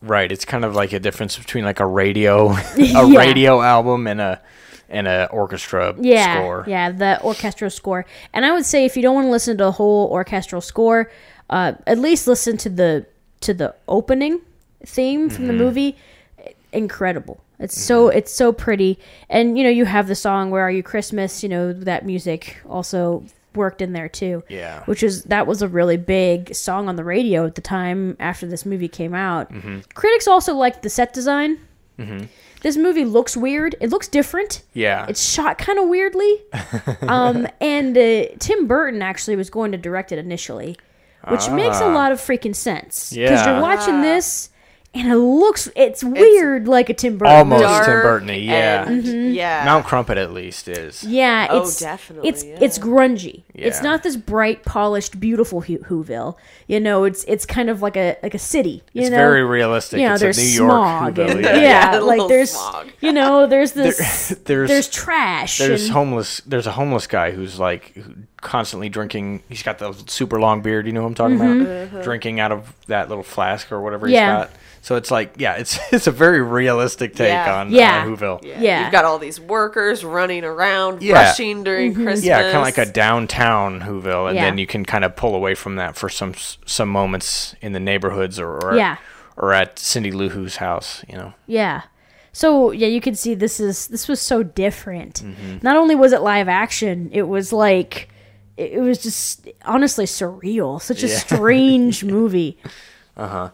Right. 0.00 0.30
It's 0.32 0.44
kind 0.46 0.64
of 0.64 0.74
like 0.74 0.92
a 0.94 1.00
difference 1.00 1.36
between 1.36 1.64
like 1.64 1.80
a 1.80 1.86
radio 1.86 2.50
a 2.52 2.56
Yeah. 2.78 3.18
radio 3.18 3.60
album 3.60 4.06
and 4.06 4.20
a 4.20 4.40
and 4.88 5.06
a 5.06 5.28
orchestra 5.30 5.94
Yeah, 5.98 6.36
score. 6.40 6.64
yeah, 6.66 6.90
the 6.90 7.20
orchestral 7.22 7.70
score. 7.70 8.06
And 8.32 8.44
I 8.46 8.52
would 8.52 8.64
say 8.66 8.84
if 8.84 8.96
you 8.96 9.02
don't 9.02 9.14
want 9.14 9.26
to 9.26 9.30
listen 9.30 9.56
to 9.58 9.64
the 9.64 9.72
whole 9.72 10.08
orchestral 10.10 10.60
score, 10.60 11.10
uh, 11.50 11.72
at 11.86 11.98
least 11.98 12.26
listen 12.26 12.56
to 12.58 12.68
the 12.68 13.06
to 13.40 13.54
the 13.54 13.74
opening 13.86 14.40
theme 14.84 15.28
from 15.30 15.46
the 15.46 15.52
Mm-hmm. 15.52 15.62
movie. 15.62 15.96
Incredible. 16.72 17.40
It's 17.58 17.80
so 17.80 18.08
it's 18.08 18.30
so 18.32 18.52
pretty, 18.52 18.98
and 19.28 19.56
you 19.58 19.64
know 19.64 19.70
you 19.70 19.84
have 19.86 20.06
the 20.06 20.14
song 20.14 20.50
"Where 20.50 20.62
Are 20.62 20.70
You 20.70 20.82
Christmas." 20.82 21.42
You 21.42 21.48
know 21.48 21.72
that 21.72 22.04
music 22.06 22.58
also 22.68 23.24
worked 23.54 23.80
in 23.82 23.92
there 23.94 24.08
too. 24.08 24.44
Yeah. 24.48 24.84
which 24.84 25.02
is 25.02 25.24
that 25.24 25.46
was 25.46 25.62
a 25.62 25.66
really 25.68 25.96
big 25.96 26.54
song 26.54 26.88
on 26.88 26.94
the 26.96 27.02
radio 27.02 27.46
at 27.46 27.54
the 27.56 27.60
time 27.62 28.16
after 28.20 28.46
this 28.46 28.64
movie 28.64 28.86
came 28.86 29.12
out. 29.14 29.50
Mm-hmm. 29.52 29.78
Critics 29.94 30.28
also 30.28 30.54
liked 30.54 30.82
the 30.82 30.90
set 30.90 31.12
design. 31.12 31.58
This 32.62 32.76
movie 32.76 33.04
looks 33.04 33.36
weird. 33.36 33.76
It 33.80 33.90
looks 33.90 34.08
different. 34.08 34.62
Yeah. 34.74 35.06
It's 35.08 35.22
shot 35.32 35.58
kind 35.58 35.78
of 35.78 35.88
weirdly. 35.88 36.42
um, 37.02 37.46
and 37.60 37.96
uh, 37.96 38.26
Tim 38.38 38.66
Burton 38.66 39.00
actually 39.02 39.36
was 39.36 39.48
going 39.50 39.72
to 39.72 39.78
direct 39.78 40.10
it 40.12 40.18
initially, 40.18 40.76
which 41.28 41.48
makes 41.50 41.80
a 41.80 41.88
lot 41.88 42.10
of 42.12 42.18
freaking 42.20 42.54
sense. 42.54 43.10
Because 43.12 43.40
Ah. 43.40 43.52
You're 43.52 43.62
watching 43.62 44.00
this 44.02 44.50
and 44.98 45.12
it 45.12 45.16
looks 45.16 45.68
it's 45.76 46.02
weird 46.02 46.66
like 46.68 46.88
a 46.90 46.94
Tim 46.94 47.16
Burton. 47.18 47.34
Almost 47.36 47.62
movie. 47.62 47.74
Tim 47.74 47.84
Dark 47.86 48.02
Burton-y, 48.02 48.34
yeah. 48.34 48.86
and- 48.88 49.04
Mm-hmm. 49.04 49.32
Yeah. 49.34 49.64
Mount 49.64 49.86
Crumpit 49.86 50.16
at 50.16 50.32
least 50.32 50.66
is. 50.68 51.04
Yeah, 51.04 51.46
Oh, 51.50 51.60
it's 51.62 51.78
definitely, 51.78 52.28
It's 52.28 52.44
yeah. 52.44 52.58
it's 52.60 52.78
grungy. 52.78 53.44
Yeah. 53.54 53.66
It's 53.68 53.82
not 53.82 54.02
this 54.02 54.16
bright, 54.16 54.64
polished, 54.64 55.20
beautiful 55.20 55.60
Who- 55.62 55.78
Whoville. 55.78 56.36
You 56.66 56.80
know, 56.80 57.04
it's 57.04 57.24
it's 57.24 57.46
kind 57.46 57.70
of 57.70 57.80
like 57.82 57.96
a 57.96 58.16
like 58.22 58.34
a 58.34 58.38
city. 58.38 58.82
You 58.92 59.02
It's 59.02 59.10
know? 59.10 59.16
very 59.16 59.44
realistic. 59.44 60.00
You 60.00 60.08
know, 60.08 60.14
it's 60.14 60.22
there's 60.22 60.38
a 60.38 60.40
New 60.42 60.46
York 60.48 60.70
smog 60.70 61.14
Whoville, 61.14 61.30
and, 61.30 61.40
yeah. 61.44 61.54
yeah, 61.56 61.92
Yeah, 61.94 61.98
like 62.00 62.28
there's 62.28 62.50
smog. 62.50 62.88
you 63.00 63.12
know 63.12 63.46
there's 63.46 63.72
this 63.80 64.28
there's- 64.44 64.68
there's 64.68 64.88
trash. 64.88 65.58
There's 65.58 65.84
and, 65.84 65.92
homeless. 65.92 66.40
There's 66.46 66.66
a 66.66 66.72
homeless 66.72 67.06
guy 67.06 67.30
who's 67.30 67.58
like 67.60 67.92
who 67.94 68.14
constantly 68.40 68.88
drinking. 68.88 69.42
He's 69.48 69.62
got 69.62 69.78
the 69.78 69.92
super 70.06 70.38
long 70.40 70.62
beard. 70.62 70.86
You 70.86 70.92
know 70.92 71.02
what 71.02 71.08
I'm 71.08 71.14
talking 71.14 71.36
about? 71.40 72.02
Drinking 72.02 72.40
out 72.40 72.52
of 72.52 72.72
that 72.86 73.08
little 73.08 73.24
flask 73.24 73.70
or 73.72 73.80
whatever 73.80 74.06
Mm-hmm. 74.06 74.14
Yeah. 74.14 74.38
he's 74.38 74.46
got. 74.48 74.56
So 74.80 74.94
it's 74.96 75.10
like, 75.10 75.34
yeah, 75.38 75.54
it's 75.54 75.78
it's 75.92 76.06
a 76.06 76.12
very 76.12 76.40
realistic 76.40 77.14
take 77.14 77.28
Yeah. 77.30 77.60
on 77.60 77.70
Yeah. 77.72 78.04
uh, 78.04 78.06
Whoville. 78.06 78.42
Yeah. 78.44 78.60
Yeah. 78.60 78.82
You've 78.84 78.92
got 78.92 79.04
all 79.04 79.18
these 79.18 79.40
workers 79.40 80.04
running 80.04 80.44
around, 80.44 81.02
Yeah. 81.02 81.14
rushing 81.14 81.64
during 81.64 81.94
Christmas. 81.94 82.24
Yeah, 82.24 82.42
kind 82.42 82.56
of 82.56 82.62
like 82.62 82.78
a 82.78 82.86
downtown 82.86 83.80
Whoville, 83.80 84.28
and 84.28 84.36
Yeah. 84.36 84.44
then 84.44 84.58
you 84.58 84.66
can 84.66 84.84
kind 84.84 85.04
of 85.04 85.16
pull 85.16 85.34
away 85.34 85.54
from 85.54 85.76
that 85.76 85.96
for 85.96 86.08
some 86.08 86.34
some 86.64 86.88
moments 86.88 87.54
in 87.60 87.72
the 87.72 87.80
neighborhoods 87.80 88.38
or 88.38 88.58
or, 88.64 88.76
Yeah. 88.76 88.96
or 89.36 89.52
at 89.52 89.78
Cindy 89.78 90.10
Lou 90.12 90.28
Who's 90.30 90.56
house. 90.56 91.04
You 91.08 91.16
know, 91.18 91.32
Yeah. 91.46 91.82
So 92.32 92.70
yeah, 92.70 92.86
you 92.86 93.00
can 93.00 93.16
see 93.16 93.34
this 93.34 93.58
is 93.58 93.88
this 93.88 94.06
was 94.06 94.20
so 94.20 94.44
different. 94.44 95.22
Mm-hmm. 95.24 95.58
Not 95.62 95.76
only 95.76 95.96
was 95.96 96.12
it 96.12 96.20
live 96.22 96.48
action, 96.48 97.10
it 97.12 97.22
was 97.26 97.52
like 97.52 98.08
it 98.58 98.72
it 98.72 98.80
was 98.80 98.98
just 98.98 99.48
honestly 99.64 100.04
surreal. 100.04 100.80
Such 100.82 101.02
a 101.02 101.08
strange 101.24 102.04
movie. 102.04 102.58
Uh 103.16 103.28
huh. 103.28 103.50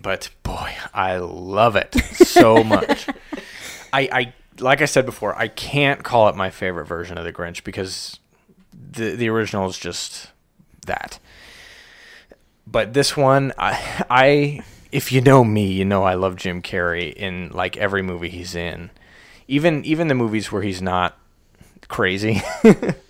But 0.00 0.30
boy, 0.42 0.74
I 0.92 1.16
love 1.16 1.76
it 1.76 1.94
so 1.94 2.62
much. 2.64 3.06
I, 3.92 4.08
I 4.12 4.34
like 4.60 4.82
I 4.82 4.86
said 4.86 5.06
before, 5.06 5.36
I 5.36 5.48
can't 5.48 6.02
call 6.02 6.28
it 6.28 6.36
my 6.36 6.50
favorite 6.50 6.86
version 6.86 7.16
of 7.18 7.24
the 7.24 7.32
Grinch 7.32 7.64
because 7.64 8.18
the 8.72 9.10
the 9.16 9.28
original 9.28 9.68
is 9.68 9.78
just 9.78 10.30
that. 10.86 11.18
But 12.66 12.94
this 12.94 13.16
one, 13.16 13.52
I, 13.58 14.04
I 14.10 14.60
if 14.90 15.12
you 15.12 15.20
know 15.20 15.44
me, 15.44 15.72
you 15.72 15.84
know 15.84 16.02
I 16.02 16.14
love 16.14 16.36
Jim 16.36 16.62
Carrey 16.62 17.12
in 17.12 17.50
like 17.52 17.76
every 17.76 18.02
movie 18.02 18.30
he's 18.30 18.54
in, 18.54 18.90
even 19.48 19.84
even 19.84 20.08
the 20.08 20.14
movies 20.14 20.50
where 20.52 20.62
he's 20.62 20.82
not 20.82 21.18
crazy. 21.88 22.42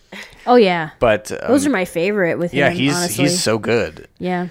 Oh 0.47 0.57
yeah. 0.57 0.91
but 0.99 1.31
um, 1.33 1.39
Those 1.49 1.67
are 1.67 1.71
my 1.71 1.85
favorite 1.85 2.39
with 2.39 2.53
yeah, 2.55 2.71
him, 2.71 2.77
he's 2.77 2.95
honestly. 2.95 3.25
he's 3.25 3.43
so 3.43 3.59
good. 3.59 4.09
yeah. 4.19 4.49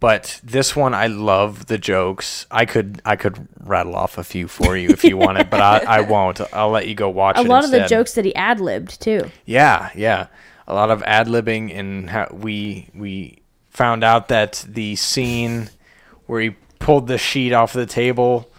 But 0.00 0.40
this 0.42 0.74
one, 0.74 0.94
I 0.94 1.06
love 1.06 1.66
the 1.66 1.78
jokes. 1.78 2.44
I 2.50 2.64
could 2.66 3.00
I 3.04 3.14
could 3.14 3.46
rattle 3.60 3.94
off 3.94 4.18
a 4.18 4.24
few 4.24 4.48
for 4.48 4.76
you 4.76 4.88
if 4.88 5.04
you 5.04 5.16
wanted, 5.16 5.48
but 5.48 5.60
I, 5.60 5.98
I 5.98 6.00
won't. 6.14 6.40
I'll 6.52 6.70
let 6.70 6.88
you 6.88 6.96
go 6.96 7.08
watch 7.08 7.38
A 7.38 7.42
lot 7.42 7.64
of 7.64 7.70
the 7.70 7.86
jokes 7.86 8.14
that 8.14 8.24
he 8.24 8.34
ad 8.34 8.58
libbed 8.58 9.00
too. 9.00 9.30
Yeah, 9.46 9.90
yeah. 9.94 10.26
A 10.66 10.74
lot 10.74 10.90
of 10.90 11.04
ad 11.04 11.28
libbing, 11.28 11.72
and 11.78 12.10
how 12.10 12.26
we 12.32 12.88
we 12.96 13.42
found 13.70 14.02
out 14.02 14.26
that 14.26 14.64
the 14.68 14.96
scene 14.96 15.70
where 16.26 16.40
he 16.40 16.50
pulled 16.80 17.06
the 17.06 17.16
sheet 17.18 17.52
off 17.52 17.72
the 17.72 17.86
table, 17.86 18.50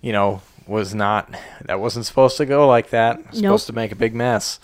you 0.00 0.12
know, 0.12 0.42
was 0.68 0.94
not 0.94 1.28
that 1.64 1.80
wasn't 1.80 2.06
supposed 2.06 2.36
to 2.36 2.46
go 2.46 2.68
like 2.68 2.90
that. 2.90 3.18
Nope. 3.18 3.34
Supposed 3.34 3.66
to 3.66 3.72
make 3.72 3.90
a 3.90 3.96
big 3.96 4.14
mess. 4.14 4.60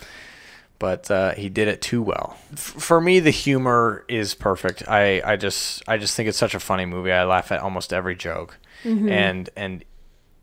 But 0.79 1.11
uh, 1.11 1.35
he 1.35 1.49
did 1.49 1.69
it 1.69 1.81
too 1.81 2.03
well. 2.03 2.37
F- 2.53 2.59
for 2.61 3.01
me, 3.01 3.21
the 3.21 3.31
humor 3.31 4.05
is 4.09 4.35
perfect. 4.35 4.87
I, 4.89 5.23
I 5.25 5.37
just 5.37 5.83
I 5.89 5.97
just 5.99 6.17
think 6.17 6.29
it's 6.29 6.37
such 6.39 6.55
a 6.55 6.61
funny 6.61 6.85
movie. 6.85 7.13
I 7.13 7.25
laugh 7.25 7.53
at 7.53 7.61
almost 7.61 7.93
every 7.93 8.17
joke, 8.17 8.59
and 8.85 9.49
and 9.57 9.85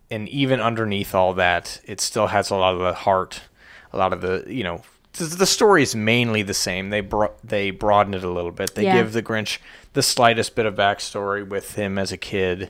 and 0.09 0.27
even 0.29 0.59
underneath 0.61 1.13
all 1.13 1.33
that, 1.35 1.81
it 1.85 1.99
still 2.01 2.27
has 2.27 2.49
a 2.49 2.55
lot 2.55 2.73
of 2.73 2.79
the 2.79 2.93
heart, 2.93 3.41
a 3.93 3.97
lot 3.97 4.13
of 4.13 4.21
the 4.21 4.45
you 4.47 4.63
know. 4.63 4.81
The, 5.13 5.25
the 5.25 5.45
story 5.45 5.83
is 5.83 5.93
mainly 5.93 6.41
the 6.41 6.53
same. 6.53 6.89
They 6.89 7.01
bro- 7.01 7.33
they 7.43 7.69
broaden 7.71 8.13
it 8.13 8.23
a 8.23 8.29
little 8.29 8.51
bit. 8.51 8.73
They 8.75 8.85
Yeah. 8.85 8.95
give 8.95 9.11
the 9.11 9.21
Grinch 9.21 9.57
the 9.91 10.01
slightest 10.01 10.55
bit 10.55 10.65
of 10.65 10.75
backstory 10.75 11.45
with 11.45 11.75
him 11.75 11.97
as 11.99 12.13
a 12.13 12.17
kid, 12.17 12.69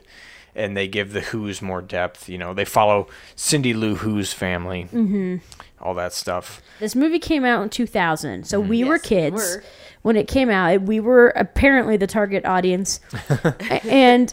and 0.56 0.76
they 0.76 0.88
give 0.88 1.12
the 1.12 1.20
Who's 1.20 1.62
more 1.62 1.80
depth. 1.80 2.28
You 2.28 2.38
know, 2.38 2.52
they 2.52 2.64
follow 2.64 3.06
Cindy 3.36 3.72
Lou 3.74 3.94
Who's 3.94 4.32
family, 4.32 4.88
mm-hmm. 4.92 5.36
All 5.82 5.94
that 5.94 6.12
stuff. 6.12 6.62
This 6.80 6.94
movie 6.94 7.18
came 7.18 7.44
out 7.44 7.62
in 7.62 7.68
2000, 7.68 8.46
so 8.46 8.60
we 8.60 8.84
were 8.84 8.94
Yes, 8.96 9.02
we 9.02 9.08
kids 9.08 9.34
were. 9.36 9.64
when 10.02 10.16
it 10.16 10.28
came 10.28 10.50
out. 10.50 10.82
We 10.82 11.00
were 11.00 11.28
apparently 11.30 11.96
the 11.96 12.06
target 12.06 12.44
audience, 12.44 13.00
and 13.88 14.32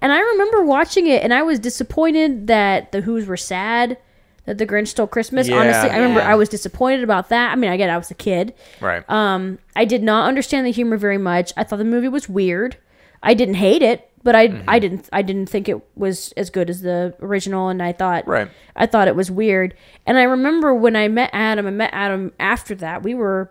and 0.00 0.12
I 0.12 0.20
remember 0.20 0.64
watching 0.64 1.06
it, 1.06 1.22
and 1.22 1.32
I 1.34 1.42
was 1.42 1.58
disappointed 1.58 2.46
that 2.48 2.92
the 2.92 3.00
Who's 3.00 3.26
were 3.26 3.36
sad 3.36 3.96
that 4.46 4.58
the 4.58 4.66
Grinch 4.66 4.88
stole 4.88 5.06
Christmas. 5.06 5.48
Yeah, 5.48 5.56
Honestly, 5.56 5.88
I 5.88 5.96
remember 5.96 6.20
yeah. 6.20 6.30
I 6.30 6.34
was 6.34 6.50
disappointed 6.50 7.02
about 7.02 7.30
that. 7.30 7.50
I 7.52 7.56
mean, 7.56 7.72
again, 7.72 7.88
I 7.88 7.96
was 7.96 8.10
a 8.10 8.14
kid. 8.14 8.52
Right. 8.80 9.02
Um, 9.08 9.58
I 9.74 9.86
did 9.86 10.02
not 10.02 10.28
understand 10.28 10.66
the 10.66 10.70
humor 10.70 10.98
very 10.98 11.16
much. 11.16 11.52
I 11.56 11.64
thought 11.64 11.76
the 11.78 11.84
movie 11.84 12.08
was 12.08 12.28
weird. 12.28 12.76
I 13.22 13.32
didn't 13.32 13.54
hate 13.54 13.80
it, 13.80 14.10
but 14.24 14.34
I 14.34 14.48
Mm-hmm. 14.48 14.68
I 14.70 14.78
didn't 14.80 15.08
I 15.12 15.22
didn't 15.22 15.46
think 15.48 15.68
it 15.68 15.80
was 15.94 16.32
as 16.36 16.50
good 16.50 16.68
as 16.68 16.80
the 16.82 17.14
original, 17.20 17.68
and 17.68 17.80
I 17.82 17.92
thought 17.92 18.26
Right. 18.26 18.48
I 18.74 18.86
thought 18.86 19.06
it 19.06 19.14
was 19.14 19.30
weird. 19.30 19.74
And 20.06 20.18
I 20.18 20.24
remember 20.24 20.74
when 20.74 20.96
I 20.96 21.06
met 21.06 21.30
Adam, 21.32 21.66
I 21.66 21.70
met 21.70 21.90
Adam 21.92 22.32
after 22.40 22.74
that. 22.76 23.02
We 23.04 23.14
were, 23.14 23.50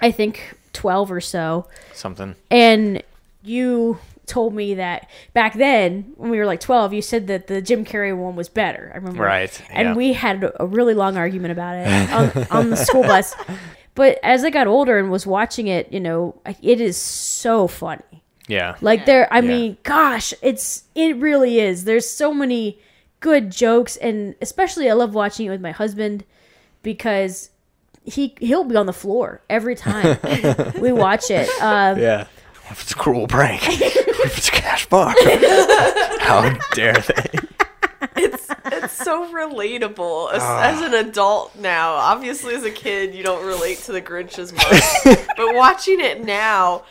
I 0.00 0.10
think, 0.10 0.58
twelve 0.72 1.12
or 1.12 1.20
so, 1.20 1.68
Something. 1.94 2.34
and 2.50 3.02
you 3.42 3.98
told 4.26 4.52
me 4.54 4.74
that 4.74 5.08
back 5.34 5.54
then 5.54 6.12
when 6.16 6.30
we 6.32 6.36
were 6.38 6.46
like 6.46 6.58
12 6.58 6.92
you 6.92 7.00
said 7.00 7.28
that 7.28 7.46
the 7.46 7.62
jim 7.62 7.84
carrey 7.84 8.12
one 8.16 8.34
was 8.34 8.48
better 8.48 8.90
i 8.92 8.96
remember 8.96 9.22
Right, 9.22 9.62
and 9.70 9.90
yeah. 9.90 9.94
we 9.94 10.14
had 10.14 10.52
a 10.58 10.66
really 10.66 10.94
long 10.94 11.16
argument 11.16 11.52
about 11.52 11.76
it 11.76 11.86
on, 12.10 12.46
on 12.50 12.70
the 12.70 12.76
school 12.76 13.04
bus 13.04 13.36
but 13.94 14.18
as 14.24 14.42
i 14.42 14.50
got 14.50 14.66
older 14.66 14.98
and 14.98 15.12
was 15.12 15.28
watching 15.28 15.68
it 15.68 15.92
you 15.92 16.00
know 16.00 16.34
it 16.60 16.80
is 16.80 16.96
so 16.96 17.68
funny 17.68 18.24
Yeah. 18.48 18.76
like 18.80 19.06
there 19.06 19.26
i 19.32 19.36
Yeah. 19.40 19.48
mean 19.48 19.76
gosh 19.82 20.32
it's 20.42 20.84
it 20.94 21.16
really 21.16 21.58
is 21.58 21.84
there's 21.84 22.08
so 22.08 22.32
many 22.32 22.78
good 23.20 23.50
jokes 23.50 23.96
and 23.96 24.34
especially 24.40 24.88
i 24.88 24.92
love 24.92 25.14
watching 25.14 25.46
it 25.46 25.50
with 25.50 25.60
my 25.60 25.72
husband 25.72 26.24
because 26.82 27.50
he 28.04 28.34
he'll 28.40 28.62
be 28.64 28.76
on 28.76 28.86
the 28.86 28.92
floor 28.92 29.40
every 29.50 29.74
time 29.74 30.18
we 30.80 30.92
watch 30.92 31.30
it 31.30 31.48
uh, 31.60 31.94
Yeah. 31.98 32.26
What 32.62 32.72
if 32.72 32.82
it's 32.82 32.92
a 32.92 32.96
cruel 32.96 33.28
prank? 33.28 33.62
what 33.62 33.80
if 34.26 34.38
it's 34.38 34.48
a 34.48 34.52
cash 34.52 34.86
bar? 34.86 35.14
How 36.20 36.56
dare 36.74 36.94
they? 36.94 37.38
it's 38.16 38.48
it's 38.66 38.92
so 39.04 39.32
relatable 39.32 40.32
as, 40.32 40.42
Ah. 40.42 40.62
as 40.64 40.80
an 40.82 40.94
adult 40.94 41.54
now. 41.56 41.94
Obviously, 41.94 42.54
as 42.56 42.64
a 42.64 42.70
kid, 42.70 43.14
you 43.14 43.22
don't 43.22 43.46
relate 43.46 43.78
to 43.84 43.92
the 43.92 44.02
Grinch 44.02 44.38
as 44.40 44.52
much. 44.52 45.26
but 45.36 45.54
watching 45.54 46.00
it 46.00 46.24
now, 46.24 46.74
l- 46.76 46.84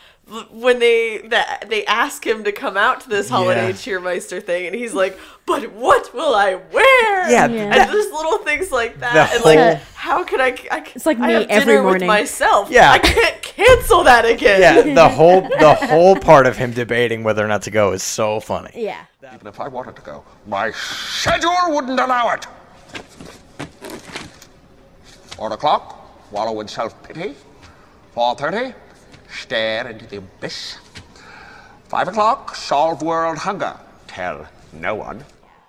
when 0.50 0.80
they 0.80 1.18
that 1.28 1.66
they 1.68 1.84
ask 1.86 2.26
him 2.26 2.42
to 2.44 2.50
come 2.50 2.76
out 2.76 3.00
to 3.02 3.08
this 3.08 3.28
holiday 3.28 3.68
Yeah. 3.68 3.72
cheermeister 3.72 4.42
thing, 4.42 4.66
and 4.66 4.74
he's 4.74 4.92
like, 4.92 5.16
"But 5.46 5.70
what 5.72 6.12
will 6.12 6.34
I 6.34 6.54
wear?" 6.72 7.30
Yeah, 7.30 7.46
Yeah. 7.46 7.62
and 7.62 7.72
that- 7.74 7.90
just 7.92 8.10
little 8.12 8.38
things 8.38 8.72
like 8.72 8.98
that, 8.98 9.30
The 9.30 9.36
and 9.36 9.44
like, 9.44 9.58
whole- 9.58 9.78
how 9.94 10.24
can 10.24 10.40
I? 10.40 10.56
I 10.70 10.84
It's 10.96 11.06
like 11.06 11.20
I 11.20 11.26
me 11.28 11.32
have 11.34 11.46
every 11.48 11.74
dinner 11.74 11.82
morning. 11.84 12.00
with 12.02 12.08
myself. 12.08 12.70
Yeah. 12.70 12.90
I 12.90 12.98
can't 12.98 13.40
cancel 13.40 14.02
that 14.02 14.24
again. 14.24 14.60
yeah, 14.60 14.94
the 14.94 15.08
whole 15.16 15.42
the 15.42 15.74
whole 15.74 16.16
part 16.16 16.46
of 16.48 16.56
him 16.56 16.72
debating 16.72 17.22
whether 17.22 17.44
or 17.44 17.48
not 17.48 17.62
to 17.62 17.70
go 17.70 17.92
is 17.92 18.02
so 18.02 18.40
funny. 18.40 18.70
yeah 18.74 19.02
Even 19.32 19.46
if 19.46 19.60
I 19.60 19.68
wanted 19.68 19.94
to 19.96 20.02
go, 20.02 20.24
my 20.48 20.72
schedule 20.72 21.54
wouldn't 21.68 22.00
allow 22.00 22.32
it. 22.34 22.46
Four 25.36 25.52
o'clock, 25.52 26.32
wallow 26.32 26.60
in 26.60 26.68
self-pity. 26.68 27.34
Four 28.14 28.34
thirty, 28.34 28.72
stare 29.36 29.88
into 29.88 30.06
the 30.06 30.16
abyss. 30.18 30.78
Five 31.88 32.08
o'clock, 32.08 32.56
solve 32.56 33.02
world 33.02 33.38
hunger. 33.38 33.78
Tell 34.08 34.48
no 34.72 34.94
one. 34.94 35.24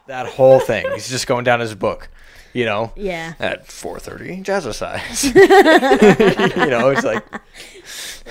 That 0.07 0.25
whole 0.25 0.59
thing. 0.59 0.85
He's 0.93 1.09
just 1.09 1.27
going 1.27 1.43
down 1.43 1.59
his 1.59 1.75
book. 1.75 2.09
You 2.53 2.65
know. 2.65 2.91
Yeah. 2.95 3.33
At 3.39 3.67
four 3.67 3.99
thirty, 3.99 4.41
jazzercise. 4.41 5.25
you 6.57 6.65
know, 6.67 6.89
it's 6.89 7.03
like 7.03 7.23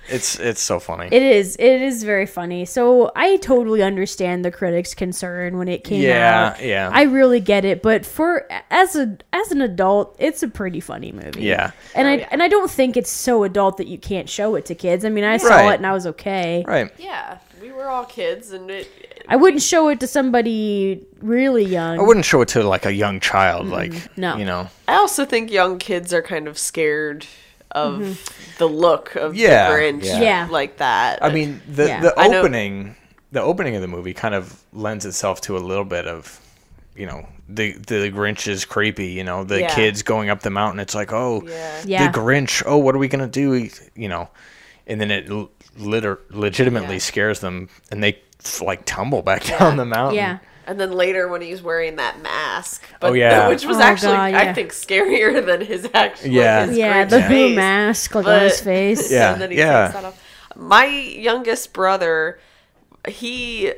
it's 0.09 0.39
it's 0.39 0.61
so 0.61 0.79
funny. 0.79 1.07
It 1.11 1.21
is. 1.21 1.55
It 1.57 1.81
is 1.81 2.03
very 2.03 2.25
funny. 2.25 2.65
So 2.65 3.11
I 3.15 3.37
totally 3.37 3.83
understand 3.83 4.45
the 4.45 4.51
critics' 4.51 4.93
concern 4.93 5.57
when 5.57 5.67
it 5.67 5.83
came 5.83 6.01
Yeah, 6.01 6.53
out. 6.55 6.63
yeah. 6.63 6.89
I 6.93 7.03
really 7.03 7.39
get 7.39 7.65
it. 7.65 7.81
But 7.81 8.05
for 8.05 8.47
as 8.71 8.95
a 8.95 9.17
as 9.33 9.51
an 9.51 9.61
adult, 9.61 10.15
it's 10.19 10.43
a 10.43 10.47
pretty 10.47 10.79
funny 10.79 11.11
movie. 11.11 11.43
Yeah. 11.43 11.71
And 11.95 12.07
I 12.07 12.15
yeah. 12.17 12.27
and 12.31 12.41
I 12.41 12.47
don't 12.47 12.71
think 12.71 12.95
it's 12.95 13.11
so 13.11 13.43
adult 13.43 13.77
that 13.77 13.87
you 13.87 13.97
can't 13.97 14.29
show 14.29 14.55
it 14.55 14.65
to 14.67 14.75
kids. 14.75 15.03
I 15.03 15.09
mean, 15.09 15.23
I 15.23 15.37
saw 15.37 15.49
Right. 15.55 15.73
it 15.73 15.77
and 15.77 15.87
I 15.87 15.93
was 15.93 16.07
okay. 16.07 16.63
right. 16.67 16.91
Yeah, 16.97 17.39
we 17.61 17.71
were 17.71 17.87
all 17.89 18.05
kids, 18.05 18.51
and 18.51 18.69
it. 18.71 19.16
I 19.29 19.35
wouldn't 19.35 19.61
show 19.61 19.89
it 19.89 19.99
to 19.99 20.07
somebody 20.07 21.05
really 21.21 21.65
young. 21.65 21.99
I 21.99 22.01
wouldn't 22.01 22.25
show 22.25 22.41
it 22.41 22.47
to 22.49 22.63
like 22.63 22.85
a 22.85 22.93
young 22.93 23.19
child, 23.19 23.65
mm-hmm. 23.65 23.73
like 23.73 24.17
no. 24.17 24.37
you 24.37 24.45
know. 24.45 24.69
I 24.87 24.95
also 24.95 25.25
think 25.25 25.51
young 25.51 25.79
kids 25.79 26.13
are 26.13 26.21
kind 26.21 26.47
of 26.47 26.57
scared 26.57 27.25
of 27.71 27.99
mm-hmm. 27.99 28.57
the 28.57 28.67
look 28.67 29.15
of 29.15 29.35
Yeah, 29.35 29.69
the 29.69 29.75
Grinch, 29.75 30.05
yeah. 30.05 30.21
Yeah. 30.21 30.47
like 30.49 30.77
that. 30.77 31.23
I 31.23 31.31
mean, 31.31 31.61
the 31.67 31.87
Yeah. 31.87 32.01
the 32.01 32.19
opening, 32.19 32.95
the 33.31 33.41
opening 33.41 33.75
of 33.75 33.81
the 33.81 33.87
movie 33.87 34.13
kind 34.13 34.33
of 34.33 34.63
lends 34.73 35.05
itself 35.05 35.41
to 35.41 35.57
a 35.57 35.59
little 35.59 35.85
bit 35.85 36.07
of, 36.07 36.39
you 36.95 37.05
know, 37.05 37.27
the 37.49 37.73
the 37.73 38.11
Grinch 38.11 38.47
is 38.47 38.65
creepy. 38.65 39.07
You 39.07 39.23
know, 39.23 39.43
the 39.43 39.61
Yeah. 39.61 39.75
kids 39.75 40.03
going 40.03 40.29
up 40.29 40.41
the 40.41 40.49
mountain. 40.49 40.79
It's 40.79 40.95
like, 40.95 41.11
oh, 41.11 41.43
Yeah. 41.45 41.81
Yeah. 41.85 42.11
the 42.11 42.17
Grinch. 42.17 42.63
Oh, 42.65 42.77
what 42.77 42.95
are 42.95 42.99
we 42.99 43.07
gonna 43.09 43.27
do? 43.27 43.69
You 43.95 44.07
know, 44.09 44.29
and 44.87 45.01
then 45.01 45.11
it 45.11 45.29
l- 45.29 45.49
liter- 45.77 46.19
legitimately 46.29 46.95
Yeah. 46.95 46.99
scares 47.01 47.39
them, 47.41 47.69
and 47.91 48.01
they 48.01 48.19
like 48.61 48.85
tumble 48.85 49.21
back 49.21 49.43
down 49.45 49.77
the 49.77 49.85
mountain. 49.85 50.15
Yeah. 50.17 50.37
And 50.65 50.77
then 50.79 50.91
later 50.91 51.29
when 51.29 51.41
he's 51.41 51.61
wearing 51.61 51.95
that 51.95 52.21
mask, 52.21 52.83
oh, 52.91 52.97
but 52.99 53.09
Oh, 53.11 53.13
yeah. 53.13 53.47
which 53.47 53.65
was 53.65 53.77
Oh, 53.77 53.81
actually 53.81 54.11
God, 54.11 54.33
I 54.33 54.53
think 54.53 54.71
scarier 54.73 55.45
than 55.45 55.61
his 55.61 55.87
actual 55.93 56.29
Yeah. 56.29 56.65
his 56.65 56.77
Yeah, 56.77 57.05
the 57.05 57.21
Who 57.21 57.29
face. 57.29 57.55
mask 57.55 58.15
like 58.15 58.25
on 58.27 58.41
his 58.41 58.59
face. 58.59 59.09
Yeah. 59.11 59.31
and 59.33 59.41
then 59.41 59.51
he 59.51 59.57
yeah. 59.57 59.83
takes 59.87 59.93
that 59.95 60.05
off. 60.05 60.23
My 60.57 60.85
youngest 60.85 61.71
brother, 61.71 62.39
he, 63.07 63.71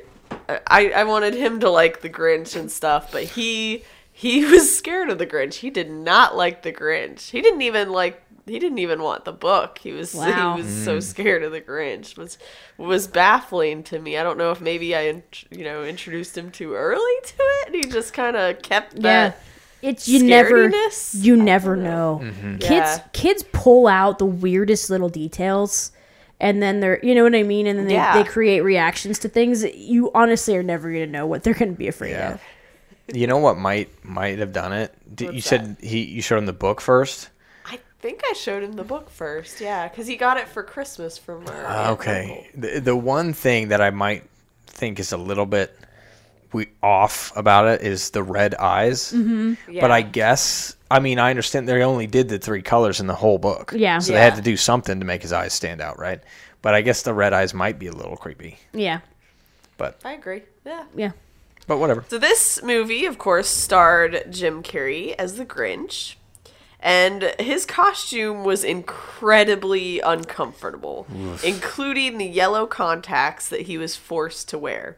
I, 0.68 0.90
I 0.92 1.04
wanted 1.04 1.36
him 1.36 1.60
to 1.60 1.70
like 1.70 2.02
the 2.02 2.10
Grinch 2.10 2.56
and 2.60 2.72
stuff, 2.72 3.12
but 3.12 3.24
he, 3.24 3.84
he 4.12 4.44
was 4.52 4.76
scared 4.76 5.10
of 5.10 5.18
the 5.20 5.28
Grinch. 5.28 5.56
He 5.56 5.70
did 5.70 5.92
not 5.92 6.36
like 6.36 6.64
the 6.64 6.74
Grinch. 6.74 7.30
He 7.30 7.42
didn't 7.42 7.62
even 7.62 7.92
like. 7.92 8.24
He 8.50 8.60
didn't 8.60 8.80
even 8.80 9.02
want 9.02 9.26
the 9.26 9.32
book. 9.32 9.78
He 9.80 9.92
was 9.92 10.14
Wow. 10.16 10.56
he 10.56 10.64
was 10.64 10.84
so 10.84 10.98
mm. 10.98 11.04
scared 11.04 11.44
of 11.44 11.52
the 11.52 11.62
Grinch. 11.62 12.18
was 12.18 12.38
was 12.78 13.08
baffling 13.08 13.84
to 13.84 14.00
me. 14.00 14.18
I 14.18 14.24
don't 14.24 14.38
know 14.38 14.52
if 14.52 14.60
maybe 14.62 14.96
I 14.96 15.22
you 15.52 15.64
know 15.64 15.84
introduced 15.84 16.38
him 16.38 16.52
too 16.52 16.74
early 16.76 17.00
to 17.24 17.36
it. 17.38 17.68
And 17.68 17.76
He 17.76 17.84
just 17.84 18.14
kind 18.14 18.36
of 18.36 18.62
kept 18.62 18.96
Yeah. 18.96 19.02
that. 19.02 19.42
It's 19.82 20.08
you 20.10 20.24
never 20.24 20.70
you 21.14 21.38
never 21.38 21.76
know. 21.78 22.20
Mm-hmm. 22.24 22.58
Kids 22.58 22.70
Yeah. 22.72 23.00
kids 23.14 23.44
pull 23.54 23.88
out 23.88 24.20
the 24.20 24.26
weirdest 24.26 24.90
little 24.90 25.10
details 25.10 25.92
and 26.42 26.62
then 26.62 26.80
they're 26.82 27.00
you 27.04 27.16
know 27.16 27.24
what 27.24 27.36
I 27.36 27.44
mean 27.44 27.66
and 27.68 27.80
then 27.80 27.88
they, 27.88 27.94
Yeah. 27.94 28.22
they 28.22 28.28
create 28.30 28.62
reactions 28.62 29.20
to 29.20 29.30
things 29.30 29.64
you 29.64 30.12
honestly 30.14 30.56
are 30.58 30.64
never 30.64 30.92
going 30.92 31.06
to 31.06 31.12
know 31.12 31.26
what 31.26 31.44
they're 31.44 31.54
going 31.54 31.72
to 31.72 31.78
be 31.78 31.88
afraid 31.88 32.12
Yeah. 32.12 32.34
of. 32.34 32.42
You 33.14 33.26
know 33.26 33.38
what 33.38 33.58
might 33.58 33.90
might 34.04 34.40
have 34.40 34.52
done 34.54 34.74
it? 34.74 34.94
Did, 35.16 35.28
you 35.28 35.34
What's 35.36 35.46
said 35.48 35.78
he 35.82 36.04
you 36.04 36.22
showed 36.22 36.38
him 36.40 36.46
the 36.46 36.54
book 36.54 36.82
first. 36.82 37.30
I 38.00 38.02
think 38.02 38.22
I 38.30 38.34
showed 38.34 38.64
him 38.64 38.74
the 38.74 38.86
book 38.86 39.10
first. 39.10 39.60
Yeah, 39.60 39.90
because 39.90 40.08
he 40.08 40.16
got 40.16 40.38
it 40.38 40.48
for 40.48 40.64
Christmas 40.64 41.18
from 41.18 41.46
our. 41.48 41.66
aunt 41.66 42.00
Okay. 42.00 42.50
The, 42.56 42.80
the 42.80 42.96
one 42.96 43.34
thing 43.34 43.70
that 43.70 43.82
I 43.82 43.90
might 43.90 44.24
think 44.68 45.00
is 45.00 45.12
a 45.12 45.18
little 45.18 45.46
bit 45.46 45.78
we 46.54 46.68
off 46.82 47.36
about 47.36 47.68
it 47.68 47.82
is 47.82 48.12
the 48.12 48.24
red 48.24 48.56
eyes. 48.56 49.12
Mm-hmm. 49.12 49.54
uncle. 49.68 49.82
But 49.82 49.92
I 49.92 50.02
guess 50.02 50.76
I 50.90 51.00
mean 51.00 51.20
I 51.20 51.30
understand 51.30 51.68
they 51.68 51.84
only 51.84 52.08
did 52.08 52.30
the 52.30 52.40
three 52.40 52.62
colors 52.62 53.00
in 53.00 53.08
the 53.08 53.16
whole 53.16 53.38
book. 53.38 53.74
Yeah. 53.76 54.00
So 54.00 54.14
they 54.14 54.20
had 54.20 54.36
to 54.36 54.42
do 54.42 54.58
something 54.58 55.00
to 55.00 55.06
make 55.06 55.22
his 55.22 55.34
eyes 55.34 55.54
stand 55.54 55.82
out, 55.82 56.00
right? 56.00 56.22
But 56.62 56.74
I 56.74 56.82
guess 56.82 57.04
the 57.04 57.14
red 57.14 57.34
eyes 57.34 57.54
might 57.54 57.80
be 57.80 57.88
a 57.88 57.94
little 57.94 58.18
creepy. 58.18 58.58
Yeah. 58.74 59.02
But 59.78 60.00
I 60.04 60.14
agree. 60.14 60.44
Yeah. 60.66 60.86
Yeah. 60.96 61.12
but 61.68 61.78
whatever. 61.78 62.04
So 62.10 62.18
this 62.18 62.62
movie, 62.64 63.06
of 63.06 63.18
course, 63.18 63.48
starred 63.48 64.26
Jim 64.32 64.64
Carrey 64.64 65.16
as 65.18 65.36
the 65.36 65.46
Grinch. 65.46 66.16
And 66.82 67.34
his 67.40 67.66
costume 67.66 68.46
was 68.46 68.64
incredibly 68.64 70.00
uncomfortable, 70.00 71.08
including 71.44 72.18
the 72.18 72.26
yellow 72.26 72.66
contacts 72.66 73.50
that 73.50 73.62
he 73.62 73.78
was 73.78 73.98
forced 73.98 74.48
to 74.50 74.58
wear. 74.58 74.98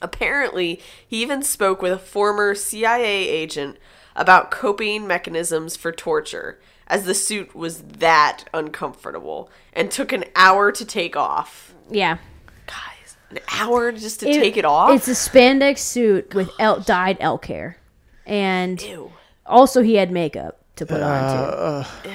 Apparently, 0.00 0.80
he 1.06 1.22
even 1.22 1.42
spoke 1.42 1.82
with 1.82 1.92
a 1.92 1.98
former 1.98 2.54
CIA 2.54 3.28
agent 3.28 3.78
about 4.14 4.50
coping 4.50 5.06
mechanisms 5.06 5.76
for 5.76 5.90
torture, 5.90 6.60
as 6.86 7.04
the 7.04 7.14
suit 7.14 7.54
was 7.56 7.82
that 7.82 8.44
uncomfortable 8.54 9.50
and 9.72 9.90
took 9.90 10.12
an 10.12 10.24
hour 10.36 10.70
to 10.70 10.84
take 10.84 11.16
off. 11.16 11.74
Yeah. 11.90 12.18
Guys, 12.66 13.16
an 13.30 13.38
hour 13.52 13.90
just 13.90 14.20
to 14.20 14.26
take 14.26 14.56
it 14.56 14.64
off? 14.64 14.90
It's 14.90 15.08
a 15.08 15.12
spandex 15.12 15.78
suit 15.78 16.32
with 16.32 16.50
el- 16.60 16.80
dyed 16.80 17.16
elk 17.18 17.46
hair. 17.46 17.78
And 18.24 18.80
Ew. 18.82 19.12
also 19.44 19.82
he 19.82 19.94
had 19.94 20.10
makeup 20.10 20.55
to 20.76 20.86
put 20.86 21.00
on 21.02 21.84
too. 21.84 22.10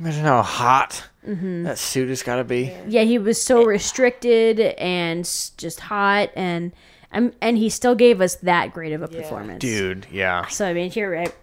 Imagine 0.00 0.24
how 0.24 0.42
hot 0.42 1.04
Mm-hmm. 1.26 1.62
that 1.62 1.78
suit 1.78 2.10
has 2.10 2.22
got 2.22 2.36
to 2.36 2.44
be. 2.44 2.70
Yeah, 2.86 3.00
he 3.04 3.16
was 3.18 3.40
so 3.40 3.64
restricted 3.64 4.60
and 4.60 5.20
s- 5.20 5.52
just 5.56 5.80
hot 5.80 6.28
and 6.36 6.70
um, 7.12 7.32
and 7.40 7.56
he 7.56 7.70
still 7.70 7.94
gave 7.94 8.20
us 8.20 8.34
that 8.42 8.74
great 8.74 8.92
of 8.92 9.00
a 9.00 9.08
performance. 9.08 9.60
Dude, 9.60 10.06
yeah. 10.12 10.46
So 10.48 10.66
I 10.66 10.74
mean, 10.74 10.92
you're 10.94 11.10
right. 11.10 11.34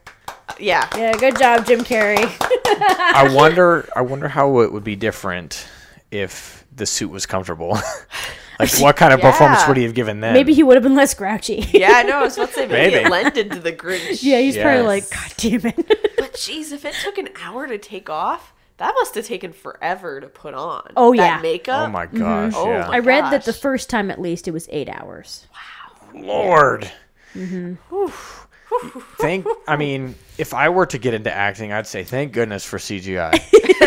Yeah. 0.60 0.88
Yeah, 0.96 1.14
good 1.14 1.40
job, 1.40 1.66
Jim 1.66 1.80
Carrey. 1.80 2.18
I 2.68 3.32
wonder 3.34 3.90
I 3.96 4.02
wonder 4.02 4.28
how 4.28 4.60
it 4.60 4.72
would 4.72 4.84
be 4.84 4.96
different 4.96 5.66
if 6.12 6.64
the 6.76 6.86
suit 6.86 7.10
was 7.10 7.26
comfortable. 7.26 7.80
like 8.62 8.72
what 8.82 8.96
kind 8.96 9.14
of 9.14 9.20
performance 9.22 9.68
would 9.68 9.78
he 9.78 9.84
have 9.84 9.94
given 9.94 10.20
then? 10.20 10.34
Maybe 10.34 10.54
he 10.54 10.64
would 10.64 10.76
have 10.76 10.84
been 10.84 10.96
less 10.96 11.14
grouchy. 11.14 11.68
Yeah, 11.74 11.92
I 11.96 12.04
know. 12.04 12.20
I 12.20 12.24
was 12.24 12.38
about 12.38 12.50
to 12.50 12.54
say 12.56 12.68
maybe, 12.68 12.96
Maybe. 12.96 13.06
it 13.06 13.10
lended 13.10 13.52
to 13.52 13.60
the 13.60 13.74
Grinch. 13.74 14.20
yeah, 14.24 14.40
he's 14.40 14.58
probably 14.58 14.82
like, 14.82 15.10
God 15.10 15.34
damn 15.38 15.66
it. 15.66 15.76
But 16.18 16.34
jeez, 16.34 16.72
if 16.72 16.86
it 16.86 16.94
took 17.04 17.18
an 17.18 17.30
hour 17.44 17.66
to 17.68 17.78
take 17.78 18.10
off, 18.10 18.54
that 18.78 18.94
must 18.96 19.16
have 19.16 19.26
taken 19.26 19.52
forever 19.54 20.20
to 20.22 20.28
put 20.28 20.54
on. 20.54 20.92
Oh, 20.98 21.14
That 21.16 21.38
yeah. 21.38 21.42
makeup. 21.42 21.88
Oh 21.88 21.92
my 21.92 22.06
gosh, 22.08 22.54
Oh 22.56 22.68
yeah. 22.70 22.88
my- 22.88 22.96
I 22.96 23.00
read 23.00 23.32
that 23.32 23.46
the 23.46 23.54
first 23.54 23.90
time 23.90 24.10
at 24.12 24.20
least 24.22 24.48
it 24.48 24.52
was 24.52 24.68
eight 24.72 24.90
hours. 24.90 25.48
Wow. 25.54 26.22
Lord. 26.22 26.92
Mm-hmm. 27.36 27.76
Thank 29.20 29.46
I 29.68 29.76
mean, 29.76 30.16
if 30.38 30.54
I 30.54 30.70
were 30.70 30.86
to 30.88 30.98
get 30.98 31.14
into 31.14 31.32
acting, 31.32 31.72
I'd 31.74 31.88
say 31.88 32.04
thank 32.04 32.32
goodness 32.34 32.64
for 32.66 32.78
CGI. 32.78 33.40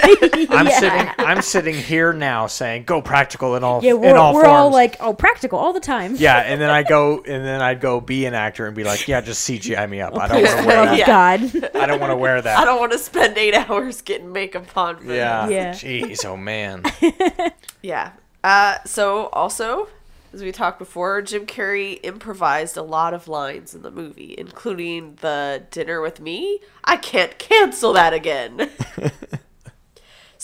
I'm 0.50 0.68
sitting 0.70 1.09
I'm 1.18 1.42
sitting 1.42 1.74
here 1.74 2.12
now 2.12 2.46
saying 2.46 2.84
go 2.84 3.00
practical 3.02 3.57
in 3.57 3.64
all 3.64 3.82
Yeah, 3.82 3.94
we're, 3.94 4.16
all 4.16 4.34
we're 4.34 4.42
forms. 4.44 4.52
all 4.55 4.70
like, 4.72 4.96
oh, 5.00 5.12
practical 5.14 5.59
all 5.59 5.72
the 5.72 5.80
time. 5.80 6.16
yeah, 6.16 6.38
and 6.38 6.61
then 6.61 6.70
I 6.70 6.82
go 6.82 7.18
and 7.18 7.44
then 7.44 7.61
I'd 7.61 7.80
go 7.80 8.00
be 8.00 8.26
an 8.26 8.34
actor 8.34 8.66
and 8.66 8.76
be 8.76 8.84
like, 8.84 9.09
yeah, 9.09 9.20
just 9.20 9.48
CGI 9.48 9.88
me 9.88 10.00
up. 10.00 10.16
I 10.16 10.28
don't 10.28 10.42
want 10.44 10.61
to 10.61 10.66
wear 10.66 10.80
Oh, 10.80 10.84
that. 10.86 10.98
Yeah. 10.98 11.07
God. 11.07 11.70
I 11.76 11.86
don't 11.86 12.00
want 12.00 12.11
to 12.11 12.16
wear 12.16 12.40
that. 12.40 12.59
I 12.59 12.64
don't 12.64 12.78
want 12.80 12.92
to 12.92 12.98
spend 12.98 13.36
eight 13.38 13.55
hours 13.55 14.02
getting 14.02 14.32
makeup 14.32 14.76
on. 14.76 14.96
For 14.98 15.12
Yeah. 15.12 15.48
Yeah. 15.48 15.70
Jeez, 15.72 16.24
oh 16.24 16.36
man. 16.36 16.82
Yeah. 17.82 18.12
Uh, 18.42 18.78
so 18.84 19.26
also, 19.28 19.88
as 20.32 20.42
we 20.42 20.52
talked 20.52 20.78
before, 20.78 21.20
Jim 21.22 21.46
Carrey 21.46 22.00
improvised 22.02 22.76
a 22.76 22.82
lot 22.82 23.12
of 23.14 23.28
lines 23.28 23.74
in 23.74 23.82
the 23.82 23.90
movie, 23.90 24.34
including 24.38 25.16
the 25.20 25.62
"Dinner 25.70 26.00
with 26.00 26.18
Me." 26.20 26.61
I 26.82 26.96
can't 26.96 27.38
cancel 27.38 27.92
that 27.92 28.12
again. 28.14 28.70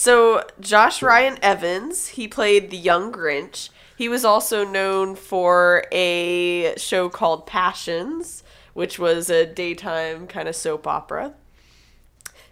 So 0.00 0.44
Josh 0.58 1.02
Ryan 1.02 1.38
Evans, 1.42 2.08
he 2.08 2.26
played 2.26 2.70
the 2.70 2.78
young 2.78 3.12
Grinch. 3.12 3.68
He 3.98 4.08
was 4.08 4.24
also 4.24 4.64
known 4.64 5.14
for 5.14 5.84
a 5.92 6.74
show 6.78 7.10
called 7.10 7.46
Passions, 7.46 8.42
which 8.72 8.98
was 8.98 9.28
a 9.28 9.44
daytime 9.44 10.26
kind 10.26 10.48
of 10.48 10.56
soap 10.56 10.86
opera. 10.86 11.34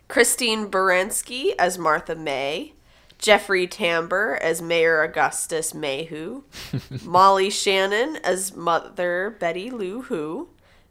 Christine 0.08 0.70
Baranski 0.70 1.52
as 1.58 1.78
Martha 1.78 2.14
May, 2.14 2.74
Jeffrey 3.16 3.66
Tambor 3.66 4.38
as 4.42 4.60
Mayor 4.60 5.02
Augustus 5.02 5.72
Maywho, 5.72 6.42
Molly 7.02 7.48
Shannon 7.48 8.16
as 8.16 8.54
Mother 8.54 9.34
Betty 9.40 9.70
Lou 9.70 10.02
Who, 10.02 10.50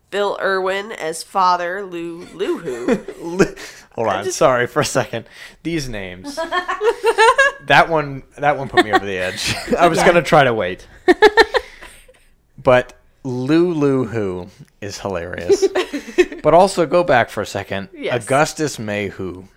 Bill 0.09 0.37
Irwin 0.41 0.91
as 0.91 1.23
Father 1.23 1.85
Lou 1.85 2.25
Lou 2.33 2.57
Who. 2.59 3.45
Hold 3.93 4.07
on, 4.07 4.31
sorry 4.31 4.67
for 4.67 4.81
a 4.81 4.85
second. 4.85 5.25
These 5.63 5.89
names. 5.89 6.35
that 7.65 7.87
one 7.89 8.23
that 8.37 8.57
one 8.57 8.69
put 8.69 8.85
me 8.85 8.93
over 8.93 9.05
the 9.05 9.17
edge. 9.17 9.55
I 9.77 9.87
was 9.87 9.99
gonna 9.99 10.21
try 10.21 10.43
to 10.43 10.53
wait. 10.53 10.87
but 12.63 12.93
Lulu 13.23 14.05
Who 14.05 14.47
is 14.81 14.99
hilarious. 14.99 15.67
but 16.43 16.53
also 16.53 16.85
go 16.85 17.03
back 17.03 17.29
for 17.29 17.41
a 17.41 17.45
second. 17.45 17.89
Yes. 17.93 18.23
Augustus 18.23 18.77
Maywho. 18.77 19.47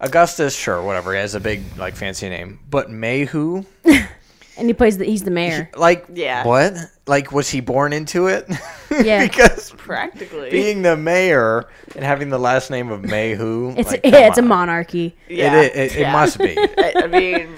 Augustus, 0.00 0.54
sure, 0.54 0.82
whatever. 0.82 1.12
He 1.12 1.20
has 1.20 1.34
a 1.34 1.40
big, 1.40 1.62
like, 1.78 1.94
fancy 1.94 2.28
name. 2.28 2.58
But 2.68 2.88
Maywho, 2.88 3.64
And 4.56 4.68
he 4.68 4.74
plays 4.74 4.98
the, 4.98 5.04
he's 5.04 5.22
the 5.24 5.30
mayor. 5.32 5.68
like, 5.74 6.06
Yeah. 6.12 6.44
what? 6.46 6.74
Like, 7.06 7.32
was 7.32 7.50
he 7.50 7.60
born 7.60 7.92
into 7.92 8.28
it? 8.28 8.46
Yeah. 8.90 9.26
because 9.28 9.72
Practically. 9.76 10.50
being 10.50 10.82
the 10.82 10.96
mayor 10.96 11.64
and 11.96 12.04
having 12.04 12.28
the 12.30 12.38
last 12.38 12.70
name 12.70 12.90
of 12.90 13.02
Maywho, 13.02 13.76
It's 13.78 13.90
like, 13.90 14.02
yeah, 14.04 14.10
come 14.12 14.22
it's 14.24 14.38
a 14.38 14.42
monarchy. 14.42 15.16
yeah. 15.28 15.60
It, 15.62 15.74
it, 15.76 15.92
it 15.96 16.00
yeah. 16.02 16.12
must 16.12 16.38
be. 16.38 16.56
I, 16.78 16.92
I 16.96 17.06
mean, 17.08 17.56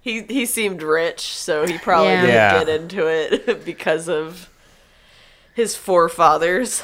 he 0.00 0.22
he 0.22 0.44
seemed 0.46 0.82
rich, 0.82 1.20
so 1.20 1.64
he 1.66 1.78
probably 1.78 2.10
Yeah. 2.12 2.20
didn't 2.22 2.34
Yeah. 2.34 2.58
get 2.64 2.68
into 2.80 3.06
it 3.06 3.64
because 3.64 4.08
of 4.08 4.50
his 5.54 5.76
forefathers. 5.76 6.82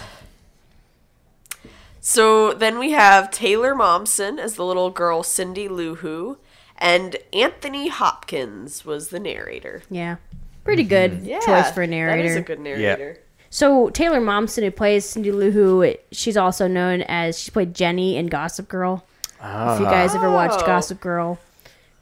So 2.01 2.53
then 2.55 2.79
we 2.79 2.93
have 2.93 3.31
Taylor 3.31 3.75
Momsen 3.75 4.39
as 4.39 4.55
the 4.55 4.65
little 4.65 4.91
girl 4.91 5.23
Cindy 5.23 5.69
Lou 5.69 5.97
Who, 5.97 6.39
and 6.79 7.17
Anthony 7.33 7.89
Hopkins 7.89 8.85
was 8.85 9.09
the 9.09 9.19
narrator. 9.21 9.83
Yeah. 9.91 10.17
Pretty 10.65 10.85
good 10.85 11.23
Yeah, 11.23 11.41
choice 11.41 11.71
for 11.71 11.83
a 11.83 11.87
narrator. 11.87 12.29
is 12.29 12.37
a 12.37 12.41
good 12.43 12.61
narrator. 12.61 13.19
So 13.51 13.89
Taylor 13.91 14.21
Momsen, 14.21 14.63
who 14.63 14.71
plays 14.71 15.05
Cindy 15.07 15.33
Lou 15.33 15.51
Who, 15.51 15.95
she's 16.13 16.37
also 16.37 16.69
known 16.69 17.03
as 17.03 17.39
she 17.39 17.51
played 17.51 17.75
Jenny 17.75 18.17
in 18.17 18.27
Gossip 18.27 18.69
Girl. 18.69 19.05
If 19.43 19.81
you 19.81 19.87
guys 19.87 20.15
ever 20.15 20.31
watched 20.31 20.63
Oh. 20.63 20.67
Gossip 20.67 21.01
Girl, 21.01 21.39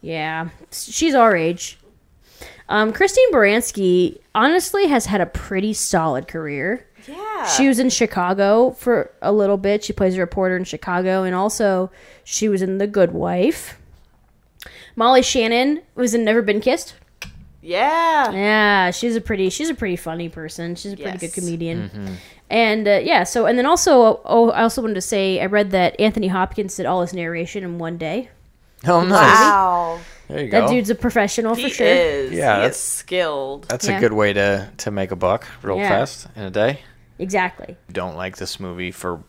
yeah, 0.01 0.49
she's 0.71 1.13
our 1.15 1.35
age. 1.35 1.77
Um, 2.69 2.91
Christine 2.91 3.31
Baranski 3.31 4.19
honestly 4.35 4.87
has 4.87 5.05
had 5.05 5.21
a 5.21 5.25
pretty 5.25 5.73
solid 5.73 6.27
career. 6.27 6.85
Yeah. 7.07 7.45
She 7.45 7.67
was 7.69 7.79
in 7.79 7.89
Chicago 7.89 8.71
for 8.71 9.11
a 9.21 9.31
little 9.31 9.55
bit. 9.57 9.83
She 9.85 9.93
plays 9.93 10.17
a 10.17 10.19
reporter 10.19 10.57
in 10.57 10.65
Chicago, 10.65 11.23
and 11.23 11.33
also 11.33 11.89
she 12.25 12.49
was 12.49 12.61
in 12.61 12.77
The 12.79 12.87
Good 12.87 13.13
Wife. 13.13 13.79
Molly 14.97 15.21
Shannon 15.21 15.81
was 15.95 16.13
in 16.13 16.25
Never 16.25 16.41
Been 16.41 16.59
Kissed. 16.59 16.95
yeah. 17.61 18.31
Yeah, 18.31 18.91
she's 18.91 19.15
a 19.15 19.21
pretty 19.21 19.49
she's 19.49 19.69
a 19.69 19.73
pretty 19.75 19.95
funny 19.95 20.27
person. 20.27 20.75
She's 20.75 20.91
a 20.93 20.97
pretty 20.97 21.11
good 21.19 21.21
Yes. 21.27 21.35
comedian. 21.35 22.17
And 22.49 22.87
uh, 22.87 22.99
yeah, 23.03 23.23
so 23.23 23.45
and 23.45 23.57
then 23.57 23.65
also 23.65 24.19
oh, 24.25 24.49
I 24.51 24.63
also 24.63 24.81
wanted 24.81 24.95
to 24.95 25.01
say 25.01 25.39
I 25.41 25.45
read 25.45 25.71
that 25.71 25.99
Anthony 25.99 26.27
Hopkins 26.27 26.75
did 26.75 26.85
all 26.85 27.01
his 27.01 27.13
narration 27.13 27.63
in 27.63 27.77
one 27.77 27.97
day. 27.97 28.29
Oh, 28.85 29.01
nice. 29.03 29.11
Wow. 29.11 29.99
There 30.27 30.43
you 30.43 30.51
That 30.51 30.61
go. 30.61 30.67
dude's 30.69 30.89
a 30.89 30.95
professional 30.95 31.55
He 31.55 31.63
for 31.63 31.69
sure. 31.69 31.87
is. 31.87 32.31
Yeah, 32.31 32.55
He 32.55 32.61
that's- 32.61 32.75
is 32.77 32.81
skilled. 32.83 33.65
That's 33.69 33.87
Yeah. 33.87 33.97
a 33.97 33.99
good 33.99 34.13
way 34.13 34.33
to 34.33 34.69
to 34.77 34.91
make 34.91 35.11
a 35.11 35.15
buck 35.15 35.45
real 35.61 35.77
Yeah. 35.77 35.89
fast 35.89 36.27
in 36.35 36.43
a 36.43 36.49
day. 36.51 36.79
Exactly. 37.19 37.75
Don't 37.91 38.15
like 38.15 38.37
this 38.37 38.59
movie 38.59 38.91
for 38.91 39.19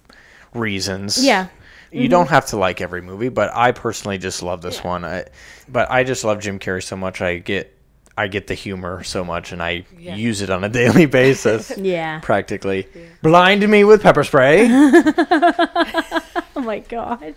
reasons. 0.54 1.22
Yeah. 1.24 1.46
You 1.90 2.00
mm-hmm. 2.00 2.10
don't 2.10 2.28
have 2.28 2.46
to 2.46 2.58
like 2.58 2.80
every 2.80 3.00
movie, 3.00 3.30
but 3.30 3.50
I 3.54 3.72
personally 3.72 4.18
just 4.18 4.42
love 4.42 4.60
this 4.60 4.84
one. 4.84 5.04
I, 5.04 5.26
but 5.68 5.90
I 5.90 6.04
just 6.04 6.24
love 6.24 6.40
Jim 6.40 6.58
Carrey 6.58 6.82
so 6.82 6.96
much. 6.96 7.20
I 7.20 7.38
get 7.38 7.74
I 8.16 8.26
get 8.26 8.48
the 8.48 8.54
humor 8.54 9.04
so 9.04 9.24
much, 9.24 9.52
and 9.52 9.62
I 9.62 9.86
use 9.96 10.42
it 10.42 10.50
on 10.50 10.64
a 10.64 10.68
daily 10.80 11.06
basis. 11.06 11.72
Yeah. 11.78 12.18
Practically. 12.20 12.88
Blind 13.22 13.66
me 13.68 13.84
with 13.84 14.02
pepper 14.02 14.24
spray. 14.24 14.68
Oh 16.58 16.60
my 16.60 16.80
god. 16.80 17.36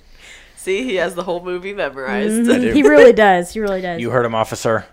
See, 0.56 0.84
he 0.84 0.95
has 0.95 1.14
the 1.14 1.22
whole 1.22 1.43
movie 1.43 1.74
memorized. 1.74 2.34
Mm-hmm. 2.34 2.62
do. 2.62 2.74
He 2.74 2.82
really 2.82 3.14
does. 3.14 3.54
He 3.54 3.60
really 3.60 3.82
does. 3.82 4.02
you 4.02 4.10
heard 4.10 4.26
him, 4.26 4.34
officer. 4.34 4.88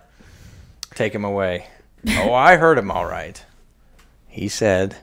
Take 0.95 1.15
him 1.15 1.25
away. 1.25 1.67
Oh, 2.07 2.35
I 2.35 2.57
heard 2.57 2.77
him 2.77 2.91
all 2.91 3.07
right. 3.07 3.43
He 4.27 4.49
said 4.49 4.97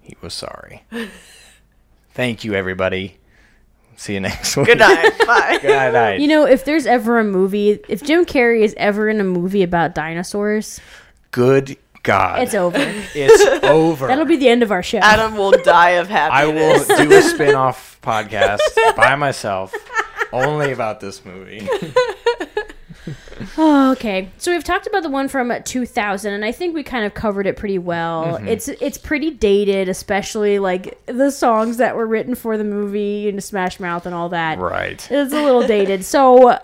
he 0.00 0.16
was 0.20 0.34
sorry. 0.34 0.82
Thank 2.14 2.42
you, 2.42 2.54
everybody. 2.54 3.18
See 3.96 4.14
you 4.14 4.20
next 4.20 4.56
week. 4.56 4.66
Good 4.68 4.78
night. 4.78 5.12
Bye. 5.26 5.58
Good 5.62 5.92
night. 5.92 6.20
You 6.20 6.26
know, 6.28 6.44
if 6.46 6.64
there's 6.64 6.86
ever 6.86 7.18
a 7.18 7.24
movie, 7.24 7.80
if 7.88 8.02
Jim 8.02 8.24
Carrey 8.24 8.62
is 8.62 8.74
ever 8.76 9.08
in 9.08 9.20
a 9.20 9.24
movie 9.24 9.62
about 9.62 9.94
dinosaurs, 9.94 10.80
Good 11.30 11.76
God. 12.02 12.42
it's 12.42 12.54
over. 12.54 12.78
It's 13.14 13.64
over. 13.64 14.06
That'll 14.08 14.24
be 14.24 14.36
the 14.36 14.48
end 14.48 14.62
of 14.62 14.70
our 14.72 14.82
show. 14.82 14.98
Adam 14.98 15.36
will 15.36 15.52
die 15.62 15.90
of 15.90 16.08
happiness. 16.08 16.42
I 16.42 16.46
will 16.54 16.78
happiness. 16.78 17.08
do 17.08 17.12
a 17.18 17.22
spin 17.34 17.54
off 17.54 17.98
podcast 18.02 18.58
by 18.96 19.14
myself 19.14 19.72
only 20.32 20.72
about 20.72 21.00
this 21.00 21.24
movie. 21.24 21.66
Oh, 23.58 23.92
okay. 23.92 24.30
So 24.38 24.52
we've 24.52 24.64
talked 24.64 24.86
about 24.86 25.02
the 25.02 25.10
one 25.10 25.28
from 25.28 25.52
2000, 25.64 26.32
and 26.32 26.44
I 26.44 26.52
think 26.52 26.74
we 26.74 26.82
kind 26.82 27.04
of 27.04 27.14
covered 27.14 27.46
it 27.46 27.56
pretty 27.56 27.78
well. 27.78 28.24
Mm-hmm. 28.38 28.48
It's 28.48 28.68
it's 28.68 28.96
pretty 28.98 29.30
dated, 29.30 29.88
especially 29.88 30.58
like 30.58 31.04
the 31.06 31.30
songs 31.30 31.76
that 31.78 31.96
were 31.96 32.06
written 32.06 32.34
for 32.34 32.56
the 32.56 32.64
movie 32.64 33.28
and 33.28 33.42
Smash 33.42 33.78
Mouth 33.80 34.06
and 34.06 34.14
all 34.14 34.28
that. 34.30 34.58
Right. 34.58 35.06
It's 35.10 35.32
a 35.32 35.42
little 35.42 35.66
dated. 35.66 36.04
So 36.14 36.58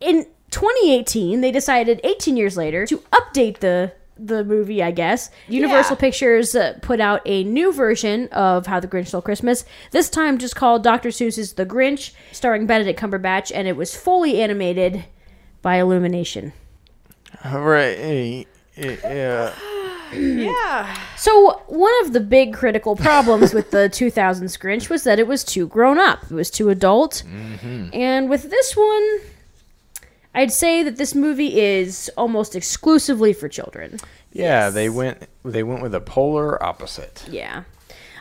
in 0.00 0.26
2018, 0.50 1.40
they 1.42 1.52
decided 1.52 2.00
18 2.02 2.36
years 2.36 2.56
later 2.56 2.86
to 2.86 2.98
update 3.12 3.58
the 3.58 3.92
the 4.18 4.42
movie, 4.44 4.82
I 4.82 4.90
guess. 4.92 5.30
Universal 5.48 5.96
Yeah. 5.96 6.00
Pictures 6.00 6.54
uh, 6.54 6.78
put 6.80 7.00
out 7.00 7.20
a 7.26 7.44
new 7.44 7.72
version 7.72 8.28
of 8.28 8.66
How 8.66 8.80
the 8.80 8.88
Grinch 8.88 9.08
Stole 9.08 9.20
Christmas, 9.20 9.66
this 9.90 10.08
time 10.08 10.38
just 10.38 10.56
called 10.56 10.82
Dr. 10.82 11.10
Seuss's 11.10 11.52
The 11.52 11.66
Grinch, 11.66 12.12
starring 12.32 12.66
Benedict 12.66 12.98
Cumberbatch, 12.98 13.52
and 13.54 13.68
it 13.68 13.76
was 13.76 13.94
fully 13.94 14.40
animated 14.40 15.04
by 15.66 15.78
Illumination. 15.78 16.52
Right. 17.44 17.98
Eh, 17.98 18.44
eh, 18.76 18.96
yeah. 19.02 19.52
yeah. 20.14 20.96
So, 21.16 21.60
one 21.66 21.92
of 22.02 22.12
the 22.12 22.20
big 22.20 22.54
critical 22.54 22.94
problems 22.94 23.52
with 23.52 23.72
the 23.72 23.88
2000 23.92 24.46
Grinch 24.46 24.88
was 24.88 25.02
that 25.02 25.18
it 25.18 25.26
was 25.26 25.42
too 25.42 25.66
grown 25.66 25.98
up. 25.98 26.22
It 26.22 26.30
was 26.30 26.52
too 26.52 26.68
adult. 26.68 27.24
Mm-hmm. 27.26 27.88
And 27.92 28.30
with 28.30 28.48
this 28.48 28.76
one, 28.76 29.18
I'd 30.36 30.52
say 30.52 30.84
that 30.84 30.98
this 30.98 31.16
movie 31.16 31.60
is 31.60 32.12
almost 32.16 32.54
exclusively 32.54 33.32
for 33.32 33.48
children. 33.48 33.98
Yeah, 34.32 34.70
they 34.70 34.88
went 34.88 35.26
they 35.44 35.64
went 35.64 35.82
with 35.82 35.96
a 35.96 36.00
polar 36.00 36.62
opposite. 36.62 37.24
Yeah. 37.28 37.64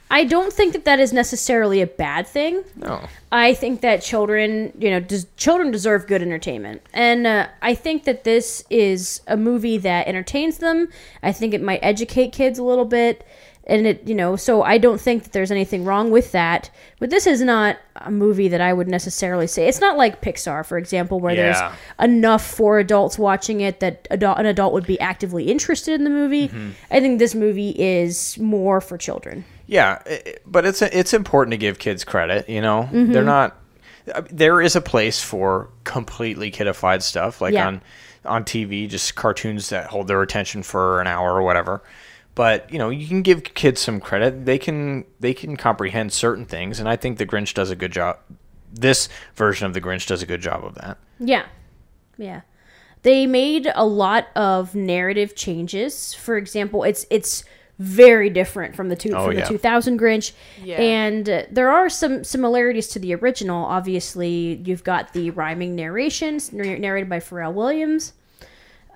I 0.09 0.23
don't 0.23 0.53
think 0.53 0.73
that 0.73 0.85
that 0.85 0.99
is 0.99 1.11
necessarily 1.11 1.81
a 1.81 1.87
bad 1.87 2.27
thing. 2.27 2.63
No. 2.75 3.01
I 3.31 3.53
think 3.55 3.81
that 3.81 4.01
children, 4.03 4.71
you 4.77 4.89
know, 4.91 4.99
des- 4.99 5.25
children 5.35 5.71
deserve 5.71 6.05
good 6.07 6.21
entertainment, 6.21 6.81
and 6.93 7.25
uh, 7.25 7.47
I 7.61 7.73
think 7.73 8.03
that 8.05 8.23
this 8.23 8.63
is 8.69 9.21
a 9.27 9.35
movie 9.35 9.77
that 9.79 10.07
entertains 10.07 10.59
them. 10.59 10.89
I 11.23 11.31
think 11.31 11.53
it 11.53 11.61
might 11.61 11.79
educate 11.81 12.31
kids 12.33 12.59
a 12.59 12.63
little 12.63 12.85
bit, 12.85 13.25
and 13.65 13.87
it, 13.87 14.07
you 14.07 14.13
know, 14.13 14.35
so 14.35 14.61
I 14.61 14.77
don't 14.77 15.01
think 15.01 15.23
that 15.23 15.33
there's 15.33 15.51
anything 15.51 15.83
wrong 15.83 16.11
with 16.11 16.31
that. 16.33 16.69
But 16.99 17.09
this 17.09 17.25
is 17.25 17.41
not 17.41 17.77
a 17.95 18.11
movie 18.11 18.47
that 18.49 18.61
I 18.61 18.71
would 18.73 18.87
necessarily 18.87 19.47
say. 19.47 19.67
It's 19.67 19.81
not 19.81 19.97
like 19.97 20.21
Pixar, 20.21 20.63
for 20.65 20.77
example, 20.77 21.19
where 21.19 21.33
Yeah. 21.35 21.41
there's 21.99 22.09
enough 22.09 22.45
for 22.45 22.77
adults 22.77 23.17
watching 23.17 23.61
it 23.61 23.79
that 23.79 24.07
adult, 24.11 24.37
an 24.37 24.45
adult 24.45 24.71
would 24.73 24.85
be 24.85 24.99
actively 24.99 25.45
interested 25.51 25.95
in 25.95 26.03
the 26.03 26.11
movie. 26.11 26.51
I 26.91 26.99
think 26.99 27.17
this 27.17 27.33
movie 27.33 27.71
is 27.71 28.37
more 28.37 28.79
for 28.81 28.97
children. 28.99 29.45
Yeah, 29.67 30.01
but 30.45 30.65
it's 30.65 30.81
it's 30.81 31.13
important 31.13 31.51
to 31.51 31.57
give 31.57 31.79
kids 31.79 32.03
credit. 32.03 32.47
You 32.49 32.61
know, 32.61 32.83
Mm-hmm. 32.91 33.11
they're 33.13 33.23
not. 33.23 33.57
There 34.29 34.61
is 34.61 34.75
a 34.75 34.81
place 34.81 35.23
for 35.23 35.69
completely 35.83 36.51
kidified 36.51 37.01
stuff, 37.01 37.41
like 37.41 37.53
Yeah. 37.53 37.67
on 37.67 37.81
on 38.25 38.43
TV, 38.43 38.87
just 38.87 39.15
cartoons 39.15 39.69
that 39.69 39.87
hold 39.87 40.07
their 40.07 40.21
attention 40.21 40.61
for 40.63 41.01
an 41.01 41.07
hour 41.07 41.33
or 41.33 41.41
whatever. 41.43 41.81
But 42.35 42.71
you 42.71 42.77
know, 42.77 42.89
you 42.89 43.07
can 43.07 43.21
give 43.23 43.43
kids 43.43 43.81
some 43.81 43.99
credit. 43.99 44.45
They 44.45 44.57
can 44.59 45.05
they 45.19 45.33
can 45.33 45.57
comprehend 45.57 46.13
certain 46.13 46.45
things, 46.45 46.79
and 46.79 46.87
I 46.87 46.95
think 46.95 47.17
the 47.17 47.25
Grinch 47.25 47.53
does 47.55 47.71
a 47.71 47.75
good 47.75 47.91
job. 47.91 48.19
This 48.71 49.09
version 49.35 49.65
of 49.65 49.73
the 49.73 49.81
Grinch 49.81 50.05
does 50.05 50.21
a 50.21 50.25
good 50.25 50.41
job 50.41 50.63
of 50.65 50.75
that. 50.75 50.97
Yeah. 51.19 51.45
Yeah. 52.17 52.41
They 53.03 53.25
made 53.25 53.71
a 53.73 53.85
lot 53.85 54.27
of 54.35 54.75
narrative 54.75 55.35
changes. 55.35 56.13
For 56.13 56.37
example, 56.37 56.83
it's 56.83 57.05
it's 57.09 57.43
very 57.79 58.29
different 58.29 58.75
from 58.75 58.89
the 58.89 58.95
two 58.95 59.11
Oh, 59.13 59.25
from 59.27 59.37
yeah. 59.37 59.41
the 59.43 59.49
2000 59.49 59.99
Grinch. 59.99 60.31
Yeah. 60.63 60.77
And 60.81 61.29
uh, 61.29 61.43
there 61.51 61.69
are 61.69 61.89
some 61.89 62.23
similarities 62.23 62.87
to 62.89 62.99
the 62.99 63.13
original. 63.15 63.65
Obviously, 63.65 64.61
you've 64.63 64.83
got 64.83 65.13
the 65.13 65.31
rhyming 65.31 65.75
narrations 65.75 66.53
nar- 66.53 66.77
narrated 66.77 67.09
by 67.09 67.19
Pharrell 67.19 67.53
Williams. 67.53 68.13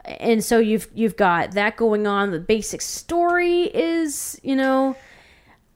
And 0.05 0.43
so 0.43 0.59
you've 0.59 0.88
you've 0.95 1.17
got 1.17 1.51
that 1.51 1.75
going 1.77 2.07
on. 2.07 2.32
The 2.32 2.39
basic 2.39 2.82
story 2.82 3.63
is, 3.63 4.39
you 4.43 4.55
know, 4.55 4.95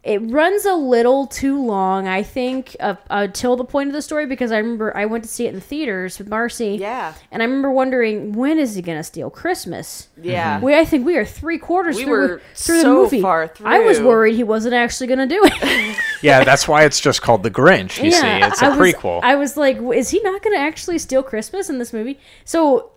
it 0.03 0.17
runs 0.19 0.65
a 0.65 0.73
little 0.73 1.25
too 1.27 1.63
long, 1.63 2.09
I 2.09 2.23
think, 2.23 2.75
uh, 2.81 2.95
until 3.09 3.55
the 3.55 3.63
point 3.63 3.87
of 3.87 3.93
the 3.93 4.01
story. 4.01 4.25
Because 4.25 4.51
I 4.51 4.57
remember 4.57 4.95
I 4.97 5.05
went 5.05 5.23
to 5.23 5.29
see 5.29 5.45
it 5.45 5.49
in 5.49 5.55
the 5.55 5.61
theaters 5.61 6.19
with 6.19 6.27
Marcy. 6.27 6.75
Yeah. 6.79 7.13
And 7.31 7.41
I 7.41 7.45
remember 7.45 7.71
wondering 7.71 8.33
when 8.33 8.59
is 8.59 8.75
he 8.75 8.81
gonna 8.81 9.03
steal 9.03 9.29
Christmas? 9.29 10.09
Yeah. 10.21 10.59
We 10.59 10.75
I 10.75 10.83
think 10.83 11.05
we 11.05 11.15
are 11.15 11.23
three 11.25 11.57
quarters 11.57 11.95
We 11.95 12.03
through, 12.03 12.11
were 12.11 12.41
through 12.53 12.75
the 12.77 12.81
so 12.81 13.03
movie. 13.03 13.21
far 13.21 13.53
I 13.63 13.79
was 13.79 14.01
worried 14.01 14.35
he 14.35 14.43
wasn't 14.43 14.73
actually 14.73 15.07
gonna 15.07 15.27
do 15.27 15.41
it. 15.45 15.97
Yeah, 16.21 16.45
that's 16.45 16.69
why 16.69 16.85
it's 16.85 17.01
just 17.01 17.21
called 17.21 17.43
the 17.43 17.51
Grinch. 17.51 18.01
You 18.01 18.11
see, 18.11 18.25
it's 18.27 18.61
a 18.61 18.67
I 18.67 18.69
was- 18.69 18.77
prequel. 18.93 19.19
I 19.23 19.35
was 19.35 19.57
like, 19.57 19.77
is 19.93 20.09
he 20.09 20.21
not 20.21 20.41
gonna 20.41 20.55
actually 20.57 20.97
steal 20.99 21.21
Christmas 21.21 21.69
in 21.69 21.79
this 21.79 21.91
movie? 21.93 22.17
So 22.45 22.91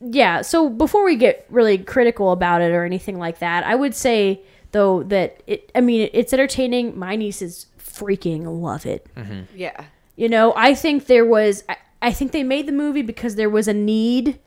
yeah. 0.00 0.40
So 0.42 0.68
before 0.70 1.04
we 1.04 1.16
get 1.16 1.44
really 1.50 1.76
critical 1.78 2.32
about 2.32 2.62
it 2.62 2.72
or 2.72 2.84
anything 2.84 3.18
like 3.18 3.38
that, 3.40 3.64
I 3.64 3.74
would 3.74 3.94
say 3.94 4.40
though 4.72 5.02
that 5.04 5.42
it. 5.46 5.70
I 5.74 5.80
mean, 5.80 6.08
it's 6.12 6.32
entertaining. 6.32 6.98
My 6.98 7.16
nieces 7.16 7.66
freaking 7.78 8.60
love 8.62 8.86
it. 8.86 9.06
Mm-hmm. 9.16 9.42
Yeah. 9.54 9.84
You 10.16 10.28
know, 10.28 10.52
I 10.56 10.74
think 10.74 11.06
there 11.06 11.24
was. 11.24 11.64
I, 11.68 11.76
I 12.02 12.12
think 12.12 12.32
they 12.32 12.42
made 12.42 12.66
the 12.66 12.72
movie 12.72 13.02
because 13.02 13.34
there 13.34 13.50
was 13.50 13.68
a 13.68 13.74
need. 13.74 14.38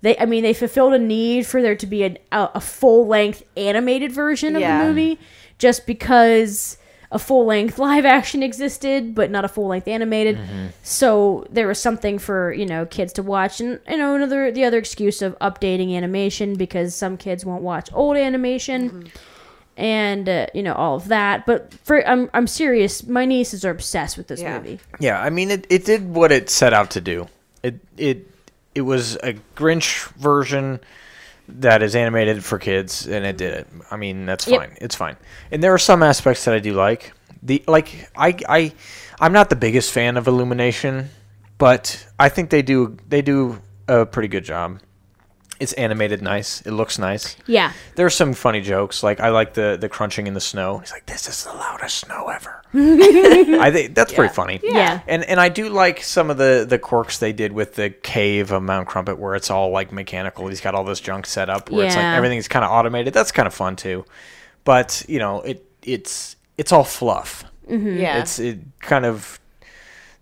They, 0.00 0.16
I 0.18 0.26
mean, 0.26 0.42
they 0.42 0.54
fulfilled 0.54 0.94
a 0.94 0.98
need 0.98 1.46
for 1.46 1.60
there 1.60 1.74
to 1.76 1.86
be 1.86 2.04
a, 2.04 2.16
a, 2.30 2.50
a 2.56 2.60
full 2.60 3.06
length 3.06 3.42
animated 3.56 4.12
version 4.12 4.54
of 4.54 4.62
Yeah. 4.62 4.80
the 4.80 4.88
movie, 4.88 5.18
just 5.58 5.86
because 5.86 6.78
a 7.10 7.18
full 7.18 7.46
length 7.46 7.78
live 7.88 8.04
action 8.04 8.42
existed, 8.42 9.14
but 9.14 9.30
not 9.30 9.44
a 9.44 9.48
full 9.48 9.68
length 9.68 9.88
animated. 9.88 10.36
Mm-hmm. 10.36 10.66
So 10.82 11.46
there 11.50 11.66
was 11.66 11.80
something 11.80 12.18
for 12.18 12.52
you 12.52 12.66
know 12.66 12.86
kids 12.86 13.12
to 13.14 13.22
watch, 13.22 13.60
and 13.60 13.80
you 13.88 13.96
know 13.96 14.14
another 14.14 14.50
the 14.52 14.64
other 14.64 14.78
excuse 14.78 15.22
of 15.22 15.38
updating 15.40 15.96
animation 15.96 16.54
because 16.54 16.94
some 16.94 17.16
kids 17.16 17.44
won't 17.44 17.62
watch 17.62 17.90
old 17.92 18.16
animation 18.16 18.90
mm-hmm. 18.90 19.06
And 19.78 20.28
uh, 20.28 20.46
you 20.52 20.62
know 20.62 20.74
all 20.74 20.96
of 20.96 21.08
that. 21.08 21.46
But 21.46 21.72
for 21.84 22.06
I'm 22.06 22.28
I'm 22.34 22.46
serious. 22.46 23.06
My 23.06 23.24
nieces 23.24 23.64
are 23.64 23.70
obsessed 23.70 24.18
with 24.18 24.26
this 24.28 24.40
Yeah. 24.42 24.58
movie. 24.58 24.80
Yeah, 25.00 25.18
I 25.20 25.30
mean 25.30 25.50
it, 25.50 25.66
it 25.70 25.84
did 25.86 26.14
what 26.14 26.30
it 26.32 26.50
set 26.50 26.74
out 26.74 26.90
to 26.90 27.00
do. 27.00 27.28
It 27.62 27.76
it 27.96 28.26
it 28.74 28.82
was 28.82 29.16
a 29.16 29.34
Grinch 29.56 30.08
version 30.14 30.80
that 31.48 31.82
is 31.82 31.96
animated 31.96 32.44
for 32.44 32.58
kids 32.58 33.06
and 33.06 33.24
it 33.24 33.38
did 33.38 33.54
it. 33.54 33.66
I 33.90 33.96
mean, 33.96 34.26
that's 34.26 34.46
Yep. 34.46 34.60
fine. 34.60 34.76
It's 34.82 34.94
fine. 34.94 35.16
And 35.50 35.62
there 35.62 35.72
are 35.72 35.78
some 35.78 36.02
aspects 36.02 36.44
that 36.44 36.52
I 36.54 36.58
do 36.58 36.74
like. 36.74 37.12
The 37.42 37.62
like 37.66 38.10
I 38.16 38.36
I 38.48 38.72
I'm 39.20 39.32
not 39.32 39.48
the 39.48 39.56
biggest 39.56 39.92
fan 39.92 40.16
of 40.16 40.26
Illumination. 40.26 41.08
but 41.56 42.06
I 42.20 42.28
think 42.28 42.50
they 42.50 42.62
do 42.62 42.96
they 43.08 43.22
do 43.22 43.60
a 43.88 44.04
pretty 44.06 44.28
good 44.28 44.44
job. 44.44 44.80
It's 45.60 45.72
animated 45.72 46.22
nice. 46.22 46.60
It 46.62 46.70
looks 46.70 46.98
nice. 46.98 47.36
Yeah. 47.46 47.72
There's 47.96 48.14
some 48.14 48.32
funny 48.32 48.60
jokes. 48.60 49.02
Like 49.02 49.18
I 49.20 49.30
like 49.30 49.54
the 49.54 49.76
the 49.80 49.88
crunching 49.88 50.26
in 50.26 50.34
the 50.34 50.40
snow. 50.40 50.78
He's 50.78 50.92
like, 50.92 51.06
"This 51.06 51.28
is 51.28 51.44
the 51.44 51.52
loudest 51.52 51.98
snow 51.98 52.28
ever." 52.28 52.62
I 52.74 53.70
think 53.72 53.94
that's 53.94 54.12
pretty 54.12 54.32
funny. 54.32 54.60
Yeah. 54.62 55.00
And 55.06 55.24
and 55.24 55.40
I 55.40 55.48
do 55.48 55.68
like 55.68 56.02
some 56.02 56.30
of 56.30 56.36
the 56.36 56.64
the 56.68 56.78
quirks 56.78 57.18
they 57.18 57.32
did 57.32 57.52
with 57.52 57.74
the 57.74 57.90
cave 57.90 58.52
of 58.52 58.62
Mount 58.62 58.88
Crumpit, 58.88 59.18
where 59.18 59.34
it's 59.34 59.50
all 59.50 59.70
like 59.70 59.90
mechanical. 59.90 60.46
He's 60.48 60.60
got 60.60 60.74
all 60.74 60.84
this 60.84 61.00
junk 61.00 61.26
set 61.26 61.50
up, 61.50 61.70
where 61.70 61.86
it's 61.86 61.96
like 61.96 62.04
everything's 62.04 62.46
kind 62.48 62.64
of 62.64 62.70
automated. 62.70 63.12
That's 63.12 63.32
kind 63.32 63.46
of 63.48 63.54
fun 63.54 63.74
too. 63.74 64.04
But 64.64 65.04
you 65.08 65.18
know, 65.18 65.40
it 65.40 65.64
it's 65.82 66.36
it's 66.56 66.72
all 66.72 66.84
fluff. 66.84 67.44
Mm-hmm. 67.68 67.98
Yeah. 67.98 68.20
It's 68.20 68.38
it 68.38 68.60
kind 68.80 69.04
of 69.06 69.37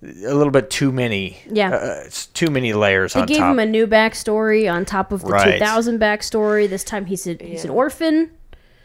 a 0.03 0.35
little 0.35 0.51
bit 0.51 0.71
too 0.71 0.93
many. 0.93 1.39
Yeah. 1.51 1.71
uh, 1.71 2.03
it's 2.07 2.27
too 2.27 2.49
many 2.51 2.73
layers 2.73 3.15
They 3.15 3.21
on 3.21 3.27
gave 3.27 3.39
top. 3.39 3.53
him 3.53 3.59
a 3.59 3.67
new 3.67 3.87
backstory 3.87 4.71
on 4.73 4.85
top 4.85 5.11
of 5.13 5.23
the 5.23 5.29
Right. 5.29 5.59
2000 5.59 5.99
backstory. 6.01 6.69
This 6.69 6.85
time 6.85 7.07
he's 7.07 7.27
a, 7.27 7.35
he's 7.41 7.65
an 7.65 7.71
orphan, 7.71 8.31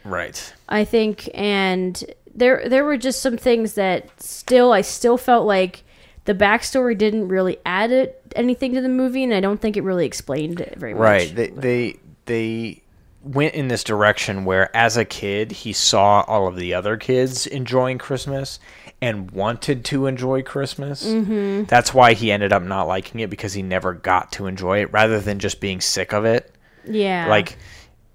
right. 0.05 0.53
I 0.69 0.83
think, 0.85 1.29
and 1.33 2.01
there 2.33 2.67
there 2.67 2.85
were 2.85 2.97
just 2.97 3.21
some 3.21 3.37
things 3.37 3.73
that 3.73 4.09
still 4.21 4.71
I 4.71 4.81
still 4.81 5.17
felt 5.17 5.45
like 5.45 5.83
the 6.25 6.33
backstory 6.33 6.97
didn't 6.97 7.27
really 7.27 7.57
add 7.65 7.91
it, 7.91 8.21
anything 8.35 8.73
to 8.75 8.81
the 8.81 8.89
movie, 8.89 9.23
and 9.23 9.33
I 9.33 9.41
don't 9.41 9.59
think 9.59 9.75
it 9.75 9.83
really 9.83 10.05
explained 10.05 10.61
it 10.61 10.75
very 10.77 10.93
much. 10.93 11.01
Right. 11.01 11.35
They 11.35 11.47
they 11.49 11.99
they 12.25 12.81
went 13.23 13.53
in 13.53 13.67
this 13.67 13.83
direction 13.83 14.45
where 14.45 14.75
as 14.75 14.97
a 14.97 15.05
kid 15.05 15.51
he 15.51 15.73
saw 15.73 16.21
all 16.27 16.47
of 16.47 16.55
the 16.55 16.73
other 16.73 16.97
kids 16.97 17.45
enjoying 17.45 17.97
Christmas 17.99 18.59
and 19.01 19.31
wanted 19.31 19.83
to 19.85 20.05
enjoy 20.05 20.43
Christmas. 20.43 21.05
Mm-hmm. 21.05 21.63
That's 21.63 21.93
why 21.93 22.13
he 22.13 22.31
ended 22.31 22.53
up 22.53 22.61
not 22.63 22.87
liking 22.87 23.19
it 23.21 23.29
because 23.29 23.53
he 23.53 23.61
never 23.63 23.93
got 23.93 24.31
to 24.33 24.45
enjoy 24.47 24.81
it 24.81 24.91
rather 24.93 25.19
than 25.19 25.39
just 25.39 25.59
being 25.59 25.81
sick 25.81 26.13
of 26.13 26.23
it. 26.25 26.53
Yeah. 26.85 27.27
Like 27.27 27.57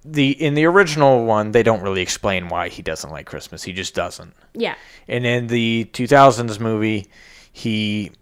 the 0.04 0.30
in 0.30 0.54
the 0.54 0.64
original 0.66 1.24
one 1.24 1.50
they 1.50 1.64
don't 1.64 1.82
really 1.82 2.02
explain 2.02 2.48
why 2.48 2.68
he 2.68 2.82
doesn't 2.82 3.10
like 3.10 3.26
Christmas. 3.26 3.64
He 3.64 3.72
just 3.72 3.94
doesn't. 3.94 4.32
yeah. 4.54 4.76
And 5.08 5.26
in 5.26 5.48
the 5.48 5.88
2000s 5.92 6.60
movie, 6.60 7.06
he 7.52 8.12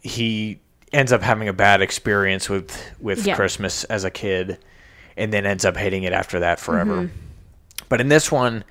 he 0.00 0.60
ends 0.92 1.12
up 1.12 1.22
having 1.22 1.48
a 1.48 1.52
bad 1.52 1.80
experience 1.82 2.48
with 2.48 2.76
with 3.00 3.24
Yeah. 3.26 3.36
Christmas 3.36 3.84
as 3.84 4.02
a 4.04 4.10
kid, 4.10 4.58
and 5.16 5.32
then 5.32 5.46
ends 5.46 5.64
up 5.64 5.76
hating 5.76 6.02
it 6.02 6.12
after 6.12 6.40
that 6.40 6.58
forever. 6.58 7.02
Mm-hmm. 7.02 7.16
But 7.88 8.00
in 8.00 8.08
this 8.08 8.32
one, 8.32 8.64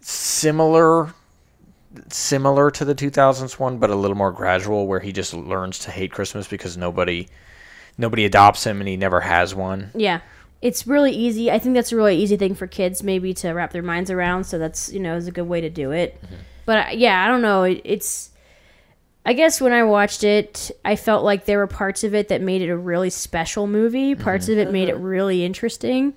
similar 0.00 1.12
similar 2.10 2.70
to 2.72 2.84
the 2.84 2.94
2000s 2.94 3.58
one, 3.58 3.78
but 3.78 3.90
a 3.90 3.94
little 3.94 4.16
more 4.16 4.32
gradual, 4.32 4.86
where 4.86 5.00
he 5.00 5.12
just 5.12 5.34
learns 5.34 5.78
to 5.80 5.90
hate 5.90 6.12
Christmas 6.12 6.48
because 6.48 6.76
nobody 6.76 7.28
nobody 7.98 8.24
adopts 8.24 8.64
him 8.64 8.80
and 8.80 8.88
he 8.88 8.96
never 8.96 9.20
has 9.20 9.54
one. 9.54 9.90
Yeah. 9.94 10.20
It's 10.62 10.86
really 10.86 11.12
easy. 11.12 11.50
I 11.50 11.58
think 11.58 11.74
that's 11.74 11.92
a 11.92 11.96
really 11.96 12.16
easy 12.16 12.36
thing 12.36 12.54
for 12.54 12.66
kids 12.66 13.02
maybe 13.02 13.34
to 13.34 13.52
wrap 13.52 13.72
their 13.72 13.82
minds 13.82 14.10
around. 14.10 14.44
So 14.44 14.58
that's, 14.58 14.92
you 14.92 15.00
know, 15.00 15.16
is 15.16 15.28
a 15.28 15.32
good 15.32 15.48
way 15.48 15.60
to 15.60 15.70
do 15.70 15.92
it. 15.92 16.20
Mm-hmm. 16.22 16.34
But 16.64 16.78
uh, 16.78 16.90
yeah, 16.92 17.24
I 17.24 17.28
don't 17.28 17.42
know. 17.42 17.64
It, 17.64 17.80
it's, 17.84 18.30
I 19.24 19.32
guess 19.32 19.60
when 19.60 19.72
I 19.72 19.82
watched 19.82 20.24
it, 20.24 20.70
I 20.84 20.96
felt 20.96 21.24
like 21.24 21.44
there 21.44 21.58
were 21.58 21.66
parts 21.66 22.04
of 22.04 22.14
it 22.14 22.28
that 22.28 22.40
made 22.40 22.62
it 22.62 22.68
a 22.68 22.76
really 22.76 23.10
special 23.10 23.66
movie. 23.66 24.14
Mm-hmm. 24.14 24.22
Parts 24.22 24.48
of 24.48 24.58
it 24.58 24.72
made 24.72 24.88
it 24.88 24.94
uh-huh. 24.94 25.04
really 25.04 25.44
interesting. 25.44 26.14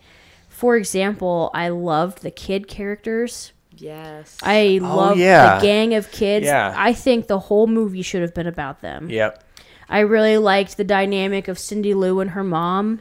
For 0.47 0.75
example, 0.75 1.51
I 1.53 1.69
loved 1.69 2.21
the 2.21 2.31
kid 2.31 2.67
characters. 2.67 3.51
Yes. 3.81 4.37
I 4.43 4.79
love 4.81 5.17
yeah. 5.17 5.57
the 5.57 5.61
gang 5.65 5.95
of 5.95 6.11
kids. 6.11 6.45
Yeah. 6.45 6.73
I 6.75 6.93
think 6.93 7.27
the 7.27 7.39
whole 7.39 7.67
movie 7.67 8.01
should 8.01 8.21
have 8.21 8.33
been 8.33 8.47
about 8.47 8.81
them. 8.81 9.09
Yep. 9.09 9.43
I 9.89 9.99
really 10.01 10.37
liked 10.37 10.77
the 10.77 10.83
dynamic 10.83 11.47
of 11.47 11.57
Cindy 11.57 11.93
Lou 11.93 12.19
and 12.19 12.31
her 12.31 12.43
mom. 12.43 12.99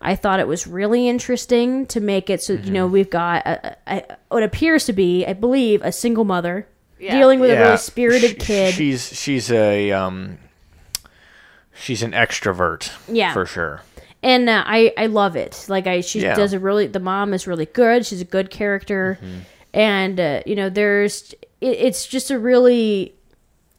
I 0.00 0.16
thought 0.16 0.40
it 0.40 0.48
was 0.48 0.66
really 0.66 1.08
interesting 1.08 1.86
to 1.86 2.00
make 2.00 2.28
it 2.28 2.42
so 2.42 2.54
you 2.54 2.58
Mm-hmm. 2.58 2.72
know 2.72 2.86
we've 2.86 3.08
got 3.10 3.46
a, 3.46 3.76
a, 3.86 3.96
a, 3.98 4.16
what 4.28 4.42
appears 4.42 4.84
to 4.86 4.92
be, 4.92 5.24
I 5.24 5.32
believe, 5.32 5.80
a 5.82 5.92
single 5.92 6.24
mother 6.24 6.66
Yeah. 6.98 7.16
dealing 7.16 7.40
with 7.40 7.50
a 7.50 7.54
Yeah. 7.54 7.60
really 7.62 7.76
spirited 7.78 8.42
Sh- 8.42 8.46
kid. 8.46 8.74
She's 8.74 9.06
she's 9.18 9.50
a 9.50 9.92
um 9.92 10.38
she's 11.74 12.02
an 12.02 12.12
extrovert. 12.12 12.90
Yeah. 13.08 13.32
For 13.32 13.46
sure. 13.46 13.82
and 14.22 14.48
uh, 14.50 14.62
I 14.66 14.92
I 14.98 15.06
love 15.06 15.36
it. 15.36 15.64
Like 15.68 15.86
I 15.86 16.00
she 16.02 16.20
Yeah. 16.20 16.34
does 16.34 16.52
a 16.52 16.58
really 16.58 16.86
the 16.86 17.00
mom 17.00 17.32
is 17.32 17.46
really 17.46 17.66
good. 17.66 18.04
She's 18.04 18.20
a 18.20 18.24
good 18.26 18.50
character, 18.50 19.18
Mm-hmm. 19.22 19.38
And 19.74 20.18
uh, 20.18 20.40
you 20.46 20.54
know 20.56 20.70
there's 20.70 21.34
it, 21.60 21.76
it's 21.78 22.06
just 22.06 22.30
a 22.30 22.38
really 22.38 23.14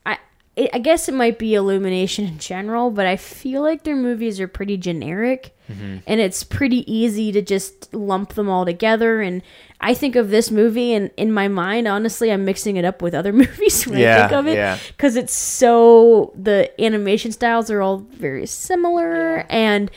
I 0.06 0.20
it, 0.56 0.70
I 0.74 0.80
guess 0.80 1.10
it 1.10 1.14
might 1.16 1.39
be 1.39 1.56
Illumination 1.56 2.26
in 2.26 2.38
general, 2.38 2.91
but 2.91 3.08
I 3.08 3.16
feel 3.16 3.64
like 3.64 3.84
their 3.84 3.96
movies 3.96 4.39
are 4.39 4.48
pretty 4.48 4.78
generic, 4.78 5.54
Mm-hmm. 5.72 5.98
and 6.06 6.22
it's 6.22 6.43
pretty 6.43 6.84
easy 6.93 7.32
to 7.32 7.41
just 7.41 7.91
lump 7.91 8.36
them 8.36 8.48
all 8.48 8.66
together. 8.66 9.20
And 9.22 9.41
I 9.82 9.96
think 9.96 10.16
of 10.16 10.30
this 10.30 10.52
movie, 10.52 10.93
and 10.93 11.10
in 11.18 11.32
my 11.32 11.48
mind, 11.48 11.88
honestly, 11.88 12.32
I'm 12.32 12.46
mixing 12.46 12.76
it 12.76 12.86
up 12.86 13.02
with 13.02 13.16
other 13.16 13.34
movies 13.41 13.88
when 13.88 13.98
I 13.98 14.20
think 14.20 14.32
of 14.34 14.46
it 14.46 14.58
yeah. 14.58 14.78
because 14.89 15.16
it's 15.16 15.34
so 15.34 16.34
the 16.36 16.70
animation 16.80 17.32
styles 17.32 17.72
are 17.72 17.82
all 17.82 17.98
very 17.98 18.46
similar 18.46 19.48
and 19.50 19.89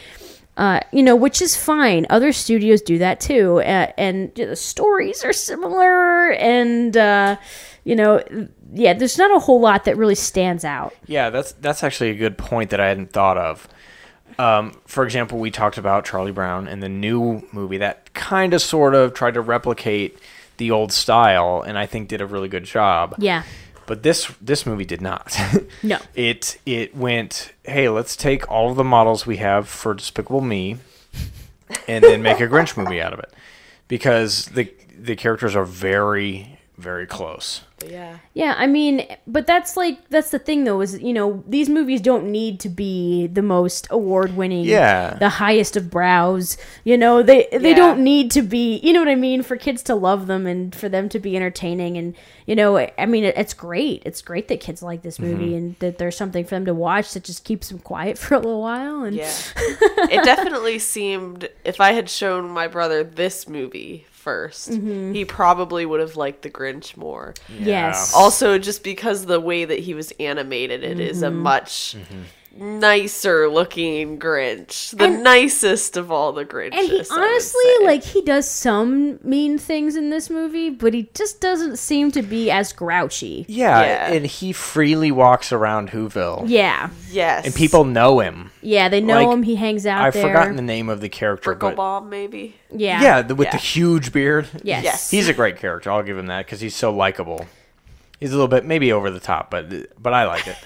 uh, 0.59 0.81
you 0.93 1.03
know 1.03 1.17
which 1.17 1.41
is 1.41 1.57
fine 1.57 2.07
other 2.11 2.33
studios 2.33 2.83
do 2.83 2.99
that 2.99 3.21
too 3.21 3.61
uh, 3.61 3.91
and 3.97 4.35
the 4.35 4.55
stories 4.57 5.25
are 5.25 5.33
similar 5.33 6.33
and 6.33 6.97
uh, 6.97 7.37
you 7.85 7.97
know 7.97 8.23
yeah 8.75 8.93
there's 8.93 9.17
not 9.17 9.35
a 9.35 9.39
whole 9.39 9.61
lot 9.61 9.85
that 9.85 9.97
really 9.97 10.15
stands 10.15 10.65
out 10.65 10.93
Yeah, 11.07 11.31
that's 11.31 11.53
that's 11.53 11.83
actually 11.83 12.11
a 12.11 12.15
good 12.15 12.37
point 12.37 12.71
that 12.71 12.81
I 12.81 12.89
hadn't 12.89 13.13
thought 13.13 13.39
of. 13.39 13.69
Um, 14.39 14.73
for 14.85 15.05
example, 15.05 15.39
we 15.39 15.51
talked 15.51 15.79
about 15.79 16.05
Charlie 16.05 16.33
Brown 16.33 16.69
and 16.69 16.83
the 16.83 16.89
new 16.89 17.43
movie 17.51 17.79
that 17.79 18.13
kind 18.15 18.53
of 18.53 18.61
sort 18.61 18.95
of 18.95 19.15
tried 19.15 19.35
to 19.35 19.41
replicate 19.41 20.19
the 20.59 20.71
old 20.71 20.93
style 20.93 21.63
and 21.63 21.79
I 21.79 21.87
think 21.87 22.09
did 22.09 22.21
a 22.21 22.27
really 22.27 22.49
good 22.49 22.65
job. 22.65 23.15
yeah 23.19 23.43
But 23.89 24.03
this 24.05 24.31
this 24.41 24.65
movie 24.67 24.85
did 24.85 25.01
not. 25.01 25.37
No. 25.83 25.99
It 26.15 26.59
it 26.67 26.95
went, 26.97 27.53
hey, 27.65 27.89
let's 27.89 28.17
take 28.17 28.51
all 28.51 28.71
of 28.71 28.77
the 28.77 28.85
models 28.85 29.27
we 29.27 29.37
have 29.39 29.69
for 29.69 29.95
Despicable 29.95 30.41
Me 30.41 30.77
and 31.87 32.03
then 32.05 32.21
make 32.21 32.41
a 32.41 32.49
Grinch 32.49 32.77
movie 32.77 33.01
out 33.01 33.13
of 33.13 33.19
it. 33.21 33.33
Because 33.87 34.47
the 34.47 34.73
the 34.99 35.17
characters 35.17 35.55
are 35.57 35.65
very 35.65 36.58
very 36.79 37.07
close. 37.07 37.63
yeah. 37.87 38.19
Yeah, 38.35 38.55
I 38.57 38.67
mean, 38.69 39.05
but 39.27 39.47
that's 39.47 39.77
like 39.77 40.09
that's 40.11 40.31
the 40.31 40.39
thing 40.39 40.65
though 40.65 40.81
is 40.81 41.01
you 41.03 41.13
know 41.13 41.43
these 41.47 41.69
movies 41.69 42.01
don't 42.01 42.31
need 42.31 42.61
to 42.61 42.69
be 42.69 43.27
the 43.27 43.43
most 43.43 43.87
award 43.91 44.37
winning, 44.37 44.65
Yeah. 44.65 45.15
the 45.15 45.29
highest 45.29 45.77
of 45.77 45.91
brows. 45.91 46.57
You 46.85 46.97
know 46.97 47.23
they 47.23 47.49
they 47.53 47.71
Yeah. 47.71 47.77
don't 47.77 48.03
need 48.05 48.31
to 48.33 48.43
be. 48.43 48.79
You 48.79 48.93
know 48.93 49.01
what 49.01 49.09
I 49.09 49.15
mean 49.17 49.43
for 49.43 49.57
kids 49.57 49.83
to 49.85 49.95
love 49.97 50.27
them 50.29 50.47
and 50.47 50.75
for 50.75 50.89
them 50.89 51.09
to 51.11 51.19
be 51.19 51.37
entertaining 51.37 51.97
and 51.97 52.15
you 52.47 52.55
know 52.57 52.77
I 52.79 53.07
mean 53.07 53.25
it, 53.25 53.37
it's 53.37 53.55
great. 53.55 54.03
It's 54.07 54.23
great 54.23 54.47
that 54.49 54.61
kids 54.61 54.81
like 54.83 55.03
this 55.03 55.19
movie 55.19 55.47
mm-hmm. 55.49 55.57
and 55.57 55.77
that 55.81 55.99
there's 55.99 56.17
something 56.17 56.45
for 56.45 56.55
them 56.55 56.65
to 56.67 56.75
watch 56.75 57.13
that 57.15 57.25
just 57.25 57.45
keeps 57.45 57.69
them 57.71 57.79
quiet 57.81 58.19
for 58.19 58.35
a 58.35 58.39
little 58.39 58.61
while. 58.61 59.03
And 59.03 59.17
Yeah. 59.17 59.33
it 60.11 60.25
definitely 60.25 60.79
seemed 60.79 61.49
if 61.65 61.81
I 61.81 61.93
had 61.93 62.09
shown 62.09 62.49
my 62.49 62.69
brother 62.69 63.03
this 63.05 63.49
movie 63.49 64.07
1st 64.29 64.69
Mm-hmm. 64.71 65.13
he 65.13 65.25
probably 65.25 65.85
would 65.87 66.01
have 66.01 66.17
liked 66.17 66.43
The 66.43 66.51
Grinch 66.51 66.97
more. 66.97 67.35
yes, 67.49 68.13
Also, 68.15 68.59
just 68.59 68.83
because 68.85 69.27
the 69.27 69.41
way 69.41 69.65
that 69.65 69.79
he 69.81 69.95
was 69.95 70.13
animated, 70.21 70.85
it 70.85 71.01
is 71.01 71.23
a 71.23 71.27
Mm-hmm. 71.29 71.39
much 71.43 71.97
nicer 72.57 73.49
looking 73.49 74.19
Grinch. 74.19 74.97
The 74.97 75.09
nicest 75.09 75.97
of 75.97 76.11
all 76.11 76.33
the 76.33 76.45
Grinches. 76.45 76.75
And 76.79 76.89
he 76.89 77.05
honestly, 77.11 77.73
like, 77.85 78.03
he 78.05 78.23
does 78.23 78.49
some 78.49 79.19
mean 79.23 79.59
things 79.59 79.97
in 79.97 80.11
this 80.11 80.29
movie, 80.31 80.71
but 80.71 80.95
he 80.95 81.09
just 81.15 81.41
doesn't 81.41 81.79
seem 81.79 82.11
to 82.13 82.23
be 82.23 82.51
as 82.51 82.73
grouchy. 82.73 83.45
Yeah, 83.49 83.81
Yeah. 83.81 84.13
and 84.13 84.27
he 84.27 84.53
freely 84.53 85.11
walks 85.11 85.53
around 85.53 85.91
Whoville. 85.91 86.45
Yeah, 86.47 86.91
yes, 87.11 87.47
And 87.47 87.55
people 87.55 87.85
know 87.85 88.21
him. 88.21 88.51
yeah, 88.61 88.89
they 88.89 89.01
know 89.01 89.25
Like, 89.25 89.33
him. 89.35 89.43
He 89.45 89.57
hangs 89.57 89.87
out 89.87 90.01
I've 90.01 90.15
there. 90.15 90.23
forgotten 90.27 90.57
the 90.57 90.63
name 90.63 90.89
of 90.89 91.01
the 91.01 91.09
character, 91.09 91.55
Bricklebaum, 91.55 92.09
maybe. 92.09 92.57
Yeah, 92.75 93.01
yeah, 93.03 93.23
the, 93.23 93.35
with 93.35 93.47
Yeah. 93.47 93.53
the 93.53 93.59
huge 93.59 94.13
beard. 94.13 94.49
yes, 94.63 94.85
Yes. 94.85 95.11
He's 95.11 95.29
a 95.29 95.35
great 95.35 95.57
character. 95.59 95.91
I'll 95.91 96.03
give 96.03 96.19
him 96.19 96.27
that 96.27 96.47
because 96.47 96.61
he's 96.61 96.77
so 96.77 96.93
likable. 96.93 97.47
He's 98.19 98.31
a 98.31 98.35
little 98.35 98.49
bit 98.49 98.65
maybe 98.65 98.93
over 98.93 99.11
the 99.11 99.21
top, 99.21 99.51
but 99.51 100.01
but 100.01 100.13
I 100.13 100.27
like 100.27 100.47
it. 100.47 100.57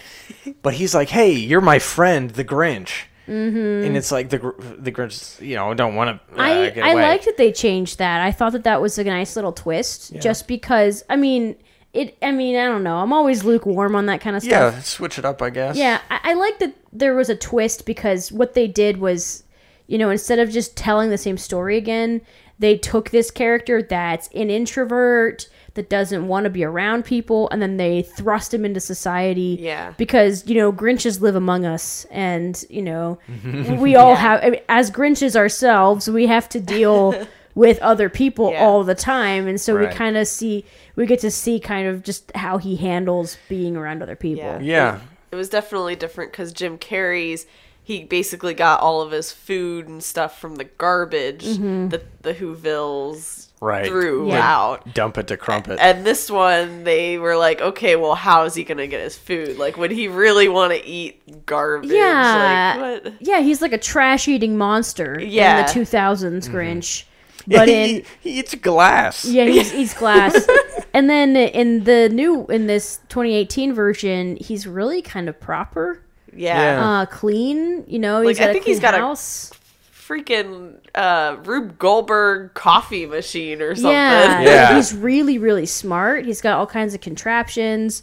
but 0.63 0.75
he's 0.75 0.95
like, 0.95 1.09
"Hey, 1.09 1.33
you're 1.33 1.61
my 1.61 1.79
friend, 1.79 2.31
the 2.31 2.45
Grinch," 2.45 2.93
mm-hmm. 3.29 3.87
and 3.87 3.97
it's 3.97 4.11
like 4.11 4.31
the 4.31 4.39
the 4.79 4.91
Grinch, 4.91 5.41
you 5.41 5.57
know, 5.57 5.75
don't 5.75 5.95
want 5.95 6.19
to. 6.29 6.35
Uh, 6.35 6.43
I 6.43 6.73
I 6.83 6.95
liked 6.95 7.27
that 7.27 7.37
they 7.37 7.53
changed 7.53 7.99
that. 7.99 8.21
I 8.21 8.33
thought 8.33 8.53
that 8.53 8.65
that 8.65 8.81
was 8.81 8.99
a 8.99 9.05
nice 9.05 9.37
little 9.37 9.53
twist, 9.53 10.15
just 10.21 10.49
because. 10.49 11.05
I 11.11 11.17
mean, 11.17 11.57
it. 11.93 12.17
I 12.23 12.31
mean, 12.31 12.57
I 12.57 12.65
don't 12.65 12.83
know. 12.83 12.97
I'm 12.97 13.13
always 13.13 13.45
lukewarm 13.45 13.95
on 13.97 14.07
that 14.07 14.21
kind 14.21 14.37
of 14.37 14.43
stuff. 14.43 14.75
Yeah, 14.75 14.81
switch 14.81 15.19
it 15.19 15.25
up, 15.25 15.43
I 15.43 15.51
guess. 15.51 15.77
Yeah, 15.77 16.01
I, 16.11 16.21
I 16.25 16.35
like 16.35 16.59
that 16.61 16.75
there 16.93 17.15
was 17.15 17.29
a 17.29 17.37
twist 17.37 17.85
because 17.85 18.33
what 18.33 18.55
they 18.55 18.67
did 18.67 18.97
was 18.97 19.45
you 19.93 19.99
know, 19.99 20.09
instead 20.09 20.39
of 20.39 20.51
just 20.51 20.75
telling 20.75 21.11
the 21.11 21.19
same 21.19 21.37
story 21.37 21.77
again, 21.77 22.23
they 22.59 22.79
took 22.79 23.11
this 23.11 23.31
character 23.31 23.83
that's 23.83 24.29
an 24.29 24.49
introvert 24.49 25.51
that 25.75 25.89
doesn't 25.89 26.29
want 26.29 26.45
to 26.45 26.51
be 26.51 26.65
around 26.65 27.05
people 27.05 27.49
and 27.51 27.63
then 27.63 27.77
they 27.77 28.03
thrust 28.03 28.53
him 28.53 28.65
into 28.65 28.81
society 28.81 29.57
Yeah. 29.61 29.95
because 29.97 30.47
you 30.47 30.55
know 30.55 30.73
grinches 30.73 31.21
live 31.21 31.35
among 31.35 31.65
us 31.65 32.07
and 32.11 32.63
you 32.69 32.83
know 32.83 33.19
we 33.79 33.97
all 33.97 34.15
have 34.15 34.43
I 34.43 34.51
mean, 34.51 34.61
as 34.69 34.91
grinches 34.91 35.35
ourselves 35.37 36.09
we 36.09 36.27
have 36.27 36.49
to 36.51 36.61
deal 36.61 37.27
with 37.55 37.79
other 37.81 38.09
people 38.09 38.51
Yeah. 38.53 38.65
all 38.65 38.85
the 38.85 38.95
time 38.95 39.47
and 39.47 39.61
so 39.61 39.79
we 39.79 39.87
kind 39.87 40.17
of 40.17 40.27
see 40.29 40.65
we 40.97 41.07
get 41.07 41.21
to 41.21 41.31
see 41.31 41.59
kind 41.61 41.89
of 41.89 42.03
just 42.03 42.31
how 42.35 42.59
he 42.59 42.77
handles 42.77 43.37
being 43.49 43.77
around 43.77 44.03
other 44.03 44.17
people 44.17 44.45
Yeah. 44.45 44.61
Yeah. 44.61 45.01
It 45.31 45.37
was 45.37 45.49
definitely 45.49 45.97
different 45.97 46.33
because 46.33 46.53
Jim 46.53 46.77
Carrey's 46.77 47.47
he 47.85 48.05
basically 48.05 48.55
got 48.55 48.81
all 48.81 49.01
of 49.01 49.11
his 49.11 49.33
food 49.33 49.89
and 49.89 50.05
stuff 50.05 50.39
from 50.39 50.57
the 50.57 50.65
garbage 50.65 51.45
mm-hmm. 51.45 51.89
that 51.89 52.23
the 52.23 52.35
Whovilles 52.35 53.49
Right. 53.63 53.87
threw 53.87 54.29
Yeah. 54.29 54.79
Dump 54.93 55.19
it 55.19 55.29
to 55.29 55.37
Crumpit. 55.37 55.79
And 55.81 56.05
this 56.05 56.29
one, 56.29 56.83
they 56.83 57.17
were 57.19 57.37
like, 57.37 57.61
okay, 57.61 57.95
well, 57.95 58.17
how 58.17 58.43
is 58.45 58.55
he 58.57 58.65
gonna 58.65 58.89
get 58.89 59.01
his 59.01 59.17
food? 59.17 59.57
Like, 59.57 59.77
would 59.77 59.93
he 59.93 60.09
really 60.09 60.49
want 60.49 60.73
to 60.73 60.85
eat 60.85 61.47
garbage? 61.47 61.91
Yeah. 61.93 62.75
Like, 62.79 63.05
what? 63.05 63.15
yeah 63.21 63.41
he's 63.41 63.63
like 63.63 63.73
a 63.73 63.79
trash 63.79 64.27
eating 64.27 64.59
monster 64.59 65.21
Yeah. 65.21 65.61
in 65.61 65.67
the 65.67 65.73
2000s 65.87 66.49
grinch 66.49 67.05
but 67.47 67.67
he, 67.69 67.97
in 67.99 68.05
he 68.21 68.39
eats 68.41 68.55
glass. 68.57 69.25
Yeah, 69.25 69.45
he's, 69.47 69.71
he's 69.81 69.95
glass. 69.95 70.47
and 70.95 71.09
then 71.11 71.37
in 71.37 71.85
the 71.85 72.09
new 72.09 72.47
in 72.47 72.67
this 72.69 72.99
2018 73.09 73.75
version, 73.75 74.37
he's 74.41 74.67
really 74.67 75.03
kind 75.03 75.29
of 75.29 75.41
proper, 75.41 76.03
Yeah. 76.35 76.57
Yeah. 76.81 76.91
uh, 77.01 77.07
clean. 77.07 77.85
You 77.89 77.99
know, 78.01 78.19
Like, 78.21 78.29
he's 78.29 78.39
got 78.39 78.47
I 78.47 78.51
a 78.51 78.53
think 78.55 78.65
clean 78.65 78.75
he's 78.75 78.81
got 78.81 78.95
a- 78.95 78.99
house. 78.99 79.53
Freaking 80.13 80.75
uh, 80.95 81.37
Rube 81.45 81.79
Goldberg 81.79 82.53
coffee 82.55 83.07
machine 83.07 83.63
or 83.63 83.75
something. 83.75 83.91
Yeah, 83.93 84.41
Yeah. 84.43 84.77
he's 84.77 84.95
really 84.95 85.39
really 85.39 85.67
smart. 85.67 86.25
He's 86.27 86.41
got 86.41 86.59
all 86.59 86.67
kinds 86.67 86.95
of 86.95 87.01
contraptions. 87.01 88.03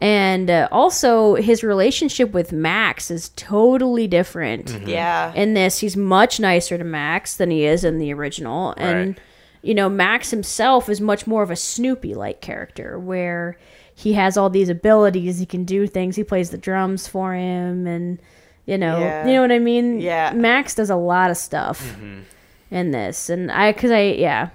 And 0.00 0.50
uh, 0.50 0.66
also, 0.72 1.36
his 1.36 1.62
relationship 1.62 2.32
with 2.32 2.50
Max 2.52 3.08
is 3.08 3.28
totally 3.36 4.08
different. 4.08 4.66
Mm-hmm. 4.66 4.88
Yeah. 4.88 5.32
in 5.34 5.54
this 5.54 5.78
he's 5.78 5.96
much 5.96 6.40
nicer 6.40 6.76
to 6.78 6.84
max 6.84 7.36
than 7.36 7.50
he 7.50 7.64
is 7.64 7.84
in 7.84 7.98
the 7.98 8.12
original 8.12 8.74
and 8.78 9.08
Right. 9.08 9.18
you 9.62 9.74
know 9.74 9.88
max 9.88 10.30
himself 10.30 10.88
is 10.88 11.00
much 11.00 11.26
more 11.26 11.42
of 11.42 11.50
a 11.50 11.56
snoopy 11.56 12.14
like 12.14 12.40
character 12.40 12.98
where 12.98 13.56
he 13.94 14.14
has 14.14 14.36
all 14.36 14.50
these 14.50 14.68
abilities 14.68 15.38
he 15.38 15.46
can 15.46 15.64
do 15.64 15.86
things 15.86 16.16
he 16.16 16.24
plays 16.24 16.50
the 16.50 16.58
drums 16.58 17.06
for 17.06 17.34
him 17.34 17.86
and 17.86 18.18
you 18.66 18.78
know 18.78 18.98
Yeah. 18.98 19.26
you 19.26 19.32
know 19.34 19.40
what 19.42 19.52
i 19.52 19.58
mean 19.58 20.00
Yeah. 20.00 20.32
max 20.34 20.74
does 20.74 20.90
a 20.90 20.96
lot 20.96 21.30
of 21.30 21.36
stuff 21.36 21.80
mm-hmm. 21.82 22.20
in 22.70 22.90
this 22.90 23.28
and 23.28 23.50
i 23.50 23.72
because 23.72 23.90
i 23.90 24.00
yeah 24.02 24.50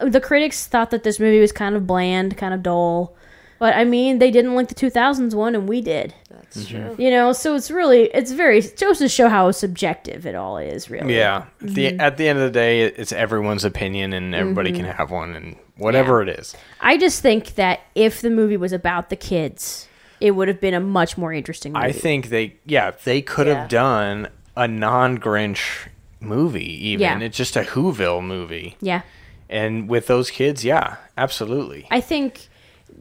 the 0.00 0.20
critics 0.20 0.66
thought 0.66 0.90
that 0.90 1.02
this 1.02 1.18
movie 1.18 1.40
was 1.40 1.52
kind 1.52 1.74
of 1.74 1.86
bland 1.86 2.36
kind 2.36 2.54
of 2.54 2.62
dull 2.62 3.16
but 3.58 3.74
i 3.74 3.84
mean 3.84 4.18
they 4.18 4.30
didn't 4.30 4.54
like 4.54 4.68
the 4.68 4.74
2000s 4.74 5.34
one 5.34 5.54
and 5.54 5.68
we 5.68 5.80
did 5.80 6.14
That's 6.30 6.64
mm-hmm. 6.64 6.94
true. 6.94 7.04
you 7.04 7.10
know 7.10 7.32
so 7.32 7.54
it's 7.56 7.70
really 7.70 8.04
it's 8.14 8.30
very 8.32 8.58
it 8.58 8.78
goes 8.78 8.98
to 8.98 9.08
show 9.08 9.28
how 9.28 9.50
subjective 9.50 10.26
it 10.26 10.34
all 10.34 10.58
is 10.58 10.88
really 10.90 11.16
Yeah. 11.16 11.46
Mm-hmm. 11.62 12.00
at 12.00 12.16
the 12.16 12.28
end 12.28 12.38
of 12.38 12.44
the 12.44 12.50
day, 12.50 12.82
it's 12.82 13.12
everyone's 13.12 13.64
opinion, 13.64 14.12
and 14.12 14.34
everybody 14.34 14.70
can 14.72 14.82
mm-hmm. 14.82 14.92
have 14.92 15.10
one, 15.10 15.34
and 15.34 15.56
whatever 15.76 16.22
it 16.22 16.28
is. 16.28 16.54
i 16.80 16.96
just 16.96 17.20
think 17.22 17.54
that 17.56 17.80
if 17.94 18.20
the 18.20 18.30
movie 18.30 18.56
was 18.56 18.72
about 18.72 19.10
the 19.10 19.16
kids 19.16 19.88
it 20.20 20.32
would 20.32 20.48
have 20.48 20.60
been 20.60 20.74
a 20.74 20.80
much 20.80 21.16
more 21.18 21.32
interesting 21.32 21.72
movie 21.72 21.86
I 21.86 21.92
think 21.92 22.28
they, 22.28 22.56
yeah, 22.66 22.92
they 23.04 23.22
could 23.22 23.46
Yeah. 23.46 23.60
have 23.60 23.68
done 23.68 24.28
a 24.56 24.66
non-Grinch 24.68 25.88
movie. 26.20 26.88
Even 26.88 27.00
Yeah. 27.00 27.18
it's 27.20 27.36
just 27.36 27.56
a 27.56 27.62
Whoville 27.62 28.22
movie, 28.24 28.76
yeah 28.80 29.02
and 29.50 29.88
with 29.88 30.08
those 30.08 30.30
kids, 30.30 30.62
yeah, 30.64 30.96
absolutely. 31.16 31.86
i 31.90 32.00
think 32.00 32.47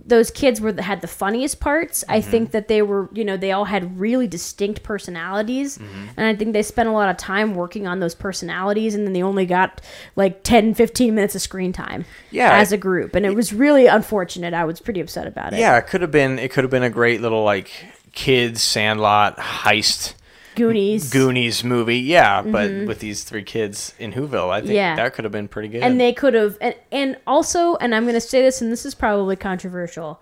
those 0.08 0.32
kids 0.32 0.60
were 0.62 0.74
had 0.82 1.01
the 1.01 1.08
funniest 1.08 1.60
parts 1.60 2.03
i 2.10 2.20
Mm-hmm. 2.20 2.32
think 2.32 2.51
that 2.51 2.68
they 2.70 2.82
were 2.82 3.10
you 3.14 3.24
know 3.26 3.38
they 3.38 3.51
all 3.51 3.66
had 3.66 3.99
really 3.99 4.26
distinct 4.28 4.82
personalities 4.84 5.78
Mm-hmm. 5.78 6.05
and 6.18 6.26
i 6.26 6.34
think 6.36 6.53
they 6.53 6.64
spent 6.64 6.89
a 6.89 6.91
lot 6.91 7.10
of 7.10 7.18
time 7.18 7.55
working 7.55 7.86
on 7.88 7.99
those 7.99 8.16
personalities 8.16 8.95
and 8.95 9.05
then 9.05 9.14
they 9.14 9.22
only 9.22 9.45
got 9.45 9.82
like 10.16 10.43
10 10.43 10.74
15 10.76 11.14
minutes 11.14 11.36
of 11.36 11.41
screen 11.41 11.74
time 11.74 12.05
Yeah. 12.32 12.58
as 12.58 12.72
a 12.72 12.78
group 12.78 13.16
and 13.16 13.26
it 13.26 13.36
was 13.36 13.53
really 13.53 13.88
unfortunate 13.88 14.53
i 14.53 14.64
was 14.66 14.80
pretty 14.80 14.99
upset 15.01 15.28
about 15.28 15.53
it 15.53 15.60
yeah, 15.60 15.78
it 15.78 15.88
could 15.88 16.01
have 16.01 16.12
been. 16.12 16.39
It 16.39 16.51
could 16.51 16.64
have 16.64 16.72
been 16.72 16.84
a 16.84 16.89
great 16.89 17.22
little 17.22 17.43
like 17.43 17.70
kids 18.14 18.64
Sandlot 18.64 19.38
heist 19.38 20.14
goonies 20.58 21.10
Goonies 21.12 21.64
movie. 21.64 21.99
Yeah, 21.99 22.41
but 22.41 22.70
with 22.88 22.99
these 22.99 23.24
three 23.24 23.43
kids 23.43 23.93
in 23.99 24.12
Whoville, 24.14 24.49
I 24.49 24.60
think 24.60 24.68
Mm-hmm. 24.72 24.76
Yeah. 24.76 24.95
that 24.97 25.14
could 25.14 25.24
have 25.24 25.32
been 25.32 25.47
pretty 25.47 25.70
good. 25.70 25.84
and 25.84 25.99
they 25.99 26.12
could 26.14 26.34
have 26.34 26.58
and, 26.60 26.76
and 26.91 27.18
also 27.26 27.76
and 27.78 27.95
i'm 27.95 28.03
going 28.03 28.14
to 28.16 28.22
say 28.22 28.41
this 28.41 28.62
and 28.62 28.72
this 28.72 28.86
is 28.86 28.93
probably 28.95 29.36
controversial 29.36 30.22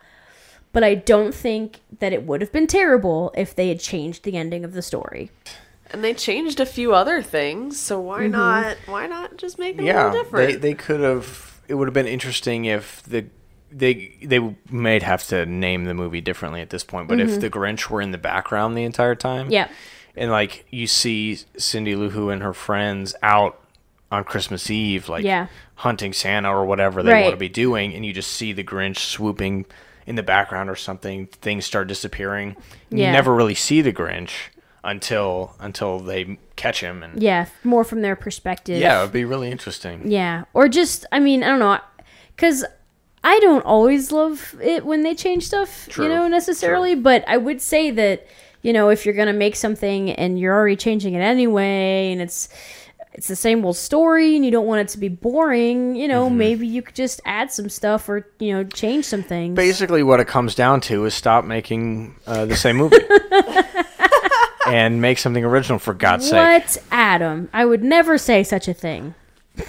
but 0.73 0.83
i 0.83 0.93
don't 0.93 1.33
think 1.33 1.79
that 1.99 2.11
it 2.13 2.23
would 2.23 2.41
have 2.41 2.51
been 2.51 2.67
terrible 2.67 3.33
if 3.36 3.55
they 3.55 3.69
had 3.69 3.79
changed 3.79 4.23
the 4.23 4.36
ending 4.38 4.63
of 4.65 4.73
the 4.73 4.81
story 4.81 5.31
And 5.91 6.03
they 6.03 6.13
changed 6.13 6.59
a 6.59 6.65
few 6.65 6.93
other 6.95 7.21
things, 7.21 7.79
so 7.79 7.99
why 7.99 8.21
Mm-hmm. 8.23 8.31
not? 8.31 8.77
Why 8.88 9.07
not 9.07 9.38
just 9.38 9.57
make 9.59 9.77
it 9.77 9.81
a 9.81 9.86
little 9.86 10.11
different? 10.23 10.47
they 10.51 10.55
they 10.69 10.73
could 10.73 10.99
have. 10.99 11.61
It 11.67 11.75
would 11.75 11.88
have 11.88 11.93
been 11.93 12.07
interesting 12.07 12.65
if 12.65 13.03
the 13.03 13.25
they 13.71 14.15
they 14.23 14.39
may 14.71 14.99
have 14.99 15.23
to 15.27 15.45
name 15.45 15.86
the 15.86 15.93
movie 15.93 16.21
differently 16.21 16.61
at 16.61 16.69
this 16.71 16.83
point. 16.83 17.07
But 17.07 17.19
if 17.19 17.39
the 17.39 17.49
Grinch 17.51 17.89
were 17.89 18.01
in 18.01 18.11
the 18.11 18.17
background 18.17 18.75
the 18.75 18.83
entire 18.83 19.15
time, 19.15 19.45
Mm-hmm. 19.45 19.53
yeah 19.53 19.67
and 20.18 20.32
like 20.32 20.66
you 20.70 20.88
see 20.88 21.39
Cindy 21.57 21.95
Lou 21.95 22.09
Who 22.09 22.30
and 22.30 22.41
her 22.41 22.53
friends 22.53 23.16
out 23.24 23.59
on 24.11 24.24
Christmas 24.24 24.70
Eve, 24.70 25.09
like 25.09 25.24
Yeah. 25.26 25.47
hunting 25.76 26.13
Santa 26.13 26.49
or 26.49 26.66
whatever 26.66 27.01
they 27.03 27.11
Right. 27.11 27.22
want 27.24 27.34
to 27.34 27.38
be 27.38 27.49
doing, 27.49 27.93
and 27.93 28.05
you 28.05 28.13
just 28.13 28.32
see 28.32 28.53
the 28.53 28.63
Grinch 28.63 28.97
swooping 28.99 29.66
in 30.05 30.16
the 30.16 30.24
background 30.24 30.70
or 30.70 30.76
something. 30.76 31.26
Things 31.28 31.66
start 31.66 31.88
disappearing. 31.88 32.55
Yeah. 32.89 33.07
You 33.07 33.11
never 33.11 33.34
really 33.34 33.55
see 33.55 33.82
the 33.82 33.91
Grinch 33.91 34.32
until 34.84 35.55
until 35.59 35.99
they 35.99 36.38
catch 36.55 36.80
him, 36.82 37.01
and 37.03 37.22
yeah 37.22 37.47
more 37.63 37.84
from 37.84 38.01
their 38.01 38.16
perspective 38.16 38.80
yeah, 38.80 38.99
it'd 39.01 39.11
be 39.11 39.26
really 39.26 39.49
interesting. 39.49 40.09
yeah 40.09 40.43
or 40.53 40.68
just 40.70 41.05
i 41.11 41.18
mean 41.20 41.43
i 41.43 41.47
don't 41.47 41.57
know 41.59 41.80
because 42.36 42.63
i 43.24 43.39
don't 43.39 43.66
always 43.66 44.11
love 44.11 44.55
it 44.61 44.86
when 44.86 45.01
they 45.01 45.16
change 45.16 45.47
stuff 45.47 45.88
True, 45.89 46.05
you 46.05 46.09
know 46.09 46.28
necessarily 46.28 46.93
but 46.93 47.26
i 47.28 47.36
would 47.36 47.61
say 47.63 47.89
that 47.89 48.28
you 48.66 48.74
know 48.74 48.89
if 48.89 49.05
you're 49.05 49.16
gonna 49.22 49.34
make 49.45 49.55
something 49.55 50.09
and 50.11 50.39
you're 50.39 50.53
already 50.53 50.76
changing 50.76 51.13
it 51.13 51.20
anyway 51.22 52.11
and 52.11 52.22
it's 52.22 52.49
it's 53.13 53.28
the 53.30 53.36
same 53.36 53.63
old 53.63 53.78
story 53.78 54.36
and 54.36 54.43
you 54.43 54.51
don't 54.51 54.66
want 54.68 54.82
it 54.82 54.88
to 54.89 54.97
be 54.97 55.07
boring 55.07 55.95
you 55.95 56.07
know 56.07 56.26
Mm-hmm. 56.28 56.38
maybe 56.38 56.68
you 56.68 56.82
could 56.82 56.95
just 56.95 57.22
add 57.26 57.51
some 57.51 57.70
stuff 57.70 58.09
or 58.09 58.28
you 58.39 58.51
know 58.53 58.63
change 58.66 59.05
some 59.05 59.24
things 59.24 59.55
Basically, 59.55 60.03
what 60.03 60.20
it 60.20 60.28
comes 60.28 60.55
down 60.55 60.82
to 60.82 61.05
is 61.05 61.13
stop 61.13 61.45
making 61.45 62.16
uh, 62.28 62.45
the 62.45 62.55
same 62.55 62.76
movie. 62.78 62.97
and 64.68 64.99
make 64.99 65.18
something 65.20 65.45
original 65.45 65.78
for 65.80 65.93
God's 65.93 66.28
sake. 66.28 66.34
what 66.63 66.78
adam 66.91 67.47
i 67.53 67.63
would 67.63 67.84
never 67.84 68.18
say 68.18 68.43
such 68.43 68.68
a 68.68 68.74
thing 68.74 69.13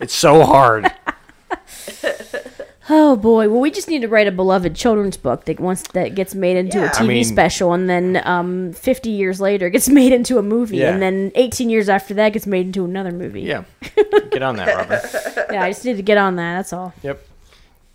It's 0.00 0.14
so 0.14 0.44
hard. 0.46 0.90
Oh 2.92 3.14
boy! 3.14 3.48
Well, 3.48 3.60
we 3.60 3.70
just 3.70 3.86
need 3.88 4.02
to 4.02 4.08
write 4.08 4.26
a 4.26 4.32
beloved 4.32 4.74
children's 4.74 5.16
book 5.16 5.44
that 5.44 5.60
once 5.60 5.82
that 5.92 6.16
gets 6.16 6.34
made 6.34 6.56
into 6.56 6.78
Yeah. 6.78 6.86
a 6.86 6.88
I 6.88 6.90
TV 6.92 7.06
mean- 7.06 7.24
special, 7.24 7.72
and 7.72 7.88
then 7.88 8.20
um, 8.26 8.72
fifty 8.72 9.10
years 9.10 9.40
later 9.40 9.70
gets 9.70 9.88
made 10.00 10.12
into 10.12 10.38
a 10.38 10.42
movie, 10.42 10.78
Yeah. 10.78 10.92
and 10.92 11.00
then 11.00 11.30
eighteen 11.36 11.70
years 11.70 11.88
after 11.88 12.14
that 12.14 12.32
gets 12.32 12.46
made 12.48 12.66
into 12.66 12.84
another 12.84 13.12
movie. 13.12 13.42
Yeah. 13.42 13.62
Get 14.32 14.42
on 14.42 14.56
that, 14.56 14.74
Robert. 14.76 15.46
yeah. 15.52 15.62
I 15.62 15.70
just 15.70 15.84
need 15.84 15.96
to 15.98 16.02
get 16.02 16.18
on 16.18 16.34
that. 16.36 16.56
That's 16.56 16.72
all. 16.72 16.92
Yep. 17.02 17.24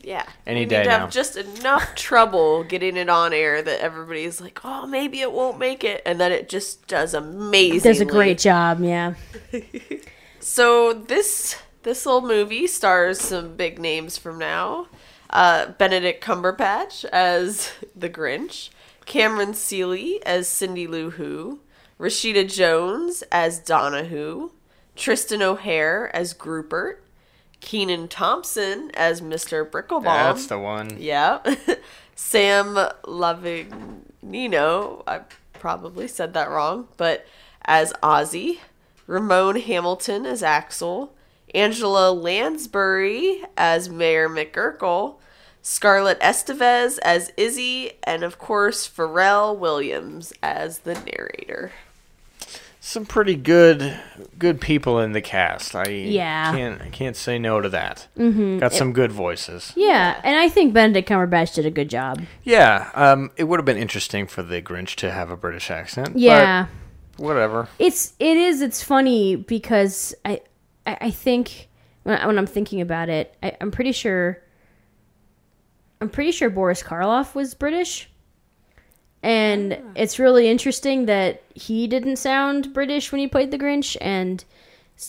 yeah, 0.01 0.23
Any 0.47 0.61
we 0.61 0.65
day 0.65 0.77
need 0.79 0.83
to 0.85 0.89
now. 0.91 0.99
have 0.99 1.11
just 1.11 1.35
enough 1.35 1.95
trouble 1.95 2.63
getting 2.63 2.95
it 2.95 3.09
on 3.09 3.33
air 3.33 3.61
that 3.61 3.79
everybody's 3.81 4.39
like, 4.39 4.59
oh, 4.63 4.85
maybe 4.87 5.19
it 5.21 5.31
won't 5.31 5.57
make 5.59 5.83
it, 5.83 6.01
and 6.05 6.19
then 6.21 6.31
it 6.31 6.47
just 6.47 6.87
does 6.87 7.13
amazing. 7.13 7.81
Does 7.89 8.01
a 8.01 8.05
great 8.05 8.37
job. 8.37 8.81
Yeah. 8.81 9.15
So 10.39 10.93
this 10.93 11.55
this 11.85 12.05
little 12.05 12.21
movie 12.21 12.67
stars 12.67 13.21
some 13.21 13.55
big 13.55 13.79
names 13.79 14.17
from 14.17 14.39
now. 14.39 14.87
Uh, 15.29 15.67
Benedict 15.67 16.23
Cumberbatch 16.23 17.05
as 17.05 17.71
the 17.95 18.09
Grinch, 18.09 18.69
Cameron 19.05 19.53
Seely 19.53 20.19
as 20.25 20.47
Cindy 20.47 20.87
Lou 20.87 21.11
Who, 21.11 21.59
Rashida 21.99 22.51
Jones 22.51 23.23
as 23.31 23.59
Donna 23.59 24.05
Who, 24.05 24.51
Tristan 24.95 25.41
O'Hare 25.41 26.13
as 26.15 26.33
Groopert, 26.33 26.97
Kenan 27.61 28.07
Thompson 28.07 28.91
as 28.95 29.21
Mr. 29.21 29.69
Bricklebaum. 29.69 30.03
That's 30.03 30.47
the 30.47 30.59
one. 30.59 30.97
Yeah. 30.99 31.39
Sam 32.15 32.75
Lavagnino, 33.03 35.03
I 35.05 35.21
probably 35.53 36.07
said 36.07 36.33
that 36.33 36.49
wrong, 36.49 36.87
but 36.97 37.25
as 37.63 37.93
Ozzy, 38.01 38.59
Ramone 39.05 39.57
Hamilton 39.57 40.25
as 40.25 40.41
Axel, 40.41 41.14
Angela 41.55 42.11
Lansbury 42.11 43.41
as 43.57 43.89
Mayor 43.89 44.29
McGerkle, 44.29 45.15
Scarlett 45.61 46.19
Estevez 46.19 46.99
as 47.03 47.31
Izzy, 47.37 47.93
and 48.03 48.23
of 48.23 48.37
course 48.37 48.87
Pharrell 48.87 49.57
Williams 49.57 50.33
as 50.43 50.79
the 50.79 50.93
narrator. 50.93 51.71
some 52.79 53.03
pretty 53.03 53.33
good 53.35 53.99
good 54.37 54.61
people 54.61 54.99
in 54.99 55.11
the 55.13 55.21
cast. 55.21 55.75
I 55.75 55.87
Yeah. 55.89 56.51
can't 56.55 56.79
I 56.83 56.89
can't 56.89 57.15
say 57.15 57.39
no 57.39 57.59
to 57.59 57.69
that. 57.69 58.07
Mm-hmm. 58.15 58.59
Got 58.59 58.73
some 58.73 58.93
good 58.93 59.11
voices. 59.11 59.73
Yeah, 59.75 60.21
and 60.23 60.37
I 60.37 60.49
think 60.49 60.71
Benedict 60.71 61.09
Cumberbatch 61.09 61.55
did 61.55 61.65
a 61.65 61.71
good 61.71 61.89
job. 61.89 62.21
Yeah, 62.43 62.91
um, 62.93 63.31
it 63.37 63.45
would 63.45 63.57
have 63.59 63.65
been 63.65 63.77
interesting 63.77 64.27
for 64.27 64.43
the 64.43 64.61
Grinch 64.61 64.93
to 64.97 65.09
have 65.11 65.31
a 65.31 65.35
British 65.37 65.71
accent. 65.71 66.09
but 66.13 66.19
Yeah. 66.21 66.67
whatever. 67.17 67.69
it's 67.79 68.13
it 68.19 68.37
is 68.37 68.61
it's 68.61 68.83
funny 68.83 69.35
because 69.35 70.13
I 70.23 70.41
I, 70.85 70.97
I 71.01 71.11
think 71.11 71.69
when, 72.03 72.17
I- 72.17 72.27
when 72.27 72.37
I'm 72.37 72.47
thinking 72.47 72.81
about 72.81 73.09
it, 73.09 73.35
I, 73.41 73.55
I'm 73.61 73.71
pretty 73.71 73.91
sure 73.91 74.41
I'm 76.01 76.09
pretty 76.09 76.31
sure 76.31 76.49
Boris 76.49 76.83
Karloff 76.83 77.35
was 77.35 77.53
British, 77.53 78.09
and 79.23 79.73
ah. 79.73 79.91
it's 79.95 80.19
really 80.19 80.49
interesting 80.49 81.05
that 81.05 81.41
he 81.53 81.87
didn't 81.87 82.17
sound 82.17 82.73
British 82.73 83.11
when 83.11 83.19
he 83.19 83.27
played 83.27 83.51
the 83.51 83.57
Grinch, 83.57 83.95
and 84.01 84.43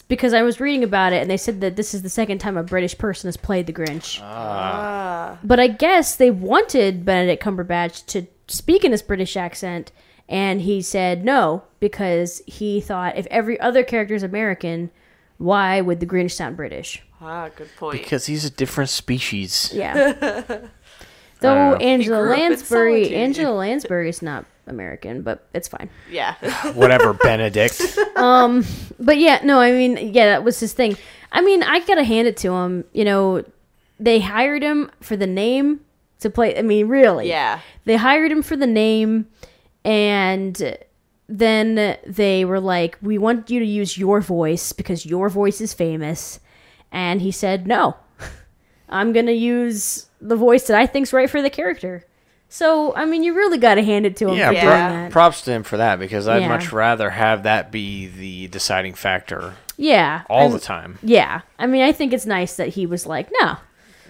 because 0.08 0.32
I 0.32 0.42
was 0.42 0.60
reading 0.60 0.84
about 0.84 1.12
it, 1.12 1.22
and 1.22 1.30
they 1.30 1.36
said 1.36 1.60
that 1.60 1.76
this 1.76 1.92
is 1.92 2.02
the 2.02 2.08
second 2.08 2.38
time 2.38 2.56
a 2.56 2.62
British 2.62 2.96
person 2.98 3.28
has 3.28 3.36
played 3.36 3.66
the 3.66 3.72
Grinch. 3.72 4.20
Ah. 4.22 5.06
Ah. 5.36 5.38
But 5.42 5.60
I 5.60 5.68
guess 5.68 6.16
they 6.16 6.30
wanted 6.30 7.04
Benedict 7.04 7.42
Cumberbatch 7.42 8.06
to 8.06 8.26
speak 8.48 8.84
in 8.84 8.92
his 8.92 9.02
British 9.02 9.36
accent, 9.36 9.92
and 10.28 10.60
he 10.60 10.82
said 10.82 11.24
no 11.24 11.64
because 11.80 12.42
he 12.46 12.80
thought 12.80 13.18
if 13.18 13.26
every 13.26 13.58
other 13.60 13.82
character 13.82 14.14
is 14.14 14.22
American, 14.22 14.90
why 15.38 15.80
would 15.80 16.00
the 16.00 16.06
Grinch 16.06 16.32
sound 16.32 16.56
British? 16.56 17.02
Ah, 17.20 17.48
good 17.54 17.68
point. 17.76 18.00
Because 18.00 18.26
he's 18.26 18.44
a 18.44 18.50
different 18.50 18.90
species. 18.90 19.70
Yeah. 19.74 20.12
Though 21.40 21.72
Uh, 21.74 21.76
Angela 21.76 22.22
grew 22.22 22.32
up 22.32 22.38
in 22.38 22.48
Lansbury. 22.50 23.14
Angela 23.14 23.54
Lansbury 23.54 24.08
is 24.08 24.22
not 24.22 24.46
American, 24.66 25.22
but 25.22 25.46
it's 25.52 25.68
fine. 25.68 25.90
yeah. 26.10 26.34
Whatever, 26.72 27.12
Benedict. 27.14 27.80
Um, 28.16 28.64
but 28.98 29.18
yeah, 29.18 29.40
no, 29.44 29.60
I 29.60 29.72
mean, 29.72 29.98
yeah, 30.14 30.24
that 30.28 30.42
was 30.42 30.58
his 30.58 30.72
thing. 30.72 30.96
I 31.32 31.42
mean, 31.42 31.62
I 31.62 31.80
gotta 31.80 32.02
hand 32.02 32.26
it 32.26 32.38
to 32.38 32.52
him. 32.54 32.84
You 32.94 33.04
know, 33.04 33.44
they 34.00 34.20
hired 34.20 34.62
him 34.62 34.90
for 35.02 35.18
the 35.18 35.26
name 35.26 35.80
to 36.20 36.30
play. 36.30 36.58
I 36.58 36.62
mean, 36.62 36.88
really, 36.88 37.28
yeah. 37.28 37.60
they 37.84 37.96
hired 37.96 38.32
him 38.32 38.40
for 38.42 38.56
the 38.56 38.66
name 38.66 39.26
and 39.84 40.78
then 41.28 41.96
they 42.06 42.44
were 42.44 42.60
like 42.60 42.96
we 43.02 43.18
want 43.18 43.50
you 43.50 43.58
to 43.60 43.66
use 43.66 43.98
your 43.98 44.20
voice 44.20 44.72
because 44.72 45.04
your 45.04 45.28
voice 45.28 45.60
is 45.60 45.74
famous 45.74 46.38
and 46.92 47.20
he 47.20 47.30
said 47.32 47.66
no 47.66 47.96
i'm 48.88 49.12
gonna 49.12 49.32
use 49.32 50.06
the 50.20 50.36
voice 50.36 50.66
that 50.68 50.76
i 50.78 50.86
think's 50.86 51.12
right 51.12 51.28
for 51.28 51.42
the 51.42 51.50
character 51.50 52.04
so 52.48 52.94
i 52.94 53.04
mean 53.04 53.24
you 53.24 53.34
really 53.34 53.58
gotta 53.58 53.82
hand 53.82 54.06
it 54.06 54.16
to 54.16 54.28
him 54.28 54.36
yeah, 54.36 54.50
for 54.50 54.54
pro- 54.54 54.60
doing 54.62 54.70
that 55.02 55.10
props 55.12 55.42
to 55.42 55.50
him 55.50 55.62
for 55.64 55.78
that 55.78 55.98
because 55.98 56.28
I'd 56.28 56.42
Yeah. 56.42 56.48
much 56.48 56.72
rather 56.72 57.10
have 57.10 57.42
that 57.42 57.72
be 57.72 58.06
the 58.06 58.46
deciding 58.48 58.94
factor 58.94 59.54
yeah 59.76 60.22
all 60.30 60.42
I'm- 60.42 60.52
the 60.52 60.60
time. 60.60 60.98
yeah 61.02 61.40
i 61.58 61.66
mean 61.66 61.82
i 61.82 61.90
think 61.90 62.12
it's 62.12 62.26
nice 62.26 62.54
that 62.56 62.68
he 62.68 62.86
was 62.86 63.04
like 63.04 63.28
no 63.40 63.56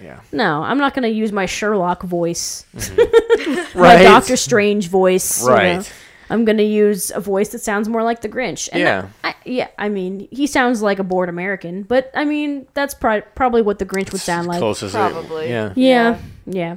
Yeah. 0.02 0.20
no 0.32 0.62
i'm 0.64 0.76
not 0.76 0.92
gonna 0.92 1.08
use 1.08 1.32
my 1.32 1.46
sherlock 1.46 2.02
voice 2.02 2.66
mm-hmm. 2.76 3.78
Right. 3.78 3.96
my 3.98 4.02
doctor 4.02 4.36
strange 4.36 4.88
voice 4.88 5.40
you 5.42 5.48
know. 5.48 5.82
Right. 6.28 6.34
I'm 6.34 6.44
gonna 6.44 6.62
use 6.62 7.10
a 7.10 7.20
voice 7.20 7.48
that 7.50 7.60
sounds 7.60 7.88
more 7.88 8.02
like 8.02 8.20
the 8.20 8.28
Grinch. 8.28 8.68
And 8.72 8.80
Yeah. 8.80 9.08
I, 9.24 9.34
yeah. 9.44 9.68
I 9.78 9.88
mean, 9.88 10.28
he 10.30 10.46
sounds 10.46 10.82
like 10.82 10.98
a 10.98 11.04
bored 11.04 11.28
American, 11.28 11.82
but 11.82 12.10
I 12.14 12.24
mean, 12.24 12.66
that's 12.74 12.94
pro- 12.94 13.22
probably 13.34 13.62
what 13.62 13.78
the 13.78 13.86
Grinch 13.86 14.12
would 14.12 14.20
sound 14.20 14.46
like. 14.48 14.58
Close 14.58 14.82
as 14.82 14.94
it- 14.94 14.98
uh, 14.98 15.10
Probably. 15.10 15.48
yeah. 15.48 15.72
Yeah, 15.76 16.18
yeah. 16.46 16.76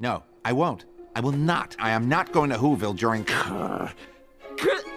No, 0.00 0.22
I 0.44 0.52
won't. 0.52 0.84
I 1.16 1.20
will 1.20 1.32
not. 1.32 1.74
I 1.80 1.90
am 1.90 2.08
not 2.08 2.30
going 2.32 2.50
to 2.50 2.56
Whoville 2.56 2.96
during. 2.96 3.24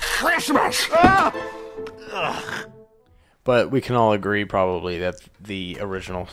Christmas! 0.00 0.88
But 3.44 3.70
we 3.70 3.80
can 3.80 3.94
all 3.94 4.12
agree 4.12 4.44
probably 4.44 4.98
that 5.00 5.16
the 5.40 5.78
original 5.80 6.28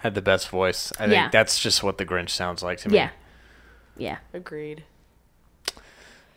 had 0.00 0.14
the 0.14 0.22
best 0.22 0.48
voice. 0.48 0.92
I 0.98 1.06
Yeah. 1.06 1.22
think 1.22 1.32
that's 1.32 1.58
just 1.60 1.82
what 1.82 1.96
the 1.98 2.04
Grinch 2.06 2.30
sounds 2.30 2.62
like 2.62 2.78
to 2.80 2.88
me. 2.88 2.96
Yeah, 2.96 3.10
yeah. 3.96 4.18
Agreed. 4.34 4.84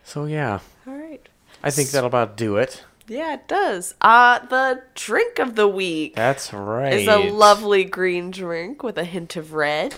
So 0.03 0.25
yeah, 0.25 0.59
All 0.87 0.93
right. 0.95 1.27
I 1.63 1.69
think 1.71 1.89
that'll 1.91 2.07
about 2.07 2.35
do 2.37 2.57
it. 2.57 2.83
Yeah, 3.07 3.33
it 3.33 3.47
does. 3.47 3.95
Uh, 4.01 4.39
the 4.47 4.81
drink 4.95 5.37
of 5.39 5.55
the 5.55 5.67
week 5.67 6.15
That's 6.15 6.53
right. 6.53 6.93
is 6.93 7.07
a 7.07 7.17
lovely 7.31 7.83
green 7.83 8.31
drink 8.31 8.81
with 8.83 8.97
a 8.97 9.03
hint 9.03 9.35
of 9.35 9.53
red. 9.53 9.95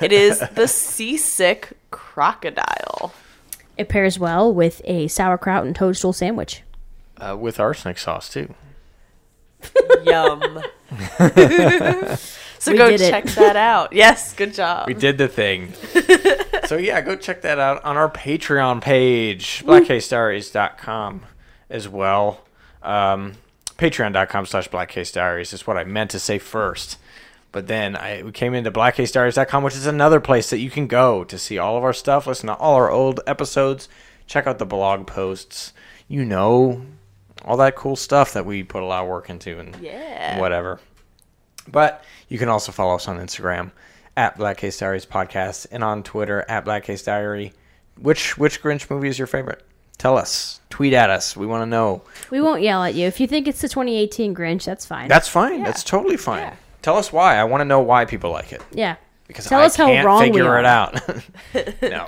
It 0.00 0.12
is 0.12 0.38
the 0.54 0.66
seasick 0.68 1.72
crocodile. 1.90 3.12
It 3.76 3.88
pairs 3.88 4.18
well 4.18 4.52
with 4.52 4.80
a 4.84 5.08
sauerkraut 5.08 5.64
and 5.66 5.74
toadstool 5.76 6.12
sandwich. 6.12 6.62
uh, 7.18 7.36
with 7.38 7.58
arsenic 7.60 7.98
sauce 7.98 8.28
too. 8.28 8.54
Yum. 10.04 10.62
so 12.62 12.72
We 12.72 12.78
go 12.78 12.88
did 12.90 13.00
it. 13.00 13.10
check 13.10 13.24
that 13.24 13.56
out. 13.56 13.92
Yes, 14.02 14.32
good 14.34 14.54
job. 14.54 14.86
We 14.86 14.94
did 14.94 15.18
the 15.18 15.28
thing. 15.28 15.72
so 16.66 16.76
yeah, 16.76 17.00
go 17.00 17.16
check 17.16 17.42
that 17.42 17.58
out 17.58 17.84
on 17.84 17.96
our 17.96 18.08
Patreon 18.10 18.80
page, 18.80 19.64
blackcasediaries.com 19.66 21.22
as 21.70 21.88
well. 21.88 22.42
Um, 22.82 23.34
Patreon.com 23.78 24.46
slash 24.46 24.68
blackcasediaries 24.68 25.52
is 25.52 25.66
what 25.66 25.76
I 25.76 25.84
meant 25.84 26.10
to 26.12 26.18
say 26.18 26.38
first. 26.38 26.98
But 27.50 27.66
then 27.66 27.96
I 27.96 28.22
we 28.22 28.32
came 28.32 28.54
into 28.54 28.70
blackcasediaries.com, 28.70 29.62
which 29.62 29.74
is 29.74 29.86
another 29.86 30.20
place 30.20 30.50
that 30.50 30.58
you 30.58 30.70
can 30.70 30.86
go 30.86 31.24
to 31.24 31.38
see 31.38 31.58
all 31.58 31.76
of 31.76 31.84
our 31.84 31.92
stuff, 31.92 32.26
listen 32.26 32.46
to 32.46 32.54
all 32.54 32.76
our 32.76 32.90
old 32.90 33.20
episodes, 33.26 33.88
check 34.26 34.46
out 34.46 34.58
the 34.58 34.64
blog 34.66 35.06
posts, 35.06 35.72
you 36.08 36.24
know, 36.24 36.82
all 37.44 37.56
that 37.58 37.74
cool 37.76 37.96
stuff 37.96 38.32
that 38.34 38.46
we 38.46 38.62
put 38.62 38.82
a 38.82 38.86
lot 38.86 39.02
of 39.02 39.08
work 39.08 39.28
into 39.28 39.58
and 39.58 39.76
Yeah. 39.82 40.38
whatever. 40.38 40.80
But 41.68 42.04
you 42.28 42.38
can 42.38 42.48
also 42.48 42.72
follow 42.72 42.94
us 42.94 43.08
on 43.08 43.18
Instagram 43.18 43.70
at 44.16 44.36
Black 44.36 44.56
Case 44.58 44.78
Diaries 44.78 45.06
Podcast 45.06 45.66
and 45.70 45.82
on 45.84 46.02
Twitter 46.02 46.44
at 46.48 46.64
Black 46.64 46.84
Case 46.84 47.02
Diary. 47.02 47.52
Which 48.00 48.36
which 48.38 48.62
Grinch 48.62 48.90
movie 48.90 49.08
is 49.08 49.18
your 49.18 49.26
favorite? 49.26 49.62
Tell 49.98 50.16
us. 50.18 50.60
Tweet 50.70 50.94
at 50.94 51.10
us. 51.10 51.36
We 51.36 51.46
want 51.46 51.62
to 51.62 51.66
know. 51.66 52.02
We 52.30 52.40
won't 52.40 52.62
yell 52.62 52.82
at 52.82 52.94
you. 52.94 53.06
If 53.06 53.20
you 53.20 53.26
think 53.26 53.46
it's 53.46 53.60
the 53.60 53.68
2018 53.68 54.34
Grinch, 54.34 54.64
that's 54.64 54.84
fine. 54.86 55.08
That's 55.08 55.28
fine. 55.28 55.62
That's 55.62 55.84
totally 55.84 56.16
fine. 56.16 56.52
Tell 56.80 56.96
us 56.96 57.12
why. 57.12 57.36
I 57.36 57.44
want 57.44 57.60
to 57.60 57.64
know 57.64 57.80
why 57.80 58.04
people 58.06 58.30
like 58.32 58.52
it 58.52 58.62
yeah. 58.72 58.96
because 59.28 59.44
Tell 59.46 59.60
I 59.60 59.66
us 59.66 59.76
how 59.76 59.86
can't 59.86 60.04
wrong 60.04 60.20
we 60.20 60.26
figure 60.28 60.48
are. 60.48 60.58
it 60.58 60.64
out. 60.64 60.94
no. 61.82 62.06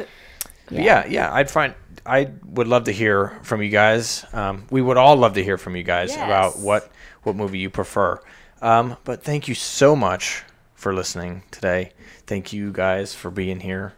But 0.67 0.73
Yeah. 0.79 1.07
yeah, 1.07 1.33
I'd 1.33 1.51
find 1.51 1.75
I 2.07 2.31
would 2.45 2.67
love 2.67 2.85
to 2.85 2.93
hear 2.93 3.29
from 3.43 3.63
you 3.63 3.69
guys. 3.71 4.25
Um, 4.33 4.67
we 4.71 4.83
would 4.83 4.97
all 4.97 5.17
love 5.17 5.35
to 5.35 5.45
hear 5.45 5.57
from 5.59 5.77
you 5.77 5.83
guys 5.85 6.15
about 6.17 6.59
what 6.59 6.91
what 7.23 7.37
movie 7.37 7.59
you 7.59 7.71
prefer. 7.71 8.21
Um, 8.65 8.97
but 9.05 9.23
thank 9.23 9.47
you 9.47 9.55
so 9.55 9.95
much 9.95 10.43
for 10.75 10.95
listening 10.95 11.43
today. 11.51 11.93
Thank 12.27 12.55
you 12.55 12.73
guys 12.73 13.15
for 13.15 13.31
being 13.31 13.61
here. 13.61 13.93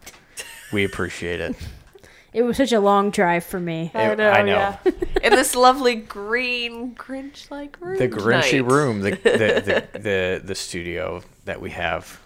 We 0.73 0.85
appreciate 0.85 1.41
it. 1.41 1.55
It 2.33 2.43
was 2.43 2.57
such 2.57 2.73
a 2.73 2.81
long 2.81 3.11
drive 3.11 3.45
for 3.45 3.61
me. 3.61 3.93
I 3.95 4.15
know. 4.17 4.29
I 4.29 4.43
know. 4.43 4.77
Yeah. 4.85 4.91
In 5.23 5.35
this 5.35 5.55
lovely 5.55 5.95
green 5.95 6.97
Grinch-like 6.97 7.81
room. 7.81 7.97
The 7.97 8.09
Grinchy 8.09 8.51
tonight. 8.51 8.73
room, 8.73 9.01
the 9.03 9.11
the, 9.13 9.87
the 9.93 9.99
the 10.01 10.43
the 10.45 10.55
studio 10.57 11.23
that 11.45 11.61
we 11.61 11.71
have 11.71 12.21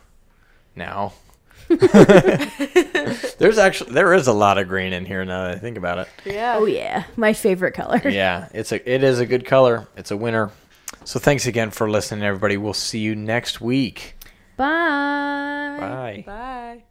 now. 0.75 1.13
There's 1.69 3.59
actually 3.59 3.93
there 3.93 4.15
is 4.15 4.29
a 4.29 4.33
lot 4.33 4.57
of 4.57 4.67
green 4.67 4.95
in 4.95 5.05
here 5.05 5.27
now 5.27 5.45
that 5.45 5.57
I 5.57 5.59
think 5.59 5.77
about 5.77 5.99
it. 5.99 6.09
Yeah. 6.25 6.57
Oh 6.59 6.65
yeah, 6.65 7.05
my 7.17 7.35
favorite 7.35 7.75
color. 7.75 8.01
yeah, 8.09 8.49
it's 8.55 8.73
a 8.73 8.93
it 8.93 9.05
is 9.05 9.21
a 9.21 9.27
good 9.27 9.45
color. 9.45 9.87
It's 9.95 10.11
a 10.11 10.17
winner. 10.17 10.51
So 11.05 11.19
thanks 11.19 11.47
again 11.47 11.71
for 11.71 11.91
listening, 11.91 12.25
everybody. 12.25 12.57
We'll 12.57 12.75
see 12.75 12.99
you 13.01 13.17
next 13.17 13.61
week. 13.61 14.17
Bye. 14.57 15.77
Bye. 15.81 16.25
Bye. 16.27 16.83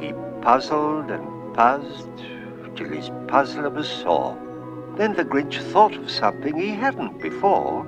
He 0.00 0.12
puzzled 0.40 1.10
and 1.10 1.54
puzzled 1.54 2.18
till 2.76 2.88
his 2.88 3.10
puzzler 3.26 3.68
was 3.68 3.88
sore. 3.88 4.38
Then 4.96 5.14
the 5.14 5.24
Grinch 5.24 5.60
thought 5.72 5.94
of 5.96 6.10
something 6.10 6.56
he 6.56 6.70
hadn't 6.70 7.20
before. 7.20 7.84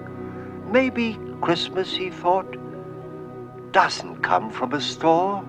Maybe 0.70 1.16
Christmas, 1.40 1.92
he 1.92 2.10
thought, 2.10 2.56
doesn't 3.72 4.22
come 4.22 4.50
from 4.50 4.72
a 4.72 4.80
store. 4.80 5.44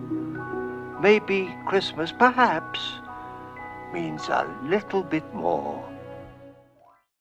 Maybe 1.02 1.52
Christmas, 1.66 2.12
perhaps, 2.12 2.80
means 3.92 4.30
a 4.30 4.46
little 4.62 5.02
bit 5.02 5.34
more. 5.34 5.91